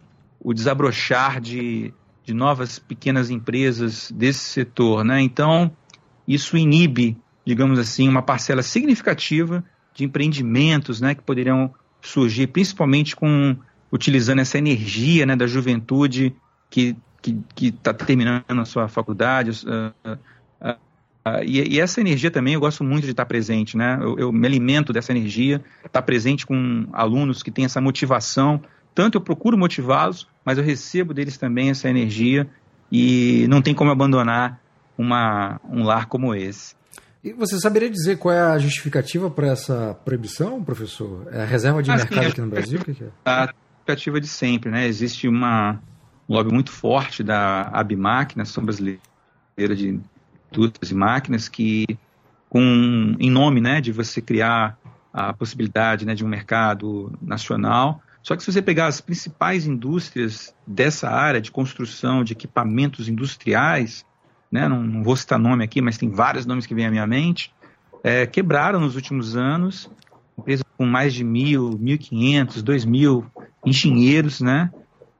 o 0.41 0.53
desabrochar 0.53 1.41
de, 1.41 1.95
de 2.24 2.34
novas 2.34 2.80
pequenas 2.80 3.30
empresas 3.30 4.11
desse 4.11 4.41
setor. 4.41 5.05
Né? 5.05 5.20
Então, 5.20 5.70
isso 6.26 6.57
inibe, 6.57 7.16
digamos 7.47 7.78
assim, 7.78 8.09
uma 8.09 8.22
parcela 8.22 8.61
significativa 8.61 9.62
de 9.95 10.03
empreendimentos 10.03 11.01
né, 11.01 11.14
que 11.14 11.22
poderiam 11.22 11.72
surgir, 12.03 12.49
principalmente 12.49 13.14
com 13.14 13.57
utilizando 13.93 14.41
essa 14.41 14.59
energia 14.59 15.24
né, 15.24 15.36
da 15.36 15.47
juventude 15.47 16.34
que 16.68 16.97
que 17.22 17.66
está 17.66 17.93
terminando 17.93 18.45
a 18.49 18.64
sua 18.64 18.88
faculdade, 18.88 19.51
uh, 19.66 20.18
Uh, 21.27 21.45
e, 21.45 21.77
e, 21.77 21.81
essa 21.81 22.01
energia 22.01 22.31
também 22.31 22.55
eu 22.55 22.61
gosto 22.61 22.83
muito 22.83 23.05
de 23.05 23.11
estar 23.11 23.27
presente, 23.27 23.77
né? 23.77 23.99
Eu, 24.01 24.18
eu, 24.18 24.33
me 24.33 24.47
alimento 24.47 24.91
dessa 24.93 25.12
energia, 25.12 25.62
estar 25.85 26.01
presente 26.03 26.47
com 26.47 26.87
alunos 26.93 27.43
que 27.43 27.51
têm 27.51 27.66
essa 27.66 27.81
motivação. 27.81 28.61
Tanto 28.95 29.18
eu 29.18 29.21
procuro 29.21 29.57
motivá-los, 29.57 30.27
mas 30.45 30.57
eu 30.57 30.64
recebo 30.64 31.12
deles 31.12 31.37
também 31.37 31.71
essa 31.71 31.89
energia 31.91 32.49
e 32.91 33.47
não 33.49 33.61
tem 33.61 33.75
como 33.75 33.91
abandonar 33.91 34.61
uma, 34.97 35.61
um 35.68 35.85
lar 35.85 36.07
como 36.07 36.35
esse. 36.35 36.75
E 37.23 37.35
você 37.35 37.59
saberia 37.61 37.91
dizer 37.91 38.16
qual 38.16 38.35
é 38.35 38.41
a 38.41 38.59
justificativa 38.59 39.31
para 39.31 39.49
essa 39.49 39.95
proibição, 40.05 40.64
professor? 40.64 41.29
É 41.31 41.43
a 41.43 41.45
reserva 41.45 41.83
de 41.83 41.91
ah, 41.91 41.97
mercado 41.97 42.23
sim, 42.23 42.31
aqui 42.31 42.41
no 42.41 42.49
Brasil? 42.49 42.79
Que, 42.81 43.05
é? 43.05 43.09
A 43.27 43.47
justificativa 43.47 44.21
de 44.21 44.27
sempre, 44.27 44.71
né? 44.71 44.87
Existe 44.87 45.29
uma, 45.29 45.83
um 46.27 46.35
lobby 46.35 46.51
muito 46.51 46.73
forte 46.73 47.23
da 47.23 47.68
ABMAC, 47.75 48.39
Nação 48.39 48.64
Brasileira 48.64 49.01
de 49.77 50.01
e 50.90 50.94
máquinas 50.94 51.48
que, 51.48 51.86
com, 52.48 53.16
em 53.18 53.30
nome 53.30 53.61
né, 53.61 53.80
de 53.80 53.92
você 53.92 54.20
criar 54.20 54.78
a 55.12 55.32
possibilidade 55.32 56.07
né, 56.07 56.14
de 56.14 56.24
um 56.24 56.28
mercado 56.28 57.12
nacional, 57.20 58.01
só 58.22 58.36
que 58.36 58.42
se 58.42 58.53
você 58.53 58.61
pegar 58.61 58.86
as 58.86 59.01
principais 59.01 59.66
indústrias 59.66 60.55
dessa 60.66 61.09
área 61.09 61.40
de 61.40 61.51
construção 61.51 62.22
de 62.22 62.32
equipamentos 62.32 63.09
industriais, 63.09 64.05
né, 64.53 64.68
não, 64.68 64.82
não, 64.82 65.03
vou 65.03 65.16
citar 65.16 65.38
nome 65.38 65.64
aqui, 65.64 65.80
mas 65.80 65.96
tem 65.96 66.11
vários 66.11 66.44
nomes 66.44 66.66
que 66.66 66.74
vêm 66.74 66.86
à 66.86 66.90
minha 66.90 67.07
mente, 67.07 67.53
é, 68.05 68.26
quebraram 68.26 68.80
nos 68.80 68.94
últimos 68.94 69.36
anos, 69.36 69.90
empresas 70.38 70.64
com 70.76 70.84
mais 70.86 71.14
de 71.14 71.24
mil, 71.24 71.78
mil 71.78 71.98
quinhentos, 71.98 72.62
dois 72.62 72.84
mil 72.84 73.24
engenheiros, 73.64 74.40
né, 74.40 74.70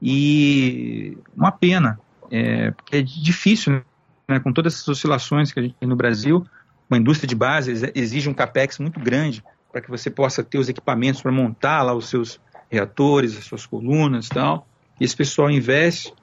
e 0.01 1.17
uma 1.35 1.51
pena, 1.51 1.99
é, 2.29 2.71
porque 2.71 2.97
é 2.97 3.01
difícil, 3.01 3.81
né, 4.31 4.39
com 4.39 4.51
todas 4.51 4.73
essas 4.73 4.87
oscilações 4.87 5.51
que 5.51 5.59
a 5.59 5.63
gente 5.63 5.75
tem 5.79 5.87
no 5.87 5.95
Brasil, 5.95 6.45
uma 6.89 6.97
indústria 6.97 7.27
de 7.27 7.35
base 7.35 7.91
exige 7.95 8.29
um 8.29 8.33
capex 8.33 8.79
muito 8.79 8.99
grande 8.99 9.43
para 9.71 9.81
que 9.81 9.89
você 9.89 10.09
possa 10.09 10.43
ter 10.43 10.57
os 10.57 10.67
equipamentos 10.67 11.21
para 11.21 11.31
montar 11.31 11.81
lá 11.83 11.93
os 11.93 12.09
seus 12.09 12.39
reatores, 12.69 13.37
as 13.37 13.45
suas 13.45 13.65
colunas 13.65 14.27
e 14.27 14.29
tal. 14.29 14.67
E 14.99 15.03
esse 15.03 15.15
pessoal 15.15 15.49
investe, 15.49 16.13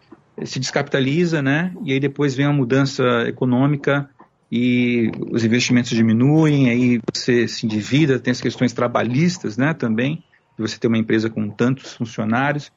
se 0.44 0.58
descapitaliza, 0.58 1.42
né? 1.42 1.72
E 1.84 1.92
aí 1.92 2.00
depois 2.00 2.34
vem 2.34 2.46
a 2.46 2.52
mudança 2.52 3.02
econômica 3.26 4.08
e 4.50 5.10
os 5.30 5.44
investimentos 5.44 5.90
diminuem, 5.90 6.70
aí 6.70 7.00
você 7.14 7.46
se 7.46 7.66
endivida, 7.66 8.18
tem 8.18 8.30
as 8.30 8.40
questões 8.40 8.72
trabalhistas, 8.72 9.58
né, 9.58 9.74
também, 9.74 10.24
de 10.56 10.62
você 10.62 10.78
ter 10.78 10.86
uma 10.86 10.96
empresa 10.96 11.28
com 11.28 11.50
tantos 11.50 11.92
funcionários. 11.94 12.72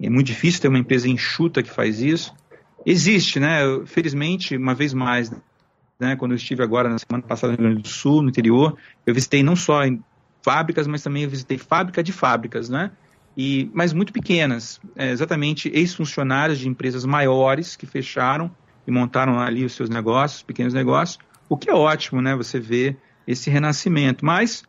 É 0.00 0.08
muito 0.08 0.26
difícil 0.26 0.62
ter 0.62 0.68
uma 0.68 0.78
empresa 0.78 1.08
enxuta 1.08 1.62
que 1.62 1.70
faz 1.70 2.00
isso. 2.00 2.34
Existe, 2.84 3.38
né? 3.38 3.60
Felizmente, 3.86 4.56
uma 4.56 4.74
vez 4.74 4.94
mais, 4.94 5.30
né, 5.98 6.16
quando 6.16 6.32
eu 6.32 6.36
estive 6.36 6.62
agora 6.62 6.88
na 6.88 6.98
semana 6.98 7.22
passada 7.22 7.52
no 7.52 7.58
Rio 7.58 7.68
Grande 7.68 7.82
do 7.82 7.88
Sul, 7.88 8.22
no 8.22 8.28
interior, 8.28 8.76
eu 9.06 9.14
visitei 9.14 9.42
não 9.42 9.54
só 9.54 9.84
em 9.84 10.02
fábricas, 10.42 10.86
mas 10.86 11.02
também 11.02 11.24
eu 11.24 11.30
visitei 11.30 11.58
fábrica 11.58 12.02
de 12.02 12.12
fábricas, 12.12 12.68
né? 12.68 12.90
e, 13.36 13.70
mas 13.72 13.92
muito 13.92 14.12
pequenas, 14.12 14.80
é, 14.96 15.10
exatamente 15.10 15.70
ex-funcionários 15.72 16.58
de 16.58 16.68
empresas 16.68 17.04
maiores 17.04 17.76
que 17.76 17.86
fecharam 17.86 18.50
e 18.86 18.90
montaram 18.90 19.38
ali 19.38 19.64
os 19.64 19.72
seus 19.74 19.88
negócios, 19.88 20.42
pequenos 20.42 20.74
negócios, 20.74 21.18
o 21.48 21.56
que 21.56 21.70
é 21.70 21.74
ótimo, 21.74 22.20
né? 22.20 22.34
Você 22.36 22.58
vê 22.58 22.96
esse 23.26 23.50
renascimento, 23.50 24.24
mas 24.24 24.62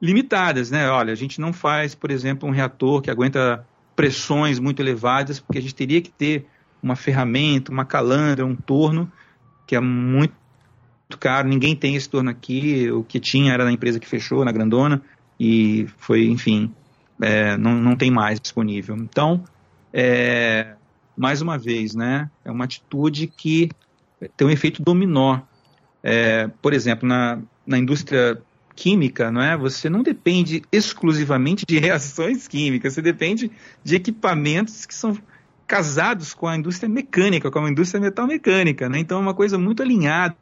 limitadas, 0.00 0.70
né? 0.70 0.88
Olha, 0.90 1.12
a 1.12 1.16
gente 1.16 1.40
não 1.40 1.52
faz, 1.52 1.94
por 1.94 2.10
exemplo, 2.10 2.48
um 2.48 2.52
reator 2.52 3.00
que 3.00 3.10
aguenta 3.10 3.66
pressões 3.94 4.58
muito 4.58 4.80
elevadas, 4.80 5.40
porque 5.40 5.58
a 5.58 5.62
gente 5.62 5.74
teria 5.74 6.02
que 6.02 6.10
ter 6.10 6.46
uma 6.86 6.96
ferramenta, 6.96 7.72
uma 7.72 7.84
calandra, 7.84 8.46
um 8.46 8.54
torno, 8.54 9.10
que 9.66 9.74
é 9.74 9.80
muito 9.80 10.32
caro, 11.18 11.48
ninguém 11.48 11.74
tem 11.74 11.96
esse 11.96 12.08
torno 12.08 12.30
aqui, 12.30 12.90
o 12.90 13.02
que 13.02 13.18
tinha 13.18 13.52
era 13.52 13.64
na 13.64 13.72
empresa 13.72 13.98
que 13.98 14.06
fechou, 14.06 14.44
na 14.44 14.52
grandona, 14.52 15.02
e 15.38 15.86
foi, 15.98 16.26
enfim, 16.26 16.72
é, 17.20 17.56
não, 17.56 17.74
não 17.74 17.96
tem 17.96 18.10
mais 18.10 18.40
disponível. 18.40 18.96
Então, 18.96 19.44
é, 19.92 20.74
mais 21.16 21.42
uma 21.42 21.58
vez, 21.58 21.94
né, 21.94 22.30
é 22.44 22.50
uma 22.50 22.64
atitude 22.64 23.26
que 23.26 23.68
tem 24.36 24.46
um 24.46 24.50
efeito 24.50 24.82
dominó. 24.82 25.40
É, 26.02 26.48
por 26.62 26.72
exemplo, 26.72 27.08
na, 27.08 27.40
na 27.66 27.78
indústria 27.78 28.40
química, 28.76 29.32
não 29.32 29.40
é? 29.40 29.56
Você 29.56 29.88
não 29.88 30.02
depende 30.02 30.62
exclusivamente 30.70 31.64
de 31.66 31.78
reações 31.78 32.46
químicas, 32.46 32.92
você 32.92 33.02
depende 33.02 33.50
de 33.82 33.96
equipamentos 33.96 34.86
que 34.86 34.94
são 34.94 35.18
casados 35.66 36.32
com 36.32 36.46
a 36.46 36.56
indústria 36.56 36.88
mecânica, 36.88 37.50
com 37.50 37.58
a 37.58 37.70
indústria 37.70 38.00
metalmecânica, 38.00 38.88
né? 38.88 38.98
Então 38.98 39.18
é 39.18 39.20
uma 39.20 39.34
coisa 39.34 39.58
muito 39.58 39.82
alinhada 39.82 40.36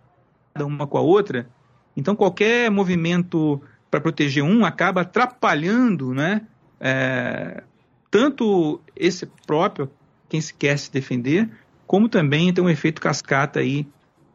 uma 0.60 0.86
com 0.86 0.98
a 0.98 1.00
outra. 1.00 1.48
Então 1.96 2.14
qualquer 2.14 2.70
movimento 2.70 3.60
para 3.90 4.00
proteger 4.00 4.42
um 4.42 4.64
acaba 4.64 5.00
atrapalhando, 5.00 6.12
né? 6.14 6.42
é, 6.80 7.62
tanto 8.10 8.78
esse 8.94 9.26
próprio, 9.46 9.90
quem 10.28 10.38
se 10.38 10.52
quer 10.52 10.78
se 10.78 10.92
defender, 10.92 11.48
como 11.86 12.10
também 12.10 12.52
tem 12.52 12.62
um 12.62 12.68
efeito 12.68 13.00
cascata 13.00 13.60
aí 13.60 13.86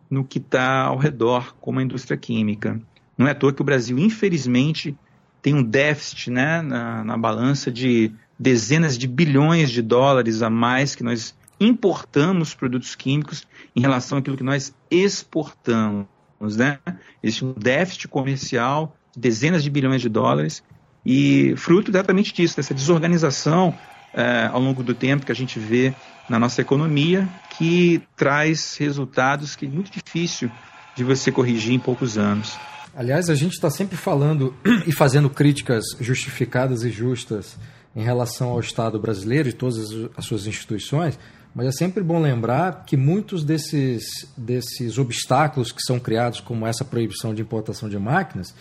no 0.09 0.23
que 0.23 0.39
está 0.39 0.85
ao 0.85 0.97
redor, 0.97 1.55
como 1.61 1.79
a 1.79 1.83
indústria 1.83 2.17
química. 2.17 2.81
Não 3.15 3.27
é 3.27 3.31
à 3.31 3.35
toa 3.35 3.53
que 3.53 3.61
o 3.61 3.65
Brasil, 3.65 3.99
infelizmente, 3.99 4.97
tem 5.43 5.53
um 5.53 5.61
déficit 5.61 6.31
né, 6.31 6.61
na, 6.63 7.03
na 7.03 7.17
balança 7.17 7.71
de 7.71 8.11
dezenas 8.39 8.97
de 8.97 9.07
bilhões 9.07 9.69
de 9.69 9.81
dólares 9.81 10.41
a 10.41 10.49
mais 10.49 10.95
que 10.95 11.03
nós 11.03 11.35
importamos 11.59 12.53
produtos 12.53 12.95
químicos 12.95 13.45
em 13.75 13.81
relação 13.81 14.17
àquilo 14.17 14.37
que 14.37 14.43
nós 14.43 14.73
exportamos. 14.89 16.07
Né? 16.55 16.79
Existe 17.21 17.43
um 17.43 17.53
déficit 17.53 18.07
comercial 18.07 18.95
de 19.13 19.19
dezenas 19.19 19.61
de 19.61 19.69
bilhões 19.69 20.01
de 20.01 20.07
dólares 20.07 20.63
e 21.05 21.53
fruto 21.57 21.91
exatamente 21.91 22.33
disso, 22.33 22.55
dessa 22.55 22.73
desorganização 22.73 23.77
é, 24.13 24.49
ao 24.51 24.61
longo 24.61 24.83
do 24.83 24.93
tempo 24.93 25.25
que 25.25 25.31
a 25.31 25.35
gente 25.35 25.59
vê 25.59 25.93
na 26.29 26.39
nossa 26.39 26.61
economia, 26.61 27.27
que 27.57 28.01
traz 28.15 28.77
resultados 28.77 29.55
que 29.55 29.65
é 29.65 29.69
muito 29.69 29.91
difícil 29.91 30.49
de 30.95 31.03
você 31.03 31.31
corrigir 31.31 31.73
em 31.73 31.79
poucos 31.79 32.17
anos. 32.17 32.57
Aliás, 32.95 33.29
a 33.29 33.35
gente 33.35 33.53
está 33.53 33.69
sempre 33.69 33.97
falando 33.97 34.53
e 34.85 34.91
fazendo 34.91 35.29
críticas 35.29 35.83
justificadas 35.99 36.83
e 36.83 36.89
justas 36.89 37.57
em 37.95 38.03
relação 38.03 38.49
ao 38.49 38.59
Estado 38.59 38.99
brasileiro 38.99 39.49
e 39.49 39.53
todas 39.53 39.77
as 40.15 40.25
suas 40.25 40.45
instituições, 40.47 41.17
mas 41.53 41.67
é 41.67 41.71
sempre 41.71 42.03
bom 42.03 42.21
lembrar 42.21 42.85
que 42.85 42.95
muitos 42.95 43.43
desses, 43.43 44.27
desses 44.37 44.97
obstáculos 44.97 45.71
que 45.71 45.81
são 45.81 45.99
criados, 45.99 46.39
como 46.39 46.65
essa 46.65 46.85
proibição 46.85 47.33
de 47.33 47.41
importação 47.41 47.89
de 47.89 47.97
máquinas, 47.97 48.53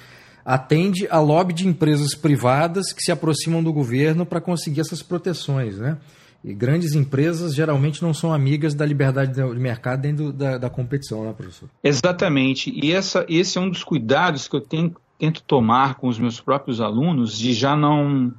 atende 0.45 1.07
a 1.11 1.21
lobby 1.21 1.53
de 1.53 1.69
empresas 1.69 2.15
privadas 2.15 2.93
que 2.93 3.03
se 3.03 3.13
aproximam 3.13 3.63
do 3.63 3.73
governo 3.73 4.25
para 4.25 4.41
conseguir 4.41 4.81
essas 4.81 5.03
proteções, 5.03 5.77
né? 5.77 5.99
E 6.43 6.55
grandes 6.55 6.95
empresas 6.95 7.55
geralmente 7.55 8.01
não 8.01 8.15
são 8.15 8.33
amigas 8.33 8.73
da 8.73 8.87
liberdade 8.87 9.35
de 9.35 9.43
mercado 9.61 10.01
dentro 10.01 10.33
da, 10.33 10.57
da 10.57 10.71
competição, 10.71 11.25
né, 11.25 11.33
professor? 11.33 11.69
Exatamente. 11.83 12.73
E 12.75 12.93
essa, 12.93 13.27
esse 13.29 13.59
é 13.59 13.61
um 13.61 13.69
dos 13.69 13.83
cuidados 13.83 14.47
que 14.47 14.57
eu 14.57 14.61
tenho, 14.61 14.95
tento 15.19 15.43
tomar 15.43 15.97
com 15.97 16.09
os 16.09 16.19
meus 16.19 16.41
próprios 16.41 16.81
alunos, 16.81 17.37
de 17.37 17.53
já 17.53 17.77
não, 17.77 18.33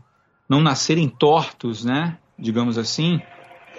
não 0.49 0.59
nascerem 0.59 1.07
tortos, 1.07 1.85
né, 1.85 2.17
digamos 2.37 2.77
assim, 2.77 3.21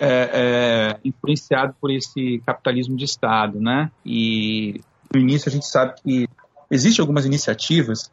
é, 0.00 0.30
é, 0.32 1.00
influenciado 1.04 1.74
por 1.78 1.90
esse 1.90 2.40
capitalismo 2.46 2.96
de 2.96 3.04
Estado, 3.04 3.60
né? 3.60 3.90
E 4.04 4.80
no 5.12 5.20
início 5.20 5.48
a 5.48 5.52
gente 5.52 5.66
sabe 5.66 5.94
que 6.02 6.28
existem 6.70 7.02
algumas 7.02 7.26
iniciativas 7.26 8.10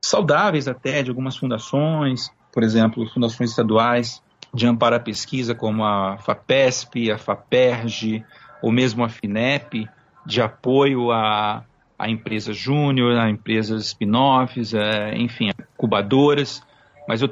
saudáveis 0.00 0.66
até 0.66 1.02
de 1.02 1.10
algumas 1.10 1.36
fundações, 1.36 2.30
por 2.52 2.62
exemplo, 2.62 3.06
fundações 3.10 3.50
estaduais 3.50 4.22
de 4.54 4.66
amparo 4.66 4.96
à 4.96 5.00
pesquisa, 5.00 5.54
como 5.54 5.84
a 5.84 6.16
FAPESP, 6.16 7.10
a 7.10 7.18
FAPERJ, 7.18 8.24
ou 8.62 8.72
mesmo 8.72 9.04
a 9.04 9.08
FINEP, 9.08 9.86
de 10.24 10.40
apoio 10.40 11.10
a, 11.12 11.64
a 11.98 12.08
empresas 12.08 12.56
júnior, 12.56 13.18
a 13.18 13.28
empresas 13.28 13.86
spin-offs, 13.86 14.72
é, 14.72 15.14
enfim, 15.18 15.50
incubadoras, 15.74 16.62
mas 17.06 17.20
eu 17.20 17.28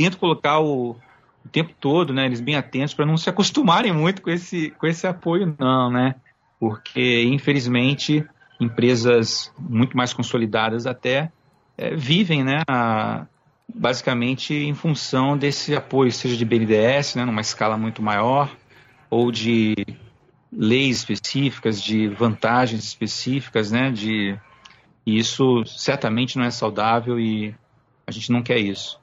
tento 0.00 0.16
colocar 0.16 0.60
o, 0.60 0.92
o 1.44 1.48
tempo 1.52 1.74
todo, 1.78 2.14
né, 2.14 2.24
eles 2.24 2.40
bem 2.40 2.56
atentos 2.56 2.94
para 2.94 3.04
não 3.04 3.18
se 3.18 3.28
acostumarem 3.28 3.92
muito 3.92 4.22
com 4.22 4.30
esse, 4.30 4.70
com 4.70 4.86
esse 4.86 5.06
apoio, 5.06 5.54
não, 5.58 5.90
né? 5.90 6.14
Porque, 6.58 7.22
infelizmente, 7.24 8.24
empresas 8.58 9.52
muito 9.58 9.94
mais 9.94 10.14
consolidadas 10.14 10.86
até 10.86 11.30
é, 11.76 11.94
vivem, 11.94 12.42
né, 12.42 12.62
a, 12.66 13.26
basicamente 13.68 14.54
em 14.54 14.74
função 14.74 15.36
desse 15.36 15.76
apoio, 15.76 16.10
seja 16.10 16.34
de 16.34 16.46
BNDES, 16.46 17.16
né, 17.16 17.26
numa 17.26 17.42
escala 17.42 17.76
muito 17.76 18.00
maior, 18.00 18.50
ou 19.10 19.30
de 19.30 19.74
leis 20.50 20.98
específicas, 20.98 21.82
de 21.82 22.08
vantagens 22.08 22.82
específicas, 22.84 23.70
né, 23.70 23.90
de 23.90 24.38
e 25.04 25.18
isso 25.18 25.62
certamente 25.66 26.38
não 26.38 26.44
é 26.44 26.50
saudável 26.50 27.18
e 27.18 27.54
a 28.06 28.10
gente 28.10 28.32
não 28.32 28.42
quer 28.42 28.58
isso. 28.58 28.99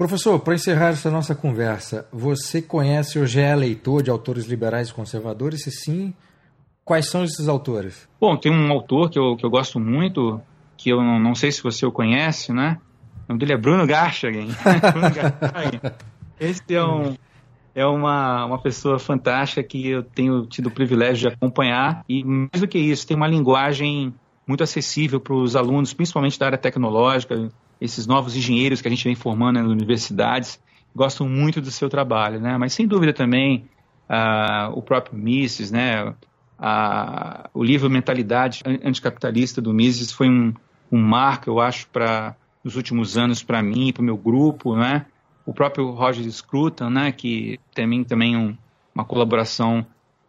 Professor, 0.00 0.40
para 0.40 0.54
encerrar 0.54 0.88
essa 0.88 1.10
nossa 1.10 1.34
conversa, 1.34 2.08
você 2.10 2.62
conhece 2.62 3.18
ou 3.18 3.26
já 3.26 3.42
é 3.42 3.54
leitor 3.54 4.02
de 4.02 4.08
autores 4.08 4.46
liberais 4.46 4.88
e 4.88 4.94
conservadores? 4.94 5.64
Se 5.64 5.70
sim, 5.70 6.14
quais 6.82 7.10
são 7.10 7.22
esses 7.22 7.48
autores? 7.48 8.08
Bom, 8.18 8.34
tem 8.34 8.50
um 8.50 8.72
autor 8.72 9.10
que 9.10 9.18
eu, 9.18 9.36
que 9.36 9.44
eu 9.44 9.50
gosto 9.50 9.78
muito, 9.78 10.40
que 10.74 10.88
eu 10.88 11.02
não, 11.02 11.20
não 11.20 11.34
sei 11.34 11.52
se 11.52 11.62
você 11.62 11.84
o 11.84 11.92
conhece, 11.92 12.50
né? 12.50 12.78
O 13.28 13.32
nome 13.32 13.40
dele 13.40 13.52
é 13.52 13.56
Bruno 13.58 13.86
Garchagen. 13.86 14.48
Esse 16.40 16.62
é, 16.70 16.82
um, 16.82 17.14
é 17.74 17.84
uma, 17.84 18.46
uma 18.46 18.58
pessoa 18.58 18.98
fantástica 18.98 19.62
que 19.62 19.86
eu 19.86 20.02
tenho 20.02 20.46
tido 20.46 20.68
o 20.68 20.70
privilégio 20.70 21.28
de 21.28 21.34
acompanhar 21.34 22.06
e, 22.08 22.24
mais 22.24 22.58
do 22.58 22.66
que 22.66 22.78
isso, 22.78 23.06
tem 23.06 23.18
uma 23.18 23.28
linguagem 23.28 24.14
muito 24.46 24.64
acessível 24.64 25.20
para 25.20 25.34
os 25.34 25.54
alunos, 25.54 25.92
principalmente 25.92 26.38
da 26.38 26.46
área 26.46 26.58
tecnológica, 26.58 27.50
esses 27.80 28.06
novos 28.06 28.36
engenheiros 28.36 28.80
que 28.80 28.88
a 28.88 28.90
gente 28.90 29.04
vem 29.04 29.14
formando 29.14 29.60
nas 29.60 29.70
universidades, 29.70 30.60
gostam 30.94 31.28
muito 31.28 31.60
do 31.60 31.70
seu 31.70 31.88
trabalho, 31.88 32.40
né? 32.40 32.58
Mas 32.58 32.72
sem 32.72 32.86
dúvida 32.86 33.12
também 33.12 33.64
uh, 34.08 34.72
o 34.76 34.82
próprio 34.82 35.16
Mises, 35.16 35.70
né? 35.70 36.14
a, 36.60 37.48
o 37.54 37.64
livro 37.64 37.88
Mentalidade 37.88 38.62
Anticapitalista 38.84 39.62
do 39.62 39.72
Mises 39.72 40.12
foi 40.12 40.28
um, 40.28 40.52
um 40.92 41.00
marco, 41.00 41.48
eu 41.48 41.58
acho, 41.58 41.88
para 41.88 42.36
nos 42.62 42.76
últimos 42.76 43.16
anos 43.16 43.42
para 43.42 43.62
mim, 43.62 43.92
para 43.92 44.02
o 44.02 44.04
meu 44.04 44.18
grupo, 44.18 44.76
né? 44.76 45.06
O 45.46 45.54
próprio 45.54 45.90
Roger 45.90 46.30
Scruton, 46.30 46.90
né? 46.90 47.10
Que 47.10 47.58
tem 47.74 48.04
também 48.04 48.36
um, 48.36 48.54
uma 48.94 49.04
colaboração 49.04 49.86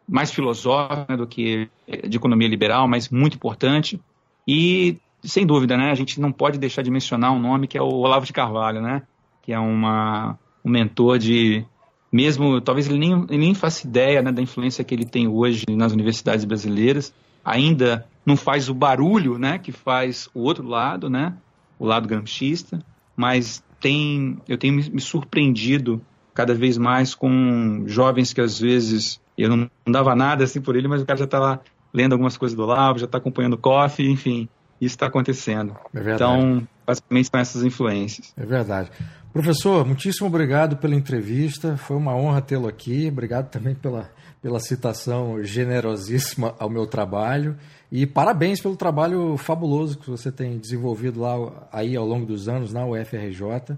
mais 0.08 0.32
filosófica 0.32 1.18
do 1.18 1.28
que 1.28 1.70
de 2.08 2.16
economia 2.16 2.47
liberal, 2.47 2.88
mas 2.88 3.10
muito 3.10 3.36
importante. 3.36 3.99
E 4.47 4.97
sem 5.24 5.45
dúvida, 5.45 5.78
né? 5.78 5.91
A 5.91 5.95
gente 5.95 6.19
não 6.19 6.32
pode 6.32 6.57
deixar 6.57 6.82
de 6.82 6.91
mencionar 6.91 7.32
um 7.32 7.39
nome 7.39 7.67
que 7.67 7.78
é 7.78 7.82
o 7.82 7.88
Olavo 7.88 8.26
de 8.26 8.34
Carvalho, 8.34 8.82
né? 8.82 9.03
Que 9.41 9.53
é 9.53 9.59
uma, 9.59 10.38
um 10.63 10.69
mentor 10.69 11.17
de 11.17 11.65
mesmo 12.11 12.59
talvez 12.59 12.88
ele 12.88 12.99
nem, 12.99 13.13
ele 13.30 13.38
nem 13.38 13.53
faça 13.53 13.88
ideia 13.88 14.22
né, 14.22 14.32
da 14.32 14.41
influência 14.41 14.84
que 14.84 14.93
ele 14.93 15.05
tem 15.05 15.28
hoje 15.28 15.63
nas 15.69 15.93
universidades 15.93 16.43
brasileiras, 16.43 17.13
ainda 17.43 18.05
não 18.26 18.36
faz 18.36 18.69
o 18.69 18.74
barulho 18.74 19.38
né, 19.38 19.57
que 19.57 19.72
faz 19.72 20.30
o 20.34 20.41
outro 20.41 20.67
lado, 20.67 21.09
né, 21.09 21.34
o 21.80 21.86
lado 21.86 22.07
gramscista, 22.07 22.84
mas 23.15 23.63
tem, 23.80 24.38
eu 24.47 24.57
tenho 24.57 24.74
me, 24.74 24.99
surpreendido 24.99 26.01
cada 26.34 26.53
vez 26.53 26.78
mais 26.78 27.15
com 27.15 27.84
jovens 27.88 28.34
que 28.34 28.41
às 28.41 28.59
vezes 28.59 29.19
eu 29.38 29.49
não, 29.49 29.69
não 29.86 29.91
dava 29.91 30.13
nada 30.13 30.43
assim 30.43 30.61
por 30.61 30.76
ele, 30.76 30.88
mas 30.88 31.01
o 31.01 31.05
cara 31.05 31.17
já 31.17 31.26
está 31.26 31.39
lá 31.39 31.59
lendo 31.93 32.13
algumas 32.13 32.38
coisas 32.38 32.55
do 32.55 32.65
Lavo, 32.65 32.99
já 32.99 33.05
está 33.05 33.17
acompanhando 33.17 33.53
o 33.53 33.57
Coffee, 33.57 34.09
enfim, 34.09 34.47
isso 34.82 34.96
está 34.96 35.06
acontecendo. 35.06 35.76
É 35.94 36.14
então, 36.14 36.68
basicamente 36.86 37.30
são 37.30 37.40
essas 37.40 37.64
influências. 37.64 38.34
É 38.36 38.46
verdade. 38.46 38.90
Professor, 39.32 39.86
muitíssimo 39.86 40.28
obrigado 40.28 40.76
pela 40.76 40.96
entrevista. 40.96 41.78
Foi 41.78 41.96
uma 41.96 42.16
honra 42.16 42.42
tê-lo 42.42 42.68
aqui. 42.68 43.08
Obrigado 43.08 43.50
também 43.50 43.76
pela, 43.76 44.12
pela 44.42 44.60
citação 44.60 45.42
generosíssima 45.44 46.54
ao 46.60 46.70
meu 46.70 46.86
trabalho. 46.86 47.56
E 47.90 48.06
parabéns 48.06 48.60
pelo 48.60 48.76
trabalho 48.76 49.38
fabuloso 49.38 49.98
que 50.00 50.10
você 50.10 50.32
tem 50.32 50.58
desenvolvido 50.58 51.22
lá 51.22 51.68
aí 51.72 51.96
ao 51.96 52.06
longo 52.06 52.26
dos 52.26 52.50
anos 52.50 52.74
na 52.74 52.86
UFRJ, 52.86 53.78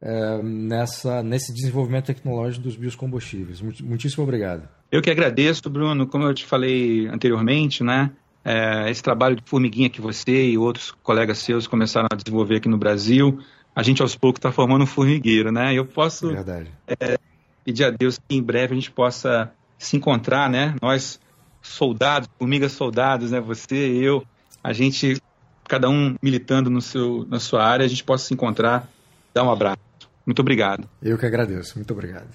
é, 0.00 0.42
nessa, 0.42 1.22
nesse 1.22 1.52
desenvolvimento 1.52 2.06
tecnológico 2.06 2.64
dos 2.64 2.76
biocombustíveis. 2.76 3.60
Muitíssimo 3.60 4.22
obrigado. 4.22 4.68
Eu 4.92 5.02
que 5.02 5.10
agradeço, 5.10 5.68
Bruno. 5.68 6.06
Como 6.06 6.24
eu 6.24 6.34
te 6.34 6.44
falei 6.44 7.08
anteriormente, 7.08 7.82
né? 7.82 8.12
É, 8.44 8.90
esse 8.90 9.02
trabalho 9.02 9.36
de 9.36 9.42
formiguinha 9.44 9.88
que 9.88 10.00
você 10.00 10.50
e 10.50 10.58
outros 10.58 10.92
colegas 11.02 11.38
seus 11.38 11.66
começaram 11.66 12.08
a 12.12 12.16
desenvolver 12.16 12.56
aqui 12.56 12.68
no 12.68 12.76
Brasil 12.76 13.40
a 13.74 13.82
gente 13.82 14.00
aos 14.00 14.14
poucos 14.14 14.38
está 14.38 14.52
formando 14.52 14.82
um 14.82 14.86
formigueiro, 14.86 15.50
né? 15.50 15.74
Eu 15.74 15.84
posso 15.84 16.30
é, 16.30 17.18
pedir 17.64 17.84
a 17.84 17.90
Deus 17.90 18.18
que 18.18 18.36
em 18.36 18.42
breve 18.42 18.72
a 18.72 18.76
gente 18.76 18.90
possa 18.90 19.50
se 19.76 19.96
encontrar, 19.96 20.48
né? 20.48 20.76
Nós 20.80 21.20
soldados, 21.60 22.28
formigas 22.38 22.72
soldados, 22.72 23.32
né? 23.32 23.40
Você, 23.40 23.74
eu, 23.74 24.24
a 24.62 24.72
gente, 24.72 25.20
cada 25.68 25.88
um 25.88 26.14
militando 26.22 26.70
no 26.70 26.80
seu, 26.80 27.26
na 27.28 27.40
sua 27.40 27.64
área, 27.64 27.84
a 27.84 27.88
gente 27.88 28.04
possa 28.04 28.26
se 28.26 28.34
encontrar, 28.34 28.88
dar 29.32 29.42
um 29.42 29.50
abraço. 29.50 29.78
Muito 30.24 30.40
obrigado. 30.40 30.88
Eu 31.02 31.18
que 31.18 31.26
agradeço. 31.26 31.76
Muito 31.76 31.92
obrigado. 31.92 32.28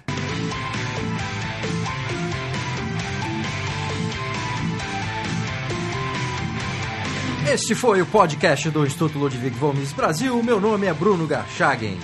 Este 7.52 7.74
foi 7.74 8.00
o 8.00 8.06
podcast 8.06 8.70
do 8.70 8.86
Instituto 8.86 9.18
Ludwig 9.18 9.56
Mises 9.74 9.92
Brasil. 9.92 10.44
Meu 10.44 10.62
nome 10.62 10.86
é 10.86 10.94
Bruno 10.94 11.26
Garchagen. 11.26 11.98